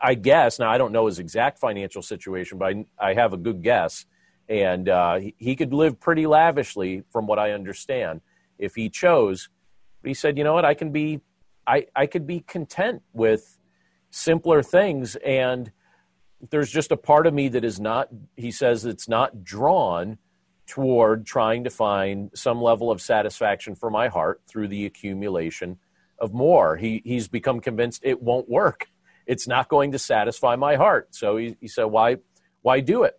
I 0.00 0.14
guess 0.14 0.58
now 0.58 0.70
I 0.70 0.78
don't 0.78 0.92
know 0.92 1.06
his 1.06 1.18
exact 1.18 1.58
financial 1.58 2.02
situation, 2.02 2.58
but 2.58 2.68
I, 2.68 2.84
I 2.98 3.14
have 3.14 3.32
a 3.32 3.36
good 3.36 3.62
guess, 3.62 4.06
and 4.48 4.88
uh, 4.88 5.16
he, 5.16 5.34
he, 5.38 5.56
could 5.56 5.72
live 5.72 6.00
pretty 6.00 6.26
lavishly, 6.26 7.02
from 7.10 7.26
what 7.26 7.38
I 7.38 7.52
understand, 7.52 8.20
if 8.58 8.74
he 8.74 8.88
chose. 8.88 9.48
But 10.02 10.08
he 10.08 10.14
said, 10.14 10.38
you 10.38 10.44
know 10.44 10.54
what, 10.54 10.64
I 10.64 10.74
can 10.74 10.92
be, 10.92 11.20
I 11.66 11.86
I 11.94 12.06
could 12.06 12.26
be 12.26 12.40
content 12.40 13.02
with 13.12 13.58
simpler 14.10 14.62
things, 14.62 15.16
and 15.16 15.72
there's 16.50 16.70
just 16.70 16.92
a 16.92 16.96
part 16.96 17.26
of 17.26 17.34
me 17.34 17.48
that 17.48 17.64
is 17.64 17.80
not. 17.80 18.08
He 18.36 18.50
says 18.50 18.84
it's 18.84 19.08
not 19.08 19.44
drawn 19.44 20.18
toward 20.66 21.24
trying 21.24 21.64
to 21.64 21.70
find 21.70 22.30
some 22.34 22.60
level 22.60 22.90
of 22.90 23.00
satisfaction 23.00 23.74
for 23.74 23.90
my 23.90 24.08
heart 24.08 24.42
through 24.46 24.68
the 24.68 24.84
accumulation 24.84 25.78
of 26.18 26.32
more. 26.32 26.76
He, 26.76 27.02
he's 27.04 27.28
become 27.28 27.60
convinced 27.60 28.00
it 28.04 28.22
won't 28.22 28.48
work. 28.48 28.88
It's 29.26 29.48
not 29.48 29.68
going 29.68 29.92
to 29.92 29.98
satisfy 29.98 30.56
my 30.56 30.76
heart. 30.76 31.14
So 31.14 31.36
he, 31.36 31.56
he 31.60 31.68
said, 31.68 31.84
why, 31.84 32.16
why 32.62 32.80
do 32.80 33.04
it? 33.04 33.18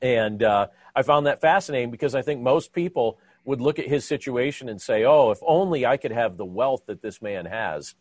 And 0.00 0.42
uh, 0.42 0.66
I 0.94 1.02
found 1.02 1.26
that 1.26 1.40
fascinating 1.40 1.90
because 1.90 2.14
I 2.14 2.22
think 2.22 2.40
most 2.40 2.72
people, 2.72 3.18
would 3.44 3.60
look 3.60 3.78
at 3.78 3.88
his 3.88 4.04
situation 4.04 4.68
and 4.68 4.80
say, 4.80 5.04
"Oh, 5.04 5.30
if 5.30 5.38
only 5.42 5.84
I 5.84 5.96
could 5.96 6.12
have 6.12 6.36
the 6.36 6.44
wealth 6.44 6.82
that 6.86 7.02
this 7.02 7.20
man 7.20 7.46
has, 7.46 7.94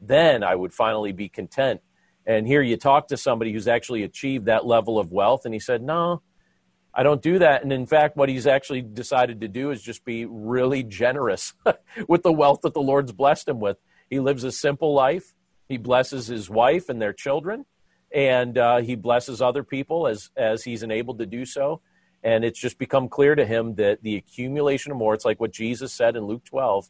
then 0.00 0.42
I 0.42 0.54
would 0.54 0.72
finally 0.72 1.12
be 1.12 1.28
content." 1.28 1.80
And 2.26 2.46
here 2.46 2.62
you 2.62 2.76
talk 2.76 3.08
to 3.08 3.16
somebody 3.16 3.52
who's 3.52 3.68
actually 3.68 4.02
achieved 4.02 4.46
that 4.46 4.66
level 4.66 4.98
of 4.98 5.12
wealth, 5.12 5.44
and 5.44 5.54
he 5.54 5.60
said, 5.60 5.82
"No, 5.82 6.22
I 6.92 7.02
don't 7.02 7.22
do 7.22 7.38
that." 7.40 7.62
And 7.62 7.72
in 7.72 7.86
fact, 7.86 8.16
what 8.16 8.28
he's 8.28 8.46
actually 8.46 8.82
decided 8.82 9.40
to 9.40 9.48
do 9.48 9.70
is 9.70 9.82
just 9.82 10.04
be 10.04 10.26
really 10.26 10.82
generous 10.82 11.54
with 12.08 12.22
the 12.22 12.32
wealth 12.32 12.60
that 12.62 12.74
the 12.74 12.80
Lord's 12.80 13.12
blessed 13.12 13.48
him 13.48 13.60
with. 13.60 13.78
He 14.08 14.20
lives 14.20 14.44
a 14.44 14.52
simple 14.52 14.94
life. 14.94 15.34
He 15.74 15.78
blesses 15.78 16.28
his 16.28 16.48
wife 16.48 16.88
and 16.88 17.02
their 17.02 17.12
children, 17.12 17.66
and 18.12 18.56
uh, 18.56 18.78
he 18.78 18.94
blesses 18.94 19.42
other 19.42 19.64
people 19.64 20.06
as 20.06 20.30
as 20.36 20.62
he's 20.62 20.84
enabled 20.84 21.18
to 21.18 21.26
do 21.26 21.44
so 21.44 21.80
and 22.24 22.42
it's 22.42 22.58
just 22.58 22.78
become 22.78 23.08
clear 23.08 23.34
to 23.34 23.44
him 23.44 23.74
that 23.74 24.02
the 24.02 24.16
accumulation 24.16 24.90
of 24.90 24.98
more, 24.98 25.12
it's 25.12 25.26
like 25.26 25.38
what 25.38 25.52
Jesus 25.52 25.92
said 25.92 26.16
in 26.16 26.24
Luke 26.24 26.44
12, 26.44 26.88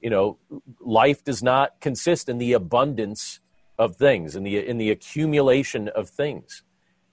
you 0.00 0.10
know, 0.10 0.36
life 0.80 1.22
does 1.22 1.44
not 1.44 1.80
consist 1.80 2.28
in 2.28 2.38
the 2.38 2.52
abundance 2.52 3.38
of 3.78 3.94
things, 3.96 4.34
in 4.34 4.42
the, 4.42 4.58
in 4.58 4.78
the 4.78 4.90
accumulation 4.90 5.88
of 5.88 6.10
things. 6.10 6.64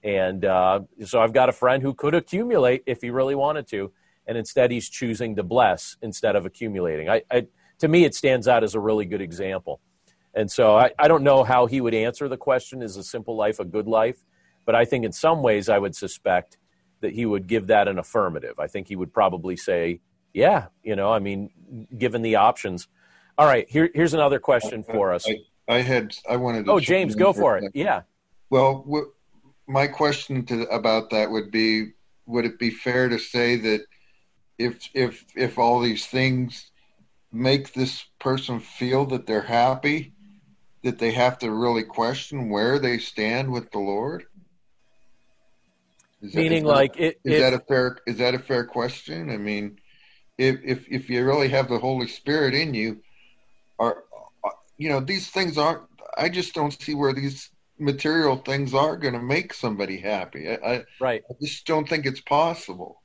And 0.02 0.44
uh, 0.44 0.80
so 1.04 1.20
I've 1.20 1.32
got 1.32 1.48
a 1.48 1.52
friend 1.52 1.84
who 1.84 1.94
could 1.94 2.16
accumulate 2.16 2.82
if 2.86 3.00
he 3.00 3.10
really 3.10 3.36
wanted 3.36 3.68
to, 3.68 3.92
and 4.26 4.36
instead 4.36 4.72
he's 4.72 4.88
choosing 4.88 5.36
to 5.36 5.44
bless 5.44 5.96
instead 6.02 6.34
of 6.34 6.44
accumulating. 6.44 7.08
I, 7.08 7.22
I 7.30 7.46
to 7.78 7.88
me, 7.88 8.04
it 8.04 8.14
stands 8.14 8.48
out 8.48 8.64
as 8.64 8.74
a 8.74 8.80
really 8.80 9.06
good 9.06 9.20
example. 9.20 9.80
And 10.34 10.50
so 10.50 10.76
I, 10.76 10.90
I 10.98 11.08
don't 11.08 11.22
know 11.22 11.44
how 11.44 11.66
he 11.66 11.80
would 11.80 11.94
answer 11.94 12.28
the 12.28 12.36
question 12.36 12.82
is 12.82 12.96
a 12.96 13.04
simple 13.04 13.36
life 13.36 13.60
a 13.60 13.64
good 13.64 13.86
life? 13.86 14.22
But 14.64 14.74
I 14.74 14.84
think 14.84 15.04
in 15.04 15.12
some 15.12 15.42
ways 15.42 15.68
I 15.68 15.78
would 15.78 15.94
suspect 15.94 16.56
that 17.00 17.12
he 17.12 17.26
would 17.26 17.46
give 17.46 17.66
that 17.66 17.88
an 17.88 17.98
affirmative. 17.98 18.58
I 18.58 18.68
think 18.68 18.88
he 18.88 18.96
would 18.96 19.12
probably 19.12 19.56
say, 19.56 20.00
yeah, 20.32 20.66
you 20.82 20.96
know, 20.96 21.12
I 21.12 21.18
mean, 21.18 21.88
given 21.98 22.22
the 22.22 22.36
options. 22.36 22.88
All 23.36 23.46
right, 23.46 23.68
here, 23.68 23.90
here's 23.94 24.14
another 24.14 24.38
question 24.38 24.84
for 24.84 25.12
us. 25.12 25.28
I, 25.28 25.38
I 25.68 25.80
had, 25.80 26.14
I 26.28 26.36
wanted 26.36 26.66
to. 26.66 26.72
Oh, 26.72 26.80
James, 26.80 27.14
go 27.14 27.32
for 27.32 27.58
it. 27.58 27.72
Yeah. 27.74 28.02
Well, 28.50 29.12
my 29.66 29.86
question 29.86 30.44
to, 30.46 30.62
about 30.68 31.10
that 31.10 31.30
would 31.30 31.50
be 31.50 31.92
would 32.26 32.44
it 32.44 32.58
be 32.58 32.70
fair 32.70 33.08
to 33.08 33.18
say 33.18 33.56
that 33.56 33.84
if 34.58 34.88
if 34.94 35.24
if 35.34 35.58
all 35.58 35.80
these 35.80 36.06
things 36.06 36.70
make 37.32 37.72
this 37.72 38.04
person 38.18 38.60
feel 38.60 39.06
that 39.06 39.26
they're 39.26 39.40
happy 39.40 40.12
that 40.82 40.98
they 40.98 41.12
have 41.12 41.38
to 41.38 41.50
really 41.50 41.84
question 41.84 42.50
where 42.50 42.78
they 42.78 42.98
stand 42.98 43.50
with 43.50 43.70
the 43.70 43.78
lord 43.78 44.24
is 46.22 46.34
Meaning, 46.34 46.64
that, 46.64 46.70
is 46.70 46.76
like, 46.76 46.96
that, 46.96 47.16
is 47.24 47.40
that 47.40 47.52
a 47.52 47.58
fair 47.58 47.98
is 48.06 48.16
that 48.18 48.34
a 48.34 48.38
fair 48.38 48.64
question? 48.64 49.28
I 49.28 49.36
mean, 49.36 49.80
if 50.38 50.60
if 50.62 50.86
if 50.88 51.10
you 51.10 51.24
really 51.24 51.48
have 51.48 51.68
the 51.68 51.78
Holy 51.78 52.06
Spirit 52.06 52.54
in 52.54 52.74
you, 52.74 53.02
are 53.80 54.04
you 54.78 54.88
know 54.88 55.00
these 55.00 55.28
things 55.28 55.58
aren't. 55.58 55.82
I 56.16 56.28
just 56.28 56.54
don't 56.54 56.80
see 56.80 56.94
where 56.94 57.12
these 57.12 57.50
material 57.78 58.36
things 58.36 58.72
are 58.72 58.96
going 58.96 59.14
to 59.14 59.22
make 59.22 59.52
somebody 59.52 59.98
happy. 59.98 60.48
I, 60.48 60.84
right. 61.00 61.22
I 61.28 61.34
just 61.40 61.66
don't 61.66 61.88
think 61.88 62.06
it's 62.06 62.20
possible. 62.20 63.02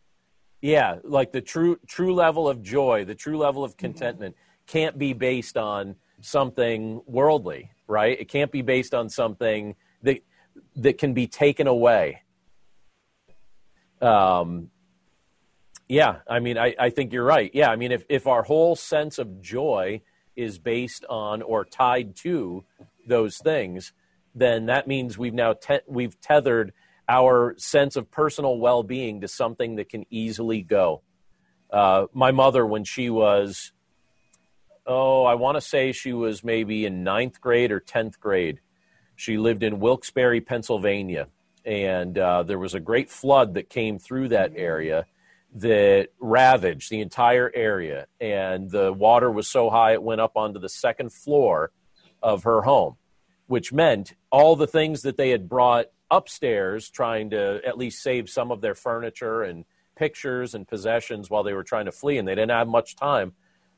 Yeah, 0.62 0.98
like 1.04 1.32
the 1.32 1.42
true 1.42 1.80
true 1.88 2.14
level 2.14 2.48
of 2.48 2.62
joy, 2.62 3.04
the 3.06 3.16
true 3.16 3.40
level 3.40 3.64
of 3.64 3.78
contentment 3.78 4.36
can't 4.68 4.96
be 4.96 5.14
based 5.14 5.58
on 5.58 5.96
something 6.22 7.02
worldly, 7.06 7.72
right? 7.88 8.20
It 8.20 8.30
can't 8.30 8.52
be 8.52 8.62
based 8.62 8.94
on 8.94 9.10
something 9.10 9.76
that 10.04 10.20
that 10.76 10.98
can 10.98 11.14
be 11.14 11.28
taken 11.28 11.68
away 11.68 12.24
um, 14.02 14.70
yeah, 15.88 16.18
I 16.28 16.40
mean, 16.40 16.58
I, 16.58 16.76
I 16.78 16.90
think 16.90 17.14
you're 17.14 17.24
right. 17.24 17.50
Yeah, 17.54 17.70
I 17.70 17.76
mean, 17.76 17.92
if, 17.92 18.04
if 18.10 18.28
our 18.28 18.44
whole 18.44 18.76
sense 18.76 19.18
of 19.18 19.42
joy 19.42 20.02
is 20.36 20.60
based 20.60 21.06
on 21.10 21.42
or 21.42 21.66
tied 21.66 22.16
to 22.18 22.66
those 23.08 23.38
things, 23.38 23.94
then 24.36 24.68
that 24.68 24.88
means 24.88 25.18
we've 25.18 25.34
now 25.34 25.54
te- 25.54 25.80
we've 25.88 26.20
tethered 26.20 26.74
our 27.10 27.56
sense 27.58 27.96
of 27.96 28.12
personal 28.12 28.58
well-being 28.60 29.22
to 29.22 29.28
something 29.28 29.78
that 29.78 29.90
can 29.90 30.06
easily 30.10 30.62
go. 30.62 31.02
Uh, 31.72 32.06
my 32.14 32.32
mother, 32.32 32.66
when 32.66 32.84
she 32.84 33.10
was, 33.10 33.72
oh, 34.88 35.26
I 35.26 35.36
want 35.36 35.56
to 35.58 35.62
say 35.62 35.92
she 35.92 36.14
was 36.14 36.44
maybe 36.44 36.86
in 36.86 37.04
ninth 37.04 37.42
grade 37.42 37.72
or 37.72 37.80
tenth 37.80 38.20
grade, 38.20 38.60
she 39.16 39.38
lived 39.38 39.64
in 39.64 39.80
Wilkes-Barre, 39.80 40.42
Pennsylvania, 40.42 41.28
and 41.66 42.18
uh, 42.18 42.44
there 42.44 42.58
was 42.58 42.74
a 42.74 42.80
great 42.80 43.10
flood 43.10 43.56
that 43.56 43.70
came 43.70 44.00
through 44.00 44.30
that 44.30 44.54
area 44.56 45.06
that 45.56 46.10
ravaged 46.20 46.90
the 46.90 47.02
entire 47.02 47.52
area 47.54 48.06
and 48.20 48.70
the 48.70 48.92
water 48.94 49.32
was 49.32 49.48
so 49.48 49.70
high 49.70 49.94
it 49.94 50.04
went 50.04 50.22
up 50.22 50.34
onto 50.36 50.60
the 50.60 50.70
second 50.70 51.12
floor 51.12 51.72
of 52.22 52.44
her 52.44 52.62
home 52.62 52.96
which 53.48 53.72
meant 53.72 54.14
all 54.30 54.56
the 54.56 54.68
things 54.68 55.02
that 55.02 55.18
they 55.18 55.30
had 55.30 55.48
brought 55.48 55.86
upstairs 56.12 56.90
trying 56.90 57.30
to 57.30 57.62
at 57.66 57.78
least 57.78 58.04
save 58.04 58.30
some 58.30 58.52
of 58.52 58.62
their 58.62 58.76
furniture 58.76 59.42
and 59.42 59.66
pictures 59.96 60.54
and 60.54 60.68
possessions 60.68 61.30
while 61.30 61.44
they 61.44 61.54
were 61.54 61.64
trying 61.64 61.86
to 61.86 61.92
flee 61.92 62.18
and 62.18 62.28
they 62.28 62.36
didn't 62.36 62.52
have 62.52 62.68
much 62.68 62.96
time 62.96 63.34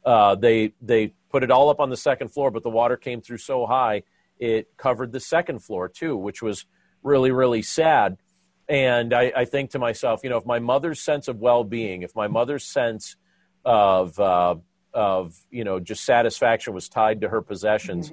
uh, 0.06 0.36
they 0.36 0.74
they 0.82 1.14
put 1.30 1.44
it 1.44 1.52
all 1.52 1.70
up 1.70 1.80
on 1.80 1.90
the 1.90 1.98
second 1.98 2.30
floor 2.30 2.52
but 2.52 2.64
the 2.64 2.70
water 2.70 2.98
came 2.98 3.22
through 3.22 3.38
so 3.38 3.66
high 3.66 4.02
it 4.40 4.68
covered 4.78 5.12
the 5.12 5.20
second 5.20 5.60
floor 5.60 5.88
too 5.88 6.16
which 6.16 6.42
was 6.42 6.66
really, 7.04 7.32
really 7.32 7.62
sad. 7.62 8.18
And 8.68 9.14
I, 9.14 9.32
I 9.36 9.46
think 9.46 9.72
to 9.72 9.80
myself, 9.80 10.22
you 10.24 10.30
know, 10.30 10.38
if 10.38 10.46
my 10.46 10.60
mother's 10.60 11.02
sense 11.02 11.28
of 11.28 11.40
well 11.40 11.64
being, 11.64 12.04
if 12.04 12.16
my 12.16 12.28
mother's 12.28 12.64
sense 12.64 13.16
of, 13.66 14.20
uh, 14.20 14.56
of, 14.94 15.36
you 15.50 15.64
know, 15.64 15.80
just 15.80 16.06
satisfaction 16.06 16.74
was 16.74 16.88
tied 16.88 17.22
to 17.22 17.30
her 17.30 17.42
possessions, 17.42 18.12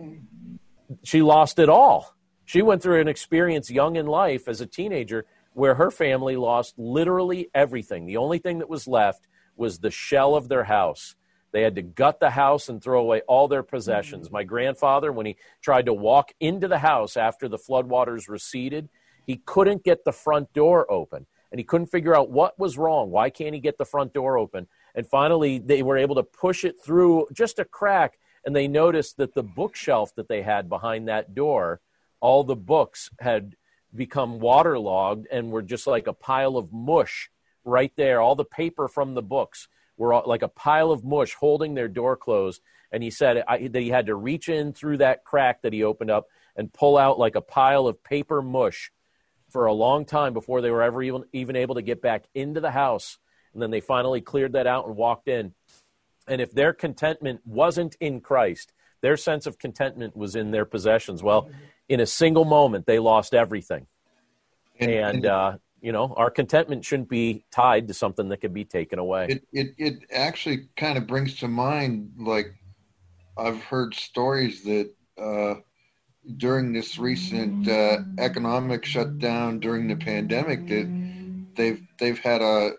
she 1.03 1.22
lost 1.22 1.59
it 1.59 1.68
all. 1.68 2.14
She 2.45 2.62
went 2.62 2.82
through 2.82 3.01
an 3.01 3.09
experience 3.09 3.70
young 3.70 3.97
in 3.97 4.07
life 4.07 4.49
as 4.49 4.61
a 4.61 4.66
teenager 4.66 5.26
where 5.53 5.74
her 5.74 5.91
family 5.91 6.37
lost 6.37 6.74
literally 6.78 7.49
everything. 7.55 8.07
The 8.07 8.18
only 8.18 8.39
thing 8.39 8.59
that 8.59 8.68
was 8.68 8.87
left 8.87 9.26
was 9.57 9.78
the 9.78 9.91
shell 9.91 10.34
of 10.34 10.49
their 10.49 10.64
house. 10.64 11.16
They 11.53 11.62
had 11.62 11.76
to 11.76 11.82
gut 11.82 12.20
the 12.20 12.30
house 12.30 12.68
and 12.68 12.82
throw 12.82 13.01
away 13.01 13.22
all 13.22 13.49
their 13.49 13.62
possessions. 13.62 14.26
Mm-hmm. 14.26 14.34
My 14.34 14.44
grandfather, 14.44 15.12
when 15.12 15.26
he 15.26 15.36
tried 15.62 15.86
to 15.86 15.94
walk 15.94 16.32
into 16.40 16.68
the 16.68 16.78
house 16.78 17.16
after 17.16 17.49
the 17.49 17.59
floodwaters 17.59 18.28
receded, 18.28 18.88
he 19.26 19.36
couldn't 19.44 19.84
get 19.84 20.05
the 20.05 20.12
front 20.12 20.53
door 20.53 20.90
open. 20.90 21.26
And 21.51 21.61
he 21.61 21.64
couldn't 21.64 21.86
figure 21.86 22.14
out 22.14 22.30
what 22.30 22.59
was 22.59 22.76
wrong. 22.76 23.11
Why 23.11 23.30
can't 23.30 23.55
he 23.55 23.61
get 23.61 23.78
the 23.78 23.84
front 23.84 24.12
door 24.12 24.36
open? 24.36 24.66
And 24.94 25.07
finally, 25.07 25.59
they 25.59 25.82
were 25.82 25.97
able 25.97 26.16
to 26.16 26.22
push 26.22 26.64
it 26.64 26.76
through 26.84 27.28
just 27.32 27.59
a 27.59 27.64
crack. 27.64 28.18
And 28.44 28.55
they 28.55 28.68
noticed 28.68 29.16
that 29.16 29.34
the 29.34 29.42
bookshelf 29.42 30.14
that 30.16 30.28
they 30.28 30.42
had 30.42 30.68
behind 30.68 31.09
that 31.09 31.34
door, 31.34 31.80
all 32.20 32.44
the 32.44 32.57
books 32.57 33.11
had 33.20 33.57
become 33.94 34.40
waterlogged 34.40 35.26
and 35.30 35.51
were 35.51 35.62
just 35.62 35.86
like 35.86 36.07
a 36.07 36.12
pile 36.12 36.57
of 36.57 36.72
mush 36.72 37.30
right 37.64 37.92
there. 37.97 38.20
All 38.20 38.34
the 38.34 38.44
paper 38.44 38.88
from 38.88 39.14
the 39.14 39.22
books 39.22 39.68
were 39.97 40.22
like 40.26 40.42
a 40.42 40.49
pile 40.49 40.90
of 40.90 41.05
mush 41.05 41.34
holding 41.34 41.74
their 41.74 41.88
door 41.88 42.16
closed. 42.16 42.61
And 42.92 43.03
he 43.03 43.11
said 43.11 43.42
I, 43.49 43.68
that 43.68 43.80
he 43.80 43.88
had 43.88 44.07
to 44.07 44.14
reach 44.14 44.49
in 44.49 44.72
through 44.72 44.99
that 44.99 45.24
crack 45.24 45.62
that 45.62 45.72
he 45.72 45.82
opened 45.82 46.11
up 46.11 46.26
and 46.55 46.72
pull 46.72 46.97
out 46.97 47.18
like 47.18 47.34
a 47.34 47.40
pile 47.40 47.86
of 47.86 48.03
paper 48.03 48.40
mush 48.42 48.90
for 49.51 49.66
a 49.66 49.72
long 49.72 50.05
time 50.05 50.32
before 50.32 50.61
they 50.61 50.70
were 50.70 50.82
ever 50.82 51.03
even, 51.03 51.24
even 51.32 51.57
able 51.57 51.74
to 51.76 51.82
get 51.82 52.03
back 52.03 52.24
into 52.34 52.61
the 52.61 52.70
house. 52.70 53.18
And 53.53 53.62
then 53.62 53.70
they 53.70 53.80
finally 53.80 54.20
cleared 54.20 54.53
that 54.53 54.66
out 54.66 54.86
and 54.86 54.97
walked 54.97 55.28
in. 55.28 55.55
And 56.28 56.40
if 56.40 56.53
their 56.53 56.72
contentment 56.72 57.40
wasn't 57.44 57.97
in 58.01 58.20
Christ, 58.20 58.72
their 59.01 59.16
sense 59.16 59.47
of 59.47 59.59
contentment 59.59 60.16
was 60.16 60.34
in 60.34 60.51
their 60.51 60.64
possessions. 60.64 61.22
Well, 61.22 61.51
in 61.88 62.01
a 62.01 62.07
single 62.07 62.44
moment, 62.44 62.86
they 62.86 62.99
lost 62.99 63.34
everything. 63.34 63.86
And, 64.78 64.90
and 64.90 65.26
uh, 65.26 65.57
you 65.80 65.92
know 65.92 66.14
our 66.16 66.30
contentment 66.30 66.84
shouldn't 66.84 67.08
be 67.08 67.44
tied 67.50 67.88
to 67.88 67.94
something 67.94 68.28
that 68.28 68.38
could 68.38 68.54
be 68.54 68.64
taken 68.64 68.98
away. 68.98 69.26
It 69.28 69.44
it, 69.52 69.74
it 69.78 69.94
actually 70.12 70.68
kind 70.76 70.98
of 70.98 71.06
brings 71.06 71.36
to 71.36 71.48
mind 71.48 72.12
like 72.18 72.54
i've 73.38 73.62
heard 73.64 73.94
stories 73.94 74.62
that 74.64 74.90
uh, 75.20 75.54
during 76.38 76.72
this 76.72 76.98
recent 76.98 77.68
uh, 77.68 77.98
economic 78.18 78.84
shutdown 78.84 79.60
during 79.60 79.88
the 79.88 79.96
pandemic 79.96 80.66
that 80.68 80.88
they've 81.56 81.82
they've 81.98 82.18
had 82.18 82.42
a 82.42 82.72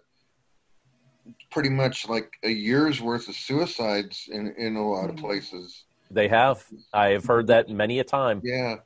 pretty 1.51 1.69
much 1.69 2.09
like 2.09 2.31
a 2.43 2.49
year's 2.49 3.01
worth 3.01 3.27
of 3.27 3.35
suicides 3.35 4.27
in 4.31 4.53
in 4.57 4.75
a 4.75 4.89
lot 4.89 5.09
of 5.09 5.15
places. 5.15 5.85
They 6.09 6.29
have. 6.29 6.65
I've 6.93 7.25
heard 7.25 7.47
that 7.47 7.69
many 7.69 7.99
a 7.99 8.03
time. 8.03 8.41
Yeah 8.43 8.77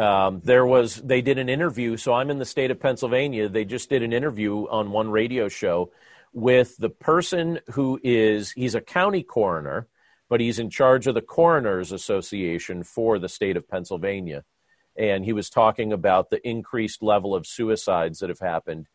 um, 0.00 0.40
there 0.44 0.64
was 0.64 0.96
they 0.96 1.20
did 1.20 1.38
an 1.38 1.50
interview. 1.50 1.96
So 1.96 2.14
I'm 2.14 2.30
in 2.30 2.38
the 2.38 2.46
state 2.46 2.70
of 2.70 2.80
Pennsylvania. 2.80 3.48
They 3.48 3.66
just 3.66 3.90
did 3.90 4.02
an 4.02 4.12
interview 4.12 4.66
on 4.68 4.92
one 4.92 5.10
radio 5.10 5.48
show 5.48 5.92
with 6.32 6.76
the 6.78 6.88
person 6.88 7.60
who 7.72 8.00
is 8.02 8.52
he's 8.52 8.74
a 8.74 8.80
county 8.80 9.22
coroner, 9.22 9.88
but 10.28 10.40
he's 10.40 10.58
in 10.58 10.70
charge 10.70 11.06
of 11.06 11.14
the 11.14 11.20
coroners 11.20 11.92
association 11.92 12.82
for 12.82 13.18
the 13.18 13.28
state 13.28 13.56
of 13.58 13.68
Pennsylvania, 13.68 14.44
and 14.96 15.24
he 15.24 15.34
was 15.34 15.50
talking 15.50 15.92
about 15.92 16.30
the 16.30 16.46
increased 16.48 17.02
level 17.02 17.34
of 17.34 17.46
suicides 17.46 18.20
that 18.20 18.30
have 18.30 18.40
happened 18.40 18.86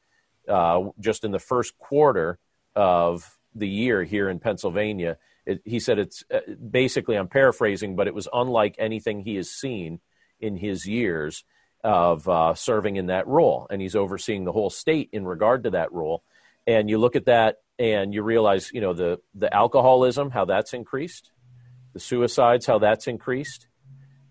uh, 0.47 0.85
just 0.99 1.23
in 1.23 1.31
the 1.31 1.39
first 1.39 1.77
quarter 1.77 2.39
of 2.75 3.37
the 3.53 3.67
year 3.67 4.03
here 4.03 4.27
in 4.29 4.39
Pennsylvania. 4.39 5.17
It, 5.45 5.61
he 5.65 5.79
said 5.79 5.99
it's 5.99 6.23
uh, 6.33 6.39
basically, 6.71 7.15
I'm 7.15 7.27
paraphrasing, 7.27 7.95
but 7.95 8.07
it 8.07 8.15
was 8.15 8.27
unlike 8.33 8.75
anything 8.79 9.21
he 9.21 9.35
has 9.35 9.51
seen 9.51 9.99
in 10.39 10.57
his 10.57 10.87
years 10.87 11.43
of 11.83 12.27
uh, 12.27 12.55
serving 12.55 12.95
in 12.95 13.07
that 13.07 13.27
role. 13.27 13.67
And 13.69 13.81
he's 13.81 13.95
overseeing 13.95 14.43
the 14.43 14.51
whole 14.51 14.69
state 14.69 15.09
in 15.11 15.25
regard 15.25 15.63
to 15.63 15.71
that 15.71 15.91
role. 15.91 16.23
And 16.65 16.89
you 16.89 16.97
look 16.97 17.15
at 17.15 17.25
that 17.25 17.57
and 17.77 18.13
you 18.13 18.23
realize, 18.23 18.71
you 18.73 18.81
know, 18.81 18.93
the, 18.93 19.19
the 19.35 19.53
alcoholism, 19.53 20.31
how 20.31 20.45
that's 20.45 20.73
increased, 20.73 21.31
the 21.93 21.99
suicides, 21.99 22.65
how 22.65 22.79
that's 22.79 23.07
increased. 23.07 23.67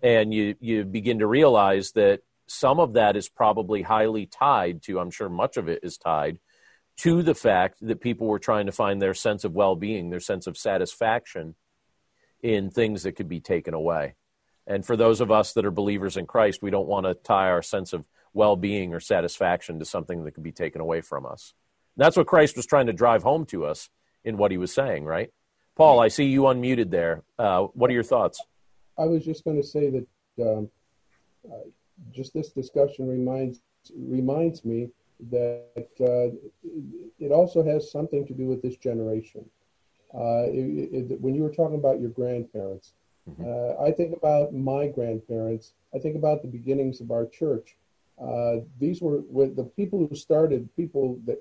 And 0.01 0.33
you, 0.33 0.55
you 0.59 0.83
begin 0.83 1.19
to 1.19 1.27
realize 1.27 1.91
that 1.93 2.21
some 2.47 2.79
of 2.79 2.93
that 2.93 3.15
is 3.15 3.29
probably 3.29 3.81
highly 3.81 4.25
tied 4.25 4.83
to, 4.83 4.99
I'm 4.99 5.11
sure 5.11 5.29
much 5.29 5.57
of 5.57 5.69
it 5.69 5.79
is 5.83 5.97
tied 5.97 6.39
to 6.97 7.23
the 7.23 7.35
fact 7.35 7.77
that 7.81 8.01
people 8.01 8.27
were 8.27 8.39
trying 8.39 8.67
to 8.67 8.71
find 8.71 9.01
their 9.01 9.13
sense 9.13 9.43
of 9.43 9.53
well 9.53 9.75
being, 9.75 10.09
their 10.09 10.19
sense 10.19 10.47
of 10.47 10.57
satisfaction 10.57 11.55
in 12.41 12.69
things 12.69 13.03
that 13.03 13.13
could 13.13 13.27
be 13.27 13.39
taken 13.39 13.73
away. 13.73 14.15
And 14.67 14.85
for 14.85 14.97
those 14.97 15.21
of 15.21 15.31
us 15.31 15.53
that 15.53 15.65
are 15.65 15.71
believers 15.71 16.17
in 16.17 16.25
Christ, 16.25 16.61
we 16.61 16.71
don't 16.71 16.87
want 16.87 17.05
to 17.05 17.13
tie 17.13 17.49
our 17.49 17.61
sense 17.61 17.93
of 17.93 18.07
well 18.33 18.55
being 18.55 18.93
or 18.93 18.99
satisfaction 18.99 19.79
to 19.79 19.85
something 19.85 20.23
that 20.23 20.31
could 20.31 20.43
be 20.43 20.51
taken 20.51 20.81
away 20.81 21.01
from 21.01 21.25
us. 21.25 21.53
That's 21.97 22.17
what 22.17 22.27
Christ 22.27 22.55
was 22.57 22.65
trying 22.65 22.87
to 22.87 22.93
drive 22.93 23.23
home 23.23 23.45
to 23.47 23.65
us 23.65 23.89
in 24.23 24.37
what 24.37 24.51
he 24.51 24.57
was 24.57 24.73
saying, 24.73 25.05
right? 25.05 25.31
Paul, 25.75 25.99
I 25.99 26.07
see 26.07 26.25
you 26.25 26.43
unmuted 26.43 26.89
there. 26.89 27.23
Uh, 27.37 27.63
what 27.73 27.89
are 27.89 27.93
your 27.93 28.03
thoughts? 28.03 28.41
I 28.97 29.05
was 29.05 29.23
just 29.23 29.43
going 29.43 29.57
to 29.57 29.67
say 29.67 29.89
that 29.89 30.07
um, 30.41 30.69
uh, 31.49 31.67
just 32.11 32.33
this 32.33 32.49
discussion 32.49 33.07
reminds 33.07 33.61
reminds 33.95 34.65
me 34.65 34.89
that 35.29 35.87
uh, 36.01 36.35
it 37.19 37.31
also 37.31 37.63
has 37.63 37.91
something 37.91 38.25
to 38.27 38.33
do 38.33 38.47
with 38.47 38.61
this 38.61 38.77
generation. 38.77 39.45
Uh, 40.13 40.47
it, 40.47 41.11
it, 41.11 41.21
when 41.21 41.35
you 41.35 41.43
were 41.43 41.53
talking 41.53 41.77
about 41.77 41.99
your 41.99 42.09
grandparents, 42.09 42.93
mm-hmm. 43.29 43.43
uh, 43.43 43.85
I 43.85 43.91
think 43.91 44.15
about 44.15 44.53
my 44.53 44.87
grandparents. 44.87 45.73
I 45.93 45.99
think 45.99 46.15
about 46.15 46.41
the 46.41 46.47
beginnings 46.47 47.01
of 47.01 47.11
our 47.11 47.25
church. 47.25 47.75
Uh, 48.21 48.57
these 48.79 49.01
were 49.01 49.21
the 49.31 49.69
people 49.75 50.07
who 50.07 50.15
started, 50.15 50.69
people 50.75 51.19
that 51.25 51.39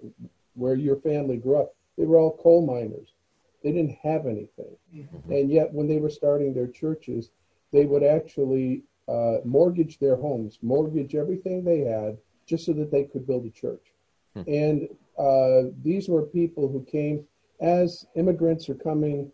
where 0.54 0.74
your 0.74 0.96
family 0.96 1.36
grew 1.36 1.56
up. 1.56 1.74
They 1.96 2.04
were 2.04 2.18
all 2.18 2.36
coal 2.36 2.66
miners. 2.66 3.14
They 3.62 3.72
didn't 3.72 3.96
have 4.02 4.26
anything, 4.26 4.76
mm-hmm. 4.94 5.32
and 5.32 5.50
yet 5.50 5.72
when 5.72 5.88
they 5.88 5.98
were 5.98 6.10
starting 6.10 6.52
their 6.52 6.66
churches, 6.66 7.30
they 7.72 7.86
would 7.86 8.02
actually 8.02 8.82
uh, 9.08 9.38
mortgage 9.44 9.98
their 9.98 10.16
homes, 10.16 10.58
mortgage 10.62 11.14
everything 11.14 11.64
they 11.64 11.80
had, 11.80 12.18
just 12.46 12.66
so 12.66 12.72
that 12.72 12.90
they 12.90 13.04
could 13.04 13.26
build 13.26 13.46
a 13.46 13.50
church. 13.50 13.92
Hmm. 14.34 14.42
And 14.48 14.88
uh, 15.18 15.70
these 15.82 16.08
were 16.08 16.22
people 16.22 16.68
who 16.68 16.84
came 16.84 17.24
as 17.60 18.06
immigrants 18.16 18.68
are 18.68 18.74
coming 18.74 19.30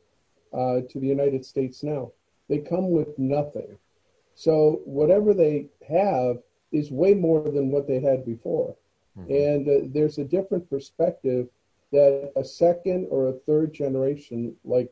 uh, 0.53 0.81
to 0.89 1.01
the 1.01 1.07
United 1.07 1.45
States 1.45 1.83
now. 1.83 2.13
They 2.51 2.59
come 2.59 2.91
with 2.91 3.19
nothing. 3.19 3.79
So 4.35 4.83
whatever 4.85 5.33
they 5.33 5.69
have 5.89 6.39
is 6.73 6.91
way 6.91 7.15
more 7.15 7.43
than 7.43 7.71
what 7.71 7.87
they 7.87 8.01
had 8.01 8.27
before. 8.27 8.77
Mm-hmm. 9.17 9.33
And 9.33 9.69
uh, 9.69 9.89
there's 9.95 10.19
a 10.19 10.25
different 10.25 10.69
perspective 10.69 11.49
that 11.93 12.33
a 12.37 12.45
second 12.45 13.07
or 13.11 13.29
a 13.29 13.39
third 13.47 13.73
generation 13.73 14.55
like 14.65 14.91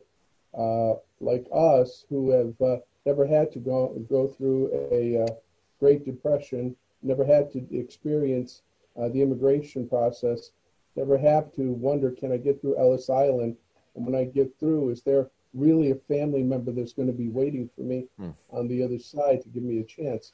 uh, 0.56 0.94
like 1.20 1.46
us 1.52 2.04
who 2.08 2.30
have 2.30 2.54
uh, 2.62 2.78
never 3.04 3.26
had 3.26 3.52
to 3.52 3.58
go 3.58 3.94
go 4.08 4.28
through 4.28 4.70
a 4.92 5.24
uh, 5.24 5.34
Great 5.80 6.04
Depression 6.04 6.74
never 7.02 7.24
had 7.24 7.50
to 7.52 7.76
experience 7.76 8.62
uh, 8.96 9.08
the 9.08 9.22
immigration 9.22 9.88
process, 9.88 10.50
never 10.96 11.16
have 11.16 11.52
to 11.52 11.72
wonder, 11.72 12.10
can 12.10 12.32
I 12.32 12.36
get 12.36 12.60
through 12.60 12.78
Ellis 12.78 13.08
Island? 13.08 13.56
And 13.94 14.04
when 14.04 14.16
I 14.16 14.24
get 14.24 14.58
through, 14.58 14.90
is 14.90 15.02
there 15.02 15.30
really 15.54 15.90
a 15.90 15.94
family 15.94 16.42
member 16.42 16.72
that's 16.72 16.92
going 16.92 17.08
to 17.08 17.14
be 17.14 17.28
waiting 17.28 17.68
for 17.74 17.82
me 17.82 18.06
hmm. 18.18 18.30
on 18.50 18.68
the 18.68 18.82
other 18.82 18.98
side 18.98 19.42
to 19.42 19.48
give 19.48 19.62
me 19.62 19.80
a 19.80 19.84
chance? 19.84 20.32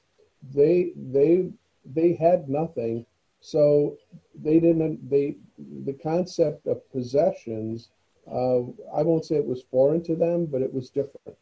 They 0.55 0.93
they 0.97 1.51
they 1.85 2.15
had 2.15 2.49
nothing, 2.49 3.07
so 3.41 3.97
they 4.35 4.61
didn't. 4.61 5.09
They 5.09 5.37
the 5.85 5.95
concept 5.95 6.67
of 6.67 6.91
possessions. 6.91 7.91
Uh, 8.31 8.61
I 8.95 9.03
won't 9.03 9.25
say 9.27 9.37
it 9.37 9.47
was 9.47 9.63
foreign 9.71 10.03
to 10.05 10.17
them, 10.17 10.47
but 10.47 10.63
it 10.63 10.73
was 10.73 10.91
different, 10.91 11.37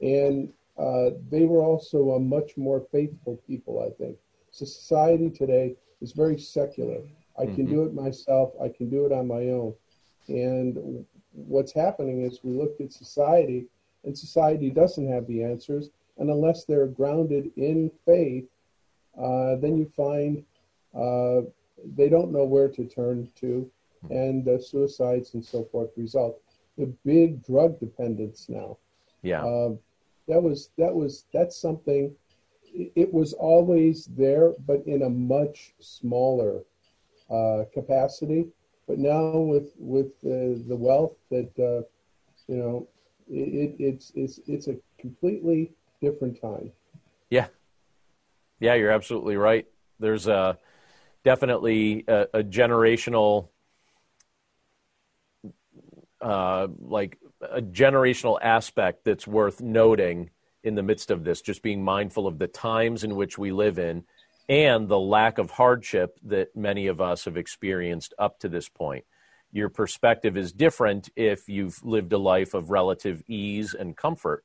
and 0.00 0.52
uh, 0.78 1.10
they 1.30 1.44
were 1.44 1.62
also 1.62 2.12
a 2.12 2.20
much 2.20 2.56
more 2.56 2.86
faithful 2.92 3.40
people. 3.46 3.82
I 3.82 3.90
think 4.00 4.16
society 4.50 5.30
today 5.30 5.74
is 6.00 6.12
very 6.12 6.38
secular. 6.38 7.00
I 7.38 7.46
can 7.46 7.66
mm-hmm. 7.66 7.74
do 7.74 7.82
it 7.84 7.94
myself. 7.94 8.52
I 8.62 8.68
can 8.68 8.88
do 8.90 9.06
it 9.06 9.12
on 9.12 9.26
my 9.26 9.48
own. 9.48 9.74
And 10.28 11.04
what's 11.46 11.72
happening 11.72 12.22
is 12.22 12.40
we 12.42 12.52
look 12.52 12.80
at 12.80 12.92
society, 12.92 13.66
and 14.04 14.16
society 14.16 14.70
doesn't 14.70 15.10
have 15.10 15.26
the 15.26 15.42
answers. 15.42 15.90
And 16.18 16.30
unless 16.30 16.64
they're 16.64 16.86
grounded 16.86 17.50
in 17.56 17.90
faith, 18.04 18.46
uh, 19.16 19.56
then 19.56 19.76
you 19.76 19.90
find 19.96 20.44
uh, 20.94 21.42
they 21.96 22.08
don't 22.08 22.32
know 22.32 22.44
where 22.44 22.68
to 22.68 22.84
turn 22.84 23.28
to, 23.36 23.70
and 24.10 24.46
uh, 24.48 24.60
suicides 24.60 25.34
and 25.34 25.44
so 25.44 25.64
forth 25.64 25.90
result. 25.96 26.40
The 26.76 26.86
big 27.04 27.44
drug 27.44 27.78
dependence 27.78 28.48
now. 28.48 28.78
Yeah. 29.22 29.44
Uh, 29.44 29.70
that 30.28 30.42
was 30.42 30.70
that 30.76 30.94
was 30.94 31.24
that's 31.32 31.56
something 31.56 32.14
it 32.74 33.12
was 33.12 33.32
always 33.32 34.06
there, 34.06 34.52
but 34.66 34.86
in 34.86 35.02
a 35.02 35.10
much 35.10 35.72
smaller 35.80 36.62
uh, 37.30 37.64
capacity. 37.72 38.48
But 38.88 38.98
now 38.98 39.36
with 39.36 39.74
with 39.78 40.18
the, 40.22 40.64
wealth 40.74 41.12
that 41.30 41.50
uh, 41.58 41.86
you 42.50 42.56
know, 42.56 42.88
it, 43.28 43.76
it's 43.78 44.10
it's 44.14 44.40
it's 44.46 44.66
a 44.66 44.76
completely 44.98 45.72
different 46.00 46.40
time. 46.40 46.72
Yeah, 47.28 47.48
yeah, 48.60 48.74
you're 48.74 48.90
absolutely 48.90 49.36
right. 49.36 49.66
There's 50.00 50.26
a 50.26 50.56
definitely 51.22 52.04
a, 52.08 52.28
a 52.32 52.42
generational, 52.42 53.48
uh, 56.22 56.68
like 56.80 57.18
a 57.42 57.60
generational 57.60 58.38
aspect 58.40 59.04
that's 59.04 59.26
worth 59.26 59.60
noting 59.60 60.30
in 60.64 60.76
the 60.76 60.82
midst 60.82 61.10
of 61.10 61.24
this, 61.24 61.42
just 61.42 61.62
being 61.62 61.84
mindful 61.84 62.26
of 62.26 62.38
the 62.38 62.48
times 62.48 63.04
in 63.04 63.16
which 63.16 63.36
we 63.36 63.52
live 63.52 63.78
in 63.78 64.04
and 64.48 64.88
the 64.88 64.98
lack 64.98 65.38
of 65.38 65.50
hardship 65.52 66.18
that 66.24 66.56
many 66.56 66.86
of 66.86 67.00
us 67.00 67.24
have 67.26 67.36
experienced 67.36 68.14
up 68.18 68.38
to 68.40 68.48
this 68.48 68.68
point. 68.68 69.04
Your 69.52 69.68
perspective 69.68 70.36
is 70.36 70.52
different 70.52 71.10
if 71.16 71.48
you've 71.48 71.84
lived 71.84 72.12
a 72.12 72.18
life 72.18 72.54
of 72.54 72.70
relative 72.70 73.22
ease 73.26 73.74
and 73.74 73.96
comfort 73.96 74.44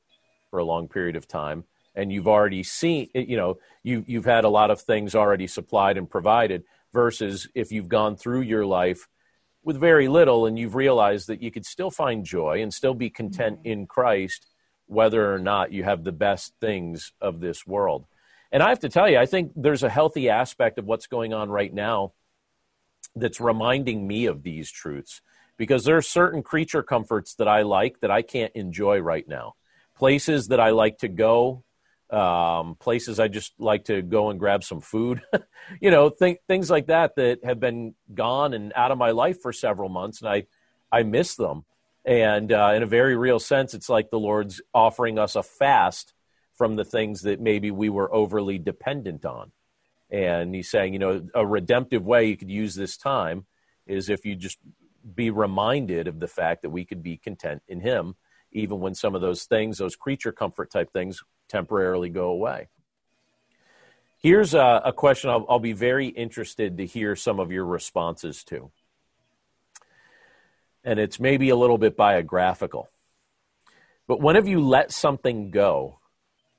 for 0.50 0.58
a 0.58 0.64
long 0.64 0.88
period 0.88 1.16
of 1.16 1.26
time 1.26 1.64
and 1.94 2.12
you've 2.12 2.28
already 2.28 2.62
seen 2.62 3.08
you 3.14 3.36
know 3.36 3.58
you 3.82 4.04
you've 4.06 4.24
had 4.24 4.44
a 4.44 4.48
lot 4.48 4.70
of 4.70 4.80
things 4.80 5.14
already 5.14 5.46
supplied 5.46 5.96
and 5.96 6.10
provided 6.10 6.64
versus 6.92 7.48
if 7.54 7.72
you've 7.72 7.88
gone 7.88 8.16
through 8.16 8.40
your 8.40 8.64
life 8.64 9.08
with 9.64 9.78
very 9.80 10.08
little 10.08 10.46
and 10.46 10.58
you've 10.58 10.74
realized 10.74 11.26
that 11.26 11.42
you 11.42 11.50
could 11.50 11.64
still 11.64 11.90
find 11.90 12.24
joy 12.24 12.62
and 12.62 12.72
still 12.72 12.94
be 12.94 13.10
content 13.10 13.58
mm-hmm. 13.58 13.68
in 13.68 13.86
Christ 13.86 14.46
whether 14.86 15.32
or 15.32 15.38
not 15.38 15.72
you 15.72 15.82
have 15.82 16.04
the 16.04 16.12
best 16.12 16.52
things 16.60 17.12
of 17.20 17.40
this 17.40 17.66
world. 17.66 18.04
And 18.54 18.62
I 18.62 18.68
have 18.68 18.78
to 18.80 18.88
tell 18.88 19.10
you, 19.10 19.18
I 19.18 19.26
think 19.26 19.50
there's 19.56 19.82
a 19.82 19.90
healthy 19.90 20.30
aspect 20.30 20.78
of 20.78 20.84
what's 20.84 21.08
going 21.08 21.34
on 21.34 21.50
right 21.50 21.74
now 21.74 22.12
that's 23.16 23.40
reminding 23.40 24.06
me 24.06 24.26
of 24.26 24.44
these 24.44 24.70
truths 24.70 25.20
because 25.56 25.82
there 25.82 25.96
are 25.96 26.02
certain 26.02 26.40
creature 26.40 26.84
comforts 26.84 27.34
that 27.34 27.48
I 27.48 27.62
like 27.62 27.98
that 27.98 28.12
I 28.12 28.22
can't 28.22 28.52
enjoy 28.54 29.00
right 29.00 29.26
now. 29.26 29.54
Places 29.96 30.46
that 30.48 30.60
I 30.60 30.70
like 30.70 30.98
to 30.98 31.08
go, 31.08 31.64
um, 32.10 32.76
places 32.76 33.18
I 33.18 33.26
just 33.26 33.54
like 33.58 33.86
to 33.86 34.02
go 34.02 34.30
and 34.30 34.38
grab 34.38 34.62
some 34.62 34.80
food, 34.80 35.22
you 35.80 35.90
know, 35.90 36.10
th- 36.10 36.38
things 36.46 36.70
like 36.70 36.86
that 36.86 37.16
that 37.16 37.44
have 37.44 37.58
been 37.58 37.96
gone 38.14 38.54
and 38.54 38.72
out 38.76 38.92
of 38.92 38.98
my 38.98 39.10
life 39.10 39.42
for 39.42 39.52
several 39.52 39.88
months, 39.88 40.22
and 40.22 40.30
I 40.30 40.44
I 40.92 41.02
miss 41.02 41.34
them. 41.34 41.64
And 42.04 42.52
uh, 42.52 42.70
in 42.76 42.84
a 42.84 42.86
very 42.86 43.16
real 43.16 43.40
sense, 43.40 43.74
it's 43.74 43.88
like 43.88 44.10
the 44.10 44.20
Lord's 44.20 44.60
offering 44.72 45.18
us 45.18 45.34
a 45.34 45.42
fast 45.42 46.14
from 46.54 46.76
the 46.76 46.84
things 46.84 47.22
that 47.22 47.40
maybe 47.40 47.70
we 47.70 47.88
were 47.88 48.12
overly 48.14 48.58
dependent 48.58 49.24
on. 49.24 49.52
And 50.10 50.54
He's 50.54 50.70
saying, 50.70 50.92
you 50.92 50.98
know, 50.98 51.26
a 51.34 51.46
redemptive 51.46 52.06
way 52.06 52.26
you 52.26 52.36
could 52.36 52.50
use 52.50 52.74
this 52.74 52.96
time 52.96 53.46
is 53.86 54.08
if 54.08 54.24
you 54.24 54.36
just 54.36 54.58
be 55.14 55.30
reminded 55.30 56.08
of 56.08 56.20
the 56.20 56.28
fact 56.28 56.62
that 56.62 56.70
we 56.70 56.84
could 56.84 57.02
be 57.02 57.16
content 57.16 57.62
in 57.68 57.80
Him, 57.80 58.16
even 58.52 58.80
when 58.80 58.94
some 58.94 59.14
of 59.14 59.20
those 59.20 59.44
things, 59.44 59.78
those 59.78 59.96
creature 59.96 60.32
comfort 60.32 60.70
type 60.70 60.92
things, 60.92 61.22
temporarily 61.48 62.08
go 62.08 62.28
away. 62.28 62.68
Here's 64.18 64.54
a, 64.54 64.80
a 64.84 64.92
question 64.92 65.28
I'll, 65.28 65.44
I'll 65.48 65.58
be 65.58 65.74
very 65.74 66.06
interested 66.08 66.78
to 66.78 66.86
hear 66.86 67.14
some 67.14 67.40
of 67.40 67.52
your 67.52 67.66
responses 67.66 68.42
to 68.44 68.70
and 70.84 71.00
it's 71.00 71.18
maybe 71.18 71.48
a 71.48 71.56
little 71.56 71.78
bit 71.78 71.96
biographical. 71.96 72.90
But 74.06 74.20
when 74.20 74.36
have 74.36 74.46
you 74.46 74.60
let 74.60 74.92
something 74.92 75.50
go 75.50 75.98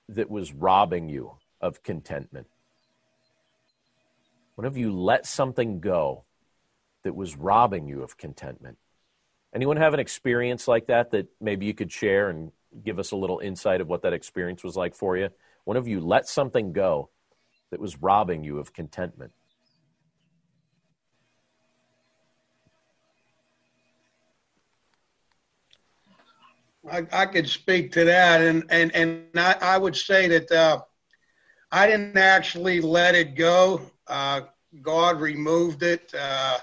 that 0.10 0.30
was 0.30 0.54
robbing 0.54 1.10
you 1.10 1.34
of 1.62 1.84
contentment? 1.84 2.48
When 4.56 4.66
have 4.66 4.78
you 4.78 4.92
let 4.92 5.26
something 5.26 5.80
go 5.80 6.24
that 7.04 7.16
was 7.16 7.36
robbing 7.36 7.88
you 7.88 8.04
of 8.04 8.18
contentment? 8.18 8.78
Anyone 9.54 9.78
have 9.78 9.94
an 9.94 10.00
experience 10.00 10.68
like 10.68 10.88
that 10.88 11.12
that 11.12 11.28
maybe 11.40 11.66
you 11.66 11.74
could 11.74 11.92
share 11.92 12.30
and 12.30 12.52
give 12.84 13.00
us 13.00 13.12
a 13.12 13.16
little 13.16 13.40
insight 13.40 13.82
of 13.82 13.88
what 13.88 14.02
that 14.02 14.14
experience 14.14 14.64
was 14.64 14.76
like 14.76 14.94
for 14.94 15.18
you? 15.18 15.30
One 15.64 15.78
of 15.78 15.88
you 15.88 16.00
let 16.00 16.28
something 16.28 16.74
go 16.74 17.10
that 17.72 17.80
was 17.80 18.02
robbing 18.02 18.44
you 18.44 18.60
of 18.60 18.74
contentment. 18.74 19.32
I, 26.92 27.06
I 27.12 27.26
could 27.26 27.50
speak 27.50 27.92
to 27.94 28.06
that, 28.06 28.42
and 28.42 28.64
and 28.70 28.94
and 28.96 29.26
I, 29.36 29.56
I 29.62 29.78
would 29.78 29.96
say 29.96 30.28
that 30.28 30.52
uh, 30.52 30.82
I 31.72 31.88
didn't 31.88 32.18
actually 32.18 32.82
let 32.82 33.16
it 33.16 33.36
go. 33.36 33.82
Uh, 34.08 34.42
God 34.82 35.20
removed 35.20 35.84
it. 35.84 36.14
Uh, 36.18 36.58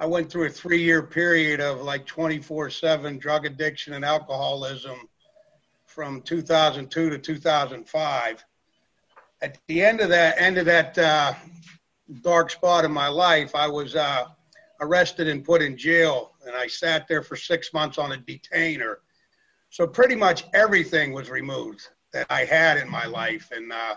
I 0.00 0.06
went 0.06 0.30
through 0.30 0.46
a 0.46 0.50
three-year 0.50 1.02
period 1.02 1.60
of 1.60 1.82
like 1.82 2.06
24/7 2.06 3.20
drug 3.20 3.46
addiction 3.46 3.94
and 3.94 4.04
alcoholism 4.04 5.08
from 5.86 6.20
2002 6.22 7.10
to 7.10 7.18
2005. 7.18 8.44
At 9.42 9.58
the 9.68 9.84
end 9.84 10.00
of 10.00 10.08
that 10.08 10.40
end 10.40 10.58
of 10.58 10.66
that 10.66 10.98
uh, 10.98 11.34
dark 12.22 12.50
spot 12.50 12.84
in 12.84 12.90
my 12.90 13.08
life, 13.08 13.54
I 13.54 13.68
was 13.68 13.94
uh, 13.94 14.26
arrested 14.80 15.28
and 15.28 15.44
put 15.44 15.62
in 15.62 15.76
jail, 15.76 16.32
and 16.46 16.56
I 16.56 16.66
sat 16.66 17.06
there 17.06 17.22
for 17.22 17.36
six 17.36 17.72
months 17.72 17.98
on 17.98 18.12
a 18.12 18.16
detainer. 18.16 18.98
So 19.74 19.88
pretty 19.88 20.14
much 20.14 20.44
everything 20.54 21.12
was 21.12 21.28
removed 21.28 21.88
that 22.12 22.28
I 22.30 22.44
had 22.44 22.76
in 22.76 22.88
my 22.88 23.06
life, 23.06 23.50
and 23.50 23.72
uh, 23.72 23.96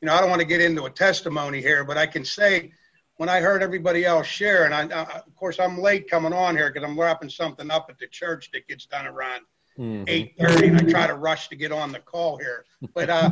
you 0.00 0.06
know 0.06 0.12
I 0.12 0.20
don't 0.20 0.28
want 0.28 0.40
to 0.40 0.44
get 0.44 0.60
into 0.60 0.86
a 0.86 0.90
testimony 0.90 1.60
here, 1.60 1.84
but 1.84 1.96
I 1.96 2.04
can 2.04 2.24
say 2.24 2.72
when 3.16 3.28
I 3.28 3.38
heard 3.38 3.62
everybody 3.62 4.04
else 4.04 4.26
share, 4.26 4.64
and 4.64 4.74
I, 4.74 4.86
uh, 4.88 5.20
of 5.24 5.36
course 5.36 5.60
I'm 5.60 5.80
late 5.80 6.10
coming 6.10 6.32
on 6.32 6.56
here 6.56 6.68
because 6.72 6.82
I'm 6.82 6.98
wrapping 6.98 7.30
something 7.30 7.70
up 7.70 7.86
at 7.88 8.00
the 8.00 8.08
church 8.08 8.50
that 8.50 8.66
gets 8.66 8.86
done 8.86 9.06
around 9.06 9.42
mm-hmm. 9.78 10.02
eight 10.08 10.34
thirty, 10.36 10.66
and 10.66 10.78
I 10.78 10.82
try 10.82 11.06
to 11.06 11.14
rush 11.14 11.46
to 11.50 11.54
get 11.54 11.70
on 11.70 11.92
the 11.92 12.00
call 12.00 12.36
here. 12.36 12.64
But 12.92 13.08
uh, 13.08 13.30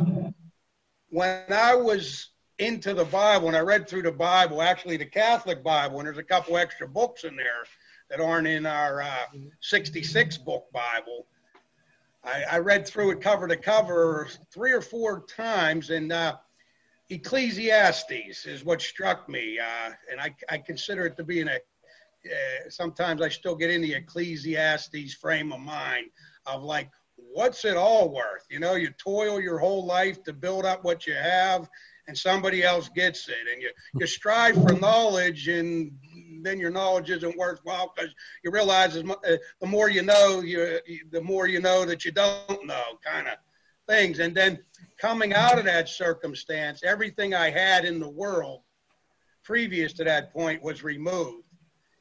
when 1.09 1.51
I 1.51 1.75
was 1.75 2.29
into 2.59 2.93
the 2.93 3.03
Bible 3.03 3.49
and 3.49 3.57
I 3.57 3.59
read 3.59 3.89
through 3.89 4.03
the 4.03 4.11
Bible, 4.13 4.61
actually 4.61 4.95
the 4.95 5.05
Catholic 5.05 5.65
Bible, 5.65 5.99
and 5.99 6.07
there's 6.07 6.17
a 6.17 6.23
couple 6.23 6.55
extra 6.55 6.87
books 6.87 7.25
in 7.25 7.35
there 7.35 7.65
that 8.09 8.21
aren't 8.21 8.47
in 8.47 8.65
our 8.65 9.01
uh, 9.01 9.25
66 9.59 10.37
book 10.37 10.71
Bible. 10.71 11.25
I, 12.27 12.43
I, 12.51 12.57
read 12.59 12.85
through 12.85 13.11
it 13.11 13.21
cover 13.21 13.47
to 13.47 13.55
cover 13.55 14.27
three 14.53 14.73
or 14.73 14.81
four 14.81 15.25
times, 15.25 15.89
and 15.89 16.11
uh, 16.11 16.35
Ecclesiastes 17.09 18.45
is 18.45 18.65
what 18.65 18.81
struck 18.81 19.29
me, 19.29 19.57
uh, 19.59 19.91
and 20.11 20.19
I, 20.19 20.35
I, 20.49 20.57
consider 20.57 21.05
it 21.05 21.15
to 21.17 21.23
be 21.23 21.39
in 21.39 21.47
a. 21.47 21.55
Uh, 21.55 22.69
sometimes 22.69 23.21
I 23.21 23.29
still 23.29 23.55
get 23.55 23.69
in 23.69 23.81
the 23.81 23.93
Ecclesiastes 23.93 25.13
frame 25.13 25.53
of 25.53 25.61
mind 25.61 26.07
of 26.45 26.63
like, 26.63 26.89
what's 27.15 27.63
it 27.63 27.77
all 27.77 28.13
worth? 28.13 28.45
You 28.49 28.59
know, 28.59 28.75
you 28.75 28.89
toil 28.97 29.39
your 29.39 29.59
whole 29.59 29.85
life 29.85 30.23
to 30.23 30.33
build 30.33 30.65
up 30.65 30.83
what 30.83 31.07
you 31.07 31.13
have, 31.13 31.69
and 32.07 32.17
somebody 32.17 32.63
else 32.63 32.89
gets 32.89 33.27
it 33.27 33.35
and 33.51 33.61
you, 33.61 33.69
you 33.99 34.07
strive 34.07 34.55
for 34.55 34.73
knowledge 34.73 35.47
and 35.47 35.91
then 36.41 36.59
your 36.59 36.69
knowledge 36.69 37.09
isn't 37.09 37.37
worthwhile 37.37 37.93
because 37.95 38.13
you 38.43 38.51
realize 38.51 38.95
as 38.95 39.03
uh, 39.09 39.37
the 39.61 39.67
more 39.67 39.89
you 39.89 40.01
know 40.01 40.41
you 40.41 40.79
the 41.11 41.21
more 41.21 41.47
you 41.47 41.59
know 41.59 41.85
that 41.85 42.05
you 42.05 42.11
don't 42.11 42.65
know 42.65 42.83
kind 43.03 43.27
of 43.27 43.35
things. 43.87 44.19
And 44.19 44.35
then 44.35 44.59
coming 44.99 45.33
out 45.33 45.57
of 45.57 45.65
that 45.65 45.87
circumstance 45.87 46.81
everything 46.83 47.33
i 47.33 47.49
had 47.49 47.85
in 47.85 47.99
the 47.99 48.09
world 48.09 48.61
previous 49.43 49.93
to 49.93 50.03
that 50.03 50.33
point 50.33 50.61
was 50.61 50.83
removed. 50.83 51.43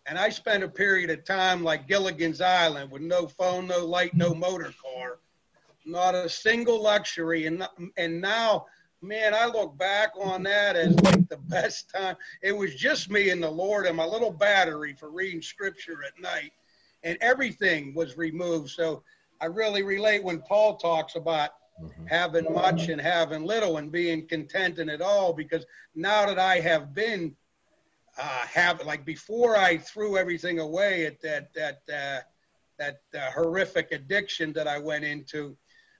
And 0.06 0.18
i 0.18 0.28
spent 0.28 0.64
a 0.64 0.68
period 0.68 1.10
of 1.10 1.24
time 1.24 1.62
like 1.62 1.88
gilligan's 1.88 2.40
island 2.40 2.90
with 2.90 3.02
no 3.02 3.26
phone 3.26 3.66
no 3.66 3.84
light 3.84 4.14
no 4.14 4.34
motor 4.34 4.72
car 4.82 5.18
not 5.84 6.14
a 6.14 6.28
single 6.28 6.82
luxury 6.82 7.46
and 7.46 7.66
and 7.96 8.20
now 8.20 8.66
man, 9.02 9.34
I 9.34 9.46
look 9.46 9.76
back 9.78 10.12
on 10.20 10.42
that 10.44 10.76
as 10.76 10.98
like 11.00 11.28
the 11.28 11.36
best 11.36 11.90
time. 11.90 12.16
It 12.42 12.56
was 12.56 12.74
just 12.74 13.10
me 13.10 13.30
and 13.30 13.42
the 13.42 13.50
Lord 13.50 13.86
and 13.86 13.96
my 13.96 14.04
little 14.06 14.30
battery 14.30 14.94
for 14.98 15.10
reading 15.10 15.42
scripture 15.42 16.04
at 16.04 16.20
night, 16.20 16.52
and 17.02 17.18
everything 17.20 17.94
was 17.94 18.16
removed. 18.16 18.70
So 18.70 19.02
I 19.40 19.46
really 19.46 19.82
relate 19.82 20.24
when 20.24 20.40
Paul 20.40 20.76
talks 20.76 21.16
about 21.16 21.50
mm-hmm. 21.82 22.06
having 22.06 22.52
much 22.52 22.88
and 22.88 23.00
having 23.00 23.44
little 23.44 23.76
and 23.76 23.92
being 23.92 24.26
content 24.26 24.78
in 24.78 24.88
it 24.88 25.00
all, 25.00 25.32
because 25.32 25.64
now 25.94 26.26
that 26.26 26.38
I 26.38 26.60
have 26.60 26.94
been 26.94 27.34
uh, 28.18 28.46
have 28.46 28.84
like 28.86 29.04
before 29.04 29.56
I 29.56 29.76
threw 29.76 30.16
everything 30.16 30.58
away 30.58 31.04
at 31.06 31.20
that 31.20 31.52
that 31.54 31.82
uh, 31.92 32.20
that 32.78 33.00
uh, 33.14 33.30
horrific 33.30 33.92
addiction 33.92 34.52
that 34.54 34.66
I 34.66 34.78
went 34.78 35.04
into 35.04 35.56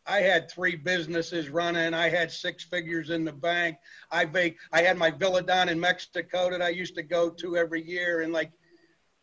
I 0.07 0.20
had 0.20 0.50
three 0.50 0.76
businesses 0.76 1.48
running. 1.48 1.92
I 1.92 2.09
had 2.09 2.30
six 2.30 2.64
figures 2.64 3.11
in 3.11 3.24
the 3.24 3.32
bank. 3.32 3.76
I 4.11 4.24
vac- 4.24 4.57
I 4.72 4.82
had 4.82 4.96
my 4.96 5.11
villa 5.11 5.42
down 5.42 5.68
in 5.68 5.78
Mexico 5.80 6.50
that 6.50 6.62
I 6.62 6.68
used 6.68 6.94
to 6.96 7.02
go 7.02 7.30
to 7.30 7.57
every 7.57 7.82
year, 7.82 8.20
and 8.20 8.32
like, 8.32 8.52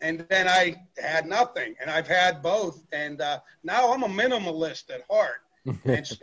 and 0.01 0.25
then 0.29 0.47
I 0.47 0.75
had 0.97 1.25
nothing, 1.25 1.75
and 1.79 1.89
I've 1.89 2.07
had 2.07 2.41
both, 2.41 2.83
and 2.91 3.21
uh, 3.21 3.39
now 3.63 3.93
I'm 3.93 4.03
a 4.03 4.07
minimalist 4.07 4.89
at 4.89 5.01
heart. 5.09 5.41
and 5.85 6.05
so 6.05 6.17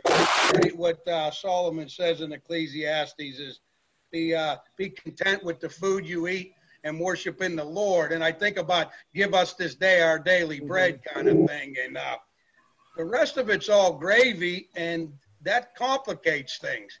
what 0.75 1.05
uh, 1.07 1.31
Solomon 1.31 1.89
says 1.89 2.21
in 2.21 2.31
Ecclesiastes 2.31 3.19
is, 3.19 3.59
be 4.11 4.35
uh, 4.35 4.57
be 4.77 4.89
content 4.89 5.43
with 5.43 5.59
the 5.59 5.69
food 5.69 6.05
you 6.05 6.27
eat 6.27 6.53
and 6.83 6.99
worship 6.99 7.41
in 7.41 7.55
the 7.55 7.63
Lord. 7.63 8.11
And 8.11 8.23
I 8.23 8.31
think 8.31 8.57
about 8.57 8.91
give 9.15 9.33
us 9.33 9.53
this 9.53 9.75
day 9.75 10.01
our 10.01 10.19
daily 10.19 10.59
bread 10.59 11.01
kind 11.03 11.27
of 11.27 11.47
thing, 11.47 11.75
and 11.83 11.97
uh, 11.97 12.17
the 12.97 13.05
rest 13.05 13.37
of 13.37 13.49
it's 13.49 13.69
all 13.69 13.93
gravy, 13.93 14.69
and 14.75 15.11
that 15.41 15.75
complicates 15.75 16.57
things. 16.57 16.99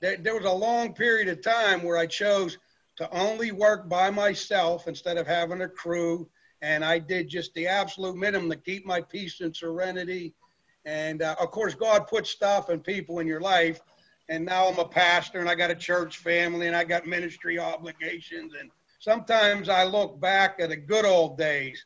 There, 0.00 0.16
there 0.16 0.34
was 0.34 0.44
a 0.44 0.52
long 0.52 0.92
period 0.94 1.28
of 1.28 1.42
time 1.42 1.82
where 1.82 1.96
I 1.96 2.06
chose 2.06 2.58
to 2.96 3.10
only 3.10 3.50
work 3.50 3.88
by 3.88 4.10
myself 4.10 4.86
instead 4.86 5.16
of 5.16 5.26
having 5.26 5.62
a 5.62 5.68
crew, 5.68 6.28
and 6.62 6.84
I 6.84 6.98
did 6.98 7.28
just 7.28 7.54
the 7.54 7.66
absolute 7.66 8.16
minimum 8.16 8.50
to 8.50 8.56
keep 8.56 8.86
my 8.86 9.00
peace 9.00 9.40
and 9.40 9.54
serenity. 9.54 10.34
And 10.84 11.22
uh, 11.22 11.34
of 11.40 11.50
course, 11.50 11.74
God 11.74 12.06
puts 12.06 12.30
stuff 12.30 12.68
and 12.68 12.84
people 12.84 13.18
in 13.18 13.26
your 13.26 13.40
life. 13.40 13.80
And 14.28 14.44
now 14.44 14.68
I'm 14.68 14.78
a 14.78 14.88
pastor, 14.88 15.40
and 15.40 15.48
I 15.48 15.54
got 15.54 15.70
a 15.70 15.74
church 15.74 16.18
family, 16.18 16.66
and 16.66 16.76
I 16.76 16.84
got 16.84 17.06
ministry 17.06 17.58
obligations. 17.58 18.54
And 18.58 18.70
sometimes 18.98 19.68
I 19.68 19.84
look 19.84 20.20
back 20.20 20.56
at 20.60 20.70
the 20.70 20.76
good 20.76 21.04
old 21.04 21.36
days 21.36 21.84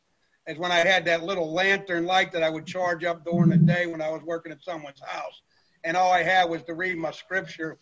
is 0.49 0.59
when 0.59 0.73
I 0.73 0.79
had 0.79 1.05
that 1.05 1.23
little 1.23 1.53
lantern 1.53 2.07
light 2.07 2.33
that 2.33 2.43
I 2.43 2.49
would 2.49 2.67
charge 2.67 3.05
up 3.05 3.25
during 3.25 3.51
the 3.51 3.59
day 3.59 3.87
when 3.87 4.01
I 4.01 4.09
was 4.09 4.23
working 4.23 4.51
at 4.51 4.65
someone's 4.65 5.01
house. 5.01 5.43
And 5.85 5.97
all 5.97 6.11
I 6.11 6.23
had 6.23 6.49
was 6.49 6.63
to 6.65 6.75
read 6.75 6.97
my 6.97 7.13
scripture. 7.13 7.79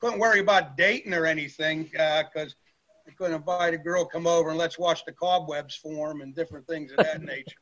Couldn't 0.00 0.18
worry 0.18 0.40
about 0.40 0.76
dating 0.76 1.14
or 1.14 1.26
anything 1.26 1.84
because 1.84 2.52
uh, 2.52 3.08
I 3.08 3.12
couldn't 3.16 3.36
invite 3.36 3.72
a 3.72 3.78
girl 3.78 4.04
come 4.04 4.26
over 4.26 4.50
and 4.50 4.58
let's 4.58 4.78
watch 4.78 5.04
the 5.04 5.12
cobwebs 5.12 5.76
form 5.76 6.20
and 6.20 6.34
different 6.34 6.66
things 6.66 6.90
of 6.90 6.98
that 6.98 7.22
nature. 7.22 7.56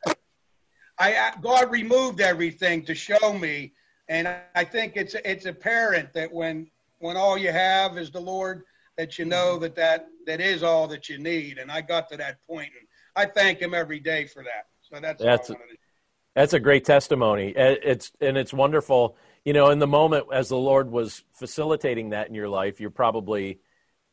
I 0.99 1.33
God 1.43 1.71
removed 1.71 2.23
everything 2.23 2.83
to 2.87 2.95
show 2.95 3.35
me, 3.35 3.75
and 4.09 4.27
I 4.55 4.65
think 4.65 4.95
it's 4.97 5.15
it's 5.27 5.45
apparent 5.45 6.15
that 6.15 6.33
when 6.33 6.71
when 6.99 7.19
all 7.19 7.37
you 7.37 7.53
have 7.53 7.99
is 7.99 8.11
the 8.11 8.21
Lord, 8.21 8.63
that 8.97 9.19
you 9.19 9.27
know 9.27 9.59
that 9.59 9.77
that 9.77 10.07
that 10.27 10.41
is 10.41 10.63
all 10.63 10.89
that 10.89 11.11
you 11.11 11.19
need. 11.19 11.59
And 11.59 11.71
I 11.71 11.83
got 11.83 12.09
to 12.11 12.17
that 12.17 12.39
point, 12.49 12.71
and 12.79 12.89
I 13.17 13.27
thank 13.27 13.61
him 13.61 13.75
every 13.75 13.99
day 13.99 14.27
for 14.27 14.43
that. 14.43 14.67
So 14.83 15.01
that's 15.01 15.23
that's 15.23 15.51
a, 15.51 15.57
that's 16.35 16.53
a 16.53 16.61
great 16.61 16.85
testimony. 16.85 17.53
It's 17.57 18.13
and 18.21 18.37
it's 18.37 18.53
wonderful. 18.53 19.17
You 19.45 19.53
know, 19.53 19.71
in 19.71 19.79
the 19.79 19.87
moment 19.87 20.27
as 20.33 20.49
the 20.49 20.57
Lord 20.57 20.91
was 20.91 21.25
facilitating 21.33 22.11
that 22.11 22.29
in 22.29 22.35
your 22.35 22.49
life, 22.49 22.81
you're 22.81 22.91
probably 22.91 23.61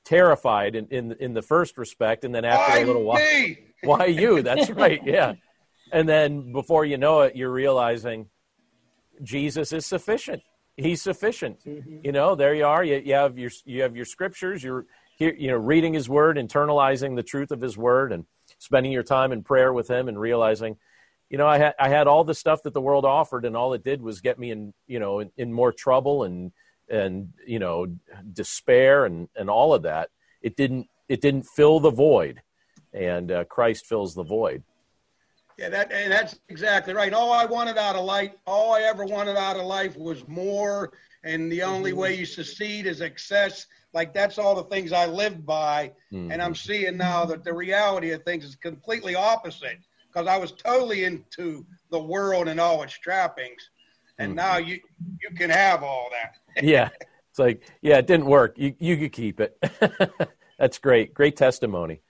terrified 0.06 0.76
in 0.76 0.88
in, 0.88 1.12
in 1.20 1.34
the 1.34 1.42
first 1.42 1.78
respect, 1.78 2.24
and 2.24 2.34
then 2.34 2.46
after 2.46 2.72
why 2.72 2.80
a 2.80 2.86
little 2.86 3.04
while, 3.04 3.18
me? 3.18 3.60
why 3.84 4.06
you? 4.06 4.42
That's 4.42 4.70
right. 4.70 5.02
Yeah, 5.06 5.34
and 5.92 6.08
then 6.08 6.54
before 6.54 6.86
you 6.86 6.98
know 6.98 7.22
it, 7.22 7.36
you're 7.36 7.52
realizing 7.52 8.30
Jesus 9.22 9.74
is 9.74 9.86
sufficient. 9.86 10.42
He's 10.78 11.02
sufficient. 11.02 11.64
Mm-hmm. 11.66 12.00
You 12.04 12.12
know, 12.12 12.36
there 12.36 12.56
you 12.56 12.66
are. 12.66 12.84
You, 12.84 13.02
you 13.04 13.14
have 13.14 13.38
your 13.38 13.52
you 13.66 13.84
have 13.84 13.96
your 13.96 14.06
scriptures. 14.06 14.64
You're 14.64 14.86
here, 15.18 15.36
you 15.38 15.50
know, 15.50 15.58
reading 15.58 15.94
His 15.94 16.10
Word, 16.10 16.38
internalizing 16.38 17.16
the 17.16 17.24
truth 17.24 17.52
of 17.52 17.62
His 17.62 17.78
Word, 17.78 18.12
and 18.12 18.26
spending 18.64 18.92
your 18.92 19.04
time 19.04 19.32
in 19.32 19.44
prayer 19.44 19.74
with 19.74 19.90
him 19.90 20.08
and 20.08 20.20
realizing 20.20 20.78
you 21.30 21.38
know 21.38 21.48
i 21.48 21.58
had 21.58 21.74
i 21.80 21.90
had 21.90 22.08
all 22.08 22.24
the 22.24 22.34
stuff 22.34 22.64
that 22.64 22.74
the 22.74 22.82
world 22.82 23.04
offered 23.04 23.44
and 23.44 23.58
all 23.58 23.74
it 23.74 23.84
did 23.84 24.02
was 24.02 24.22
get 24.22 24.40
me 24.40 24.52
in 24.52 24.74
you 24.88 25.00
know 25.00 25.20
in, 25.20 25.30
in 25.36 25.52
more 25.52 25.74
trouble 25.74 26.24
and 26.24 26.52
and 26.90 27.34
you 27.46 27.60
know 27.60 27.88
despair 28.34 29.06
and 29.06 29.28
and 29.36 29.50
all 29.50 29.74
of 29.74 29.84
that. 29.84 30.10
It 30.42 30.56
didn't 30.56 30.88
it 31.10 31.22
didn't 31.22 31.44
fill 31.44 31.80
the 31.80 31.92
void. 31.92 32.42
And 32.94 33.32
uh, 33.32 33.46
christ 33.46 33.88
fills 33.88 34.14
the 34.14 34.24
void. 34.24 34.64
Yeah 35.58 35.70
that 35.70 35.92
and 35.92 36.12
that's 36.12 36.40
exactly 36.50 36.94
right. 36.94 37.14
All 37.14 37.32
i 37.32 37.46
wanted 37.46 37.78
out 37.78 37.96
of 37.96 38.06
life 38.06 38.32
all 38.46 38.74
i 38.74 38.82
ever 38.82 39.06
wanted 39.06 39.38
out 39.38 39.58
of 39.58 39.66
life 39.66 39.98
was 39.98 40.28
more. 40.28 40.94
And 41.24 41.52
the 41.52 41.64
only 41.64 41.92
mm-hmm. 41.92 42.00
way 42.00 42.18
you 42.18 42.26
succeed 42.26 42.86
is 42.86 43.02
excess 43.02 43.68
like 43.94 44.14
that's 44.14 44.38
all 44.38 44.56
the 44.56 44.64
things 44.64 44.92
I 44.92 45.06
lived 45.06 45.46
by. 45.46 45.92
Mm-hmm. 46.12 46.32
And 46.32 46.42
I'm 46.42 46.56
seeing 46.56 46.98
now 46.98 47.26
that 47.26 47.44
the 47.44 47.54
reality 47.54 48.12
of 48.12 48.24
things 48.24 48.44
is 48.44 48.56
completely 48.56 49.16
opposite. 49.16 49.80
because 50.12 50.28
I 50.28 50.38
was 50.38 50.52
totally 50.52 51.04
into 51.04 51.66
the 51.90 52.00
world 52.00 52.48
and 52.48 52.60
all 52.60 52.84
its 52.84 52.94
trappings, 52.94 53.70
and 54.18 54.30
mm-hmm. 54.30 54.38
now 54.38 54.58
you 54.58 54.80
you 55.22 55.36
can 55.36 55.50
have 55.50 55.84
all 55.84 56.10
that. 56.12 56.64
yeah, 56.64 56.90
it's 57.30 57.40
like 57.40 57.64
yeah, 57.82 57.98
it 57.98 58.08
didn't 58.08 58.26
work. 58.26 58.58
You 58.58 58.76
you 58.80 58.98
could 58.98 59.12
keep 59.12 59.40
it. 59.40 59.58
That's 60.60 60.78
great. 60.80 61.14
Great 61.14 61.36
testimony. 61.36 62.02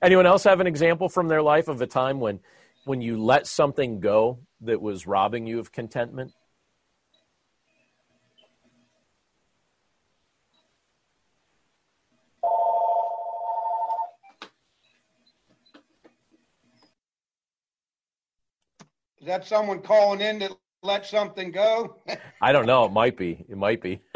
Anyone 0.00 0.26
else 0.26 0.44
have 0.44 0.60
an 0.60 0.66
example 0.66 1.08
from 1.08 1.28
their 1.28 1.42
life 1.42 1.68
of 1.68 1.80
a 1.80 1.86
time 1.86 2.20
when 2.20 2.40
when 2.84 3.00
you 3.00 3.22
let 3.22 3.46
something 3.46 4.00
go 4.00 4.38
that 4.62 4.80
was 4.80 5.06
robbing 5.06 5.46
you 5.46 5.58
of 5.58 5.72
contentment? 5.72 6.32
That 19.28 19.46
someone 19.46 19.80
calling 19.80 20.20
in 20.20 20.40
to 20.40 20.56
let 20.82 21.06
something 21.06 21.52
go? 21.52 21.96
I 22.42 22.52
don't 22.52 22.66
know. 22.66 22.84
It 22.84 22.92
might 22.92 23.16
be. 23.16 23.44
It 23.48 23.56
might 23.56 23.80
be. 23.80 24.00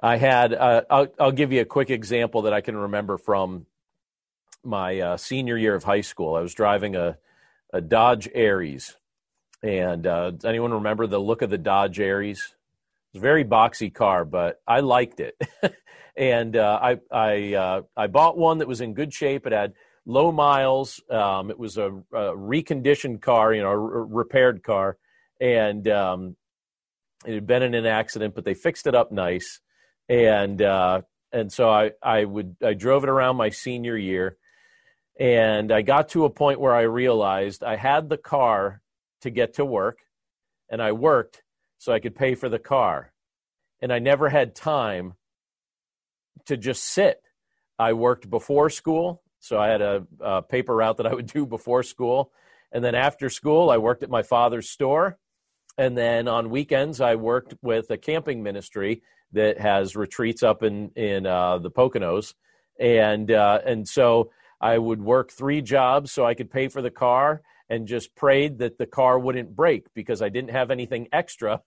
I 0.00 0.16
had. 0.16 0.54
Uh, 0.54 0.82
I'll, 0.90 1.08
I'll 1.18 1.32
give 1.32 1.52
you 1.52 1.60
a 1.60 1.66
quick 1.66 1.90
example 1.90 2.42
that 2.42 2.52
I 2.52 2.60
can 2.60 2.76
remember 2.76 3.18
from 3.18 3.66
my 4.64 5.00
uh, 5.00 5.16
senior 5.16 5.56
year 5.56 5.74
of 5.74 5.84
high 5.84 6.02
school. 6.02 6.34
I 6.36 6.40
was 6.40 6.54
driving 6.54 6.94
a, 6.94 7.18
a 7.72 7.80
Dodge 7.80 8.28
Aries, 8.34 8.96
and 9.62 10.06
uh, 10.06 10.32
does 10.32 10.44
anyone 10.44 10.72
remember 10.72 11.06
the 11.06 11.18
look 11.18 11.42
of 11.42 11.50
the 11.50 11.58
Dodge 11.58 11.98
Aries? 11.98 12.54
Very 13.18 13.44
boxy 13.44 13.92
car, 13.92 14.24
but 14.24 14.60
I 14.66 14.80
liked 14.80 15.20
it. 15.20 15.40
and 16.16 16.56
uh, 16.56 16.78
I 16.82 16.98
I 17.10 17.54
uh, 17.54 17.82
I 17.96 18.06
bought 18.08 18.36
one 18.36 18.58
that 18.58 18.68
was 18.68 18.80
in 18.80 18.94
good 18.94 19.12
shape. 19.12 19.46
It 19.46 19.52
had 19.52 19.74
low 20.04 20.32
miles. 20.32 21.00
Um, 21.10 21.50
it 21.50 21.58
was 21.58 21.76
a, 21.76 21.88
a, 21.88 22.34
reconditioned 22.34 23.20
car, 23.20 23.52
you 23.52 23.62
know, 23.62 23.68
a 23.68 23.80
r- 23.80 24.06
repaired 24.06 24.62
car, 24.62 24.96
and 25.40 25.86
um, 25.88 26.36
it 27.24 27.34
had 27.34 27.46
been 27.46 27.62
in 27.62 27.74
an 27.74 27.86
accident, 27.86 28.34
but 28.34 28.44
they 28.44 28.54
fixed 28.54 28.86
it 28.86 28.94
up 28.94 29.12
nice. 29.12 29.60
And 30.08 30.60
uh, 30.60 31.02
and 31.30 31.52
so 31.52 31.70
I 31.70 31.92
I 32.02 32.24
would 32.24 32.56
I 32.64 32.74
drove 32.74 33.04
it 33.04 33.10
around 33.10 33.36
my 33.36 33.50
senior 33.50 33.96
year, 33.96 34.36
and 35.20 35.70
I 35.70 35.82
got 35.82 36.08
to 36.10 36.24
a 36.24 36.30
point 36.30 36.60
where 36.60 36.74
I 36.74 36.82
realized 36.82 37.62
I 37.62 37.76
had 37.76 38.08
the 38.08 38.18
car 38.18 38.80
to 39.20 39.30
get 39.30 39.54
to 39.54 39.64
work, 39.64 39.98
and 40.68 40.82
I 40.82 40.92
worked 40.92 41.42
so 41.78 41.92
I 41.92 42.00
could 42.00 42.14
pay 42.14 42.34
for 42.34 42.48
the 42.48 42.58
car, 42.58 43.12
and 43.80 43.92
I 43.92 43.98
never 43.98 44.28
had 44.28 44.54
time 44.54 45.14
to 46.46 46.56
just 46.56 46.84
sit. 46.84 47.22
I 47.78 47.92
worked 47.92 48.28
before 48.28 48.70
school, 48.70 49.22
so 49.38 49.58
I 49.58 49.68
had 49.68 49.82
a, 49.82 50.06
a, 50.20 50.42
paper 50.42 50.74
route 50.74 50.96
that 50.96 51.06
I 51.06 51.14
would 51.14 51.26
do 51.26 51.46
before 51.46 51.82
school. 51.82 52.32
And 52.72 52.84
then 52.84 52.94
after 52.94 53.30
school, 53.30 53.70
I 53.70 53.78
worked 53.78 54.02
at 54.02 54.10
my 54.10 54.22
father's 54.22 54.68
store. 54.68 55.18
And 55.76 55.96
then 55.96 56.26
on 56.26 56.50
weekends, 56.50 57.00
I 57.00 57.14
worked 57.14 57.54
with 57.62 57.90
a 57.90 57.96
camping 57.96 58.42
ministry 58.42 59.02
that 59.32 59.60
has 59.60 59.94
retreats 59.94 60.42
up 60.42 60.62
in 60.62 60.90
in 60.96 61.26
uh, 61.26 61.58
the 61.58 61.70
Poconos, 61.70 62.34
and 62.80 63.30
uh, 63.30 63.60
and 63.64 63.86
so 63.86 64.30
I 64.60 64.78
would 64.78 65.00
work 65.00 65.30
three 65.30 65.62
jobs 65.62 66.10
so 66.10 66.24
I 66.24 66.34
could 66.34 66.50
pay 66.50 66.68
for 66.68 66.82
the 66.82 66.90
car, 66.90 67.42
and 67.70 67.86
just 67.86 68.14
prayed 68.14 68.58
that 68.58 68.78
the 68.78 68.86
car 68.86 69.18
wouldn't 69.18 69.54
break 69.54 69.86
because 69.94 70.22
I 70.22 70.28
didn't 70.28 70.50
have 70.50 70.70
anything 70.70 71.08
extra 71.12 71.62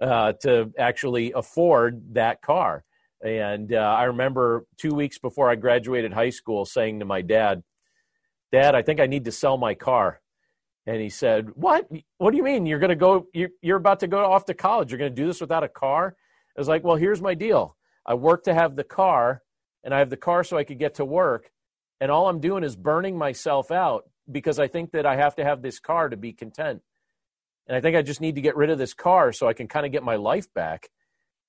uh, 0.00 0.32
to 0.42 0.72
actually 0.78 1.32
afford 1.32 2.14
that 2.14 2.42
car. 2.42 2.84
And 3.22 3.72
uh, 3.72 3.76
I 3.76 4.04
remember 4.04 4.66
two 4.78 4.94
weeks 4.94 5.18
before 5.18 5.48
I 5.50 5.54
graduated 5.54 6.12
high 6.12 6.30
school 6.30 6.64
saying 6.64 7.00
to 7.00 7.04
my 7.04 7.22
dad, 7.22 7.62
Dad, 8.50 8.74
I 8.74 8.82
think 8.82 9.00
I 9.00 9.06
need 9.06 9.24
to 9.26 9.32
sell 9.32 9.56
my 9.56 9.74
car. 9.74 10.20
And 10.86 11.00
he 11.00 11.08
said, 11.08 11.50
What? 11.54 11.88
What 12.18 12.32
do 12.32 12.36
you 12.36 12.42
mean? 12.42 12.66
You're 12.66 12.80
going 12.80 12.90
to 12.90 12.96
go, 12.96 13.26
you're, 13.32 13.50
you're 13.62 13.76
about 13.76 14.00
to 14.00 14.08
go 14.08 14.24
off 14.30 14.46
to 14.46 14.54
college. 14.54 14.90
You're 14.90 14.98
going 14.98 15.14
to 15.14 15.22
do 15.22 15.26
this 15.26 15.40
without 15.40 15.62
a 15.62 15.68
car? 15.68 16.16
I 16.56 16.60
was 16.60 16.68
like, 16.68 16.82
Well, 16.82 16.96
here's 16.96 17.22
my 17.22 17.34
deal. 17.34 17.76
I 18.04 18.14
work 18.14 18.44
to 18.44 18.54
have 18.54 18.74
the 18.74 18.84
car, 18.84 19.42
and 19.84 19.94
I 19.94 20.00
have 20.00 20.10
the 20.10 20.16
car 20.16 20.42
so 20.42 20.58
I 20.58 20.64
could 20.64 20.80
get 20.80 20.94
to 20.96 21.04
work. 21.04 21.50
And 22.00 22.10
all 22.10 22.28
I'm 22.28 22.40
doing 22.40 22.64
is 22.64 22.74
burning 22.74 23.16
myself 23.16 23.70
out 23.70 24.10
because 24.32 24.58
I 24.58 24.68
think 24.68 24.92
that 24.92 25.06
I 25.06 25.16
have 25.16 25.36
to 25.36 25.44
have 25.44 25.62
this 25.62 25.78
car 25.78 26.08
to 26.08 26.16
be 26.16 26.32
content. 26.32 26.82
And 27.66 27.76
I 27.76 27.80
think 27.80 27.96
I 27.96 28.02
just 28.02 28.20
need 28.20 28.34
to 28.34 28.40
get 28.40 28.56
rid 28.56 28.70
of 28.70 28.78
this 28.78 28.94
car 28.94 29.32
so 29.32 29.48
I 29.48 29.52
can 29.52 29.68
kind 29.68 29.86
of 29.86 29.92
get 29.92 30.02
my 30.02 30.16
life 30.16 30.52
back. 30.52 30.88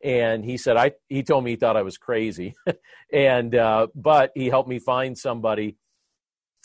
And 0.03 0.43
he 0.43 0.57
said 0.57 0.75
i 0.75 0.91
he 1.07 1.23
told 1.23 1.45
me 1.45 1.51
he 1.51 1.55
thought 1.55 1.77
i 1.77 1.81
was 1.81 1.97
crazy. 1.97 2.55
And 3.11 3.53
uh, 3.53 3.87
but 3.93 4.31
he 4.33 4.47
helped 4.47 4.67
me 4.67 4.79
find 4.79 5.17
somebody 5.17 5.77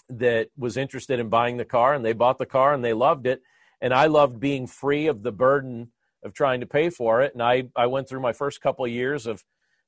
that 0.09 0.49
was 0.57 0.79
interested 0.79 1.21
in 1.21 1.29
buying 1.29 1.59
the 1.59 1.65
car 1.67 1.93
and 1.93 2.03
they 2.03 2.15
bought 2.15 2.39
the 2.39 2.47
car 2.47 2.73
and 2.73 2.83
they 2.83 2.95
loved 2.95 3.27
it. 3.27 3.43
And 3.81 3.95
i 3.95 4.07
loved 4.07 4.41
being 4.41 4.67
free 4.67 5.07
of 5.07 5.23
the 5.23 5.33
burden 5.33 5.93
of 6.25 6.33
trying 6.33 6.61
to 6.61 6.67
pay 6.67 6.91
for 6.91 7.23
it. 7.23 7.33
And 7.35 7.43
i 7.43 7.65
i 7.77 7.87
went 7.87 8.09
through 8.09 8.21
my 8.21 8.33
first 8.33 8.61
couple 8.61 8.85
of 8.85 8.91
years 8.91 9.27
of 9.27 9.45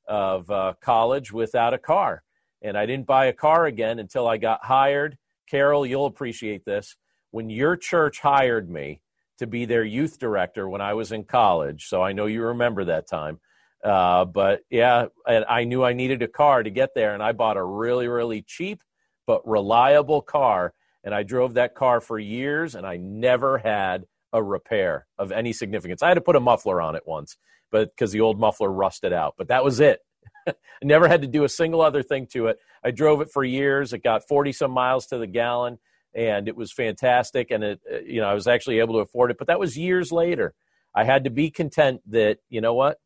of 0.07 0.51
uh, 0.51 0.75
college 0.81 1.33
without 1.33 1.75
a 1.75 1.79
car. 1.79 2.23
And 2.63 2.77
i 2.79 2.87
didn't 2.87 3.07
buy 3.07 3.27
a 3.27 3.33
car 3.33 3.67
again 3.67 3.99
until 3.99 4.29
i 4.29 4.37
got 4.37 4.65
hired 4.65 5.17
carol 5.51 5.85
you'll 5.85 6.07
appreciate 6.07 6.65
this 6.65 6.97
when 7.31 7.51
your 7.51 7.77
church 7.77 8.21
hired 8.21 8.71
me 8.71 9.01
to 9.39 9.47
be 9.47 9.65
their 9.65 9.85
youth 9.85 10.19
director 10.19 10.69
when 10.69 10.83
I 10.83 10.95
was 10.95 11.13
in 11.13 11.25
college. 11.25 11.87
So 11.89 12.03
I 12.03 12.13
know 12.13 12.27
you 12.27 12.43
remember 12.43 12.85
that 12.85 13.09
time. 13.09 13.41
Uh, 13.83 14.27
but 14.27 14.61
yeah, 14.71 15.07
I 15.27 15.65
knew 15.65 15.83
I 15.83 15.95
needed 15.95 16.23
a 16.23 16.29
car 16.29 16.63
to 16.63 16.69
get 16.69 16.91
there, 16.95 17.15
and 17.15 17.23
I 17.23 17.33
bought 17.33 17.57
a 17.57 17.65
really, 17.65 18.09
really 18.09 18.43
cheap 18.43 18.83
but 19.27 19.47
reliable 19.49 20.21
car. 20.21 20.75
And 21.03 21.15
I 21.15 21.23
drove 21.23 21.55
that 21.55 21.75
car 21.75 22.03
for 22.03 22.19
years, 22.19 22.75
and 22.75 22.87
I 22.87 22.99
never 22.99 23.57
had 23.57 24.05
a 24.35 24.43
repair 24.43 25.07
of 25.19 25.33
any 25.33 25.55
significance. 25.55 26.03
I 26.03 26.09
had 26.09 26.15
to 26.15 26.21
put 26.21 26.37
a 26.37 26.41
muffler 26.41 26.83
on 26.83 26.95
it 26.95 27.05
once, 27.07 27.39
but 27.73 27.89
because 27.97 28.13
the 28.13 28.21
old 28.21 28.39
muffler 28.39 28.71
rusted 28.71 29.15
out. 29.15 29.35
But 29.39 29.49
that 29.49 29.65
was 29.65 29.81
it. 29.81 30.01
I 30.49 30.55
never 30.83 31.09
had 31.09 31.23
to 31.23 31.29
do 31.29 31.45
a 31.45 31.49
single 31.49 31.81
other 31.81 32.03
thing 32.03 32.27
to 32.33 32.47
it. 32.49 32.59
I 32.85 32.91
drove 32.91 33.21
it 33.21 33.31
for 33.33 33.45
years. 33.45 33.93
It 33.93 34.03
got 34.03 34.27
40 34.27 34.53
some 34.53 34.71
miles 34.71 35.07
to 35.07 35.19
the 35.19 35.27
gallon 35.27 35.79
and 36.15 36.49
it 36.49 36.57
was 36.57 36.73
fantastic 36.73 37.51
and 37.51 37.63
it 37.63 37.81
uh, 37.93 37.99
you 38.01 38.21
know 38.21 38.27
i 38.27 38.35
was 38.35 38.49
actually 38.49 38.81
able 38.81 38.95
to 38.95 39.01
afford 39.01 39.31
it. 39.31 39.39
But 39.39 39.47
that 39.47 39.61
was 39.61 39.77
years 39.77 40.11
later. 40.13 40.55
I 40.93 41.05
had 41.05 41.23
to 41.25 41.31
be 41.31 41.51
content 41.51 42.01
that 42.07 42.39
you 42.49 42.61
know 42.61 42.75
what? 42.75 42.99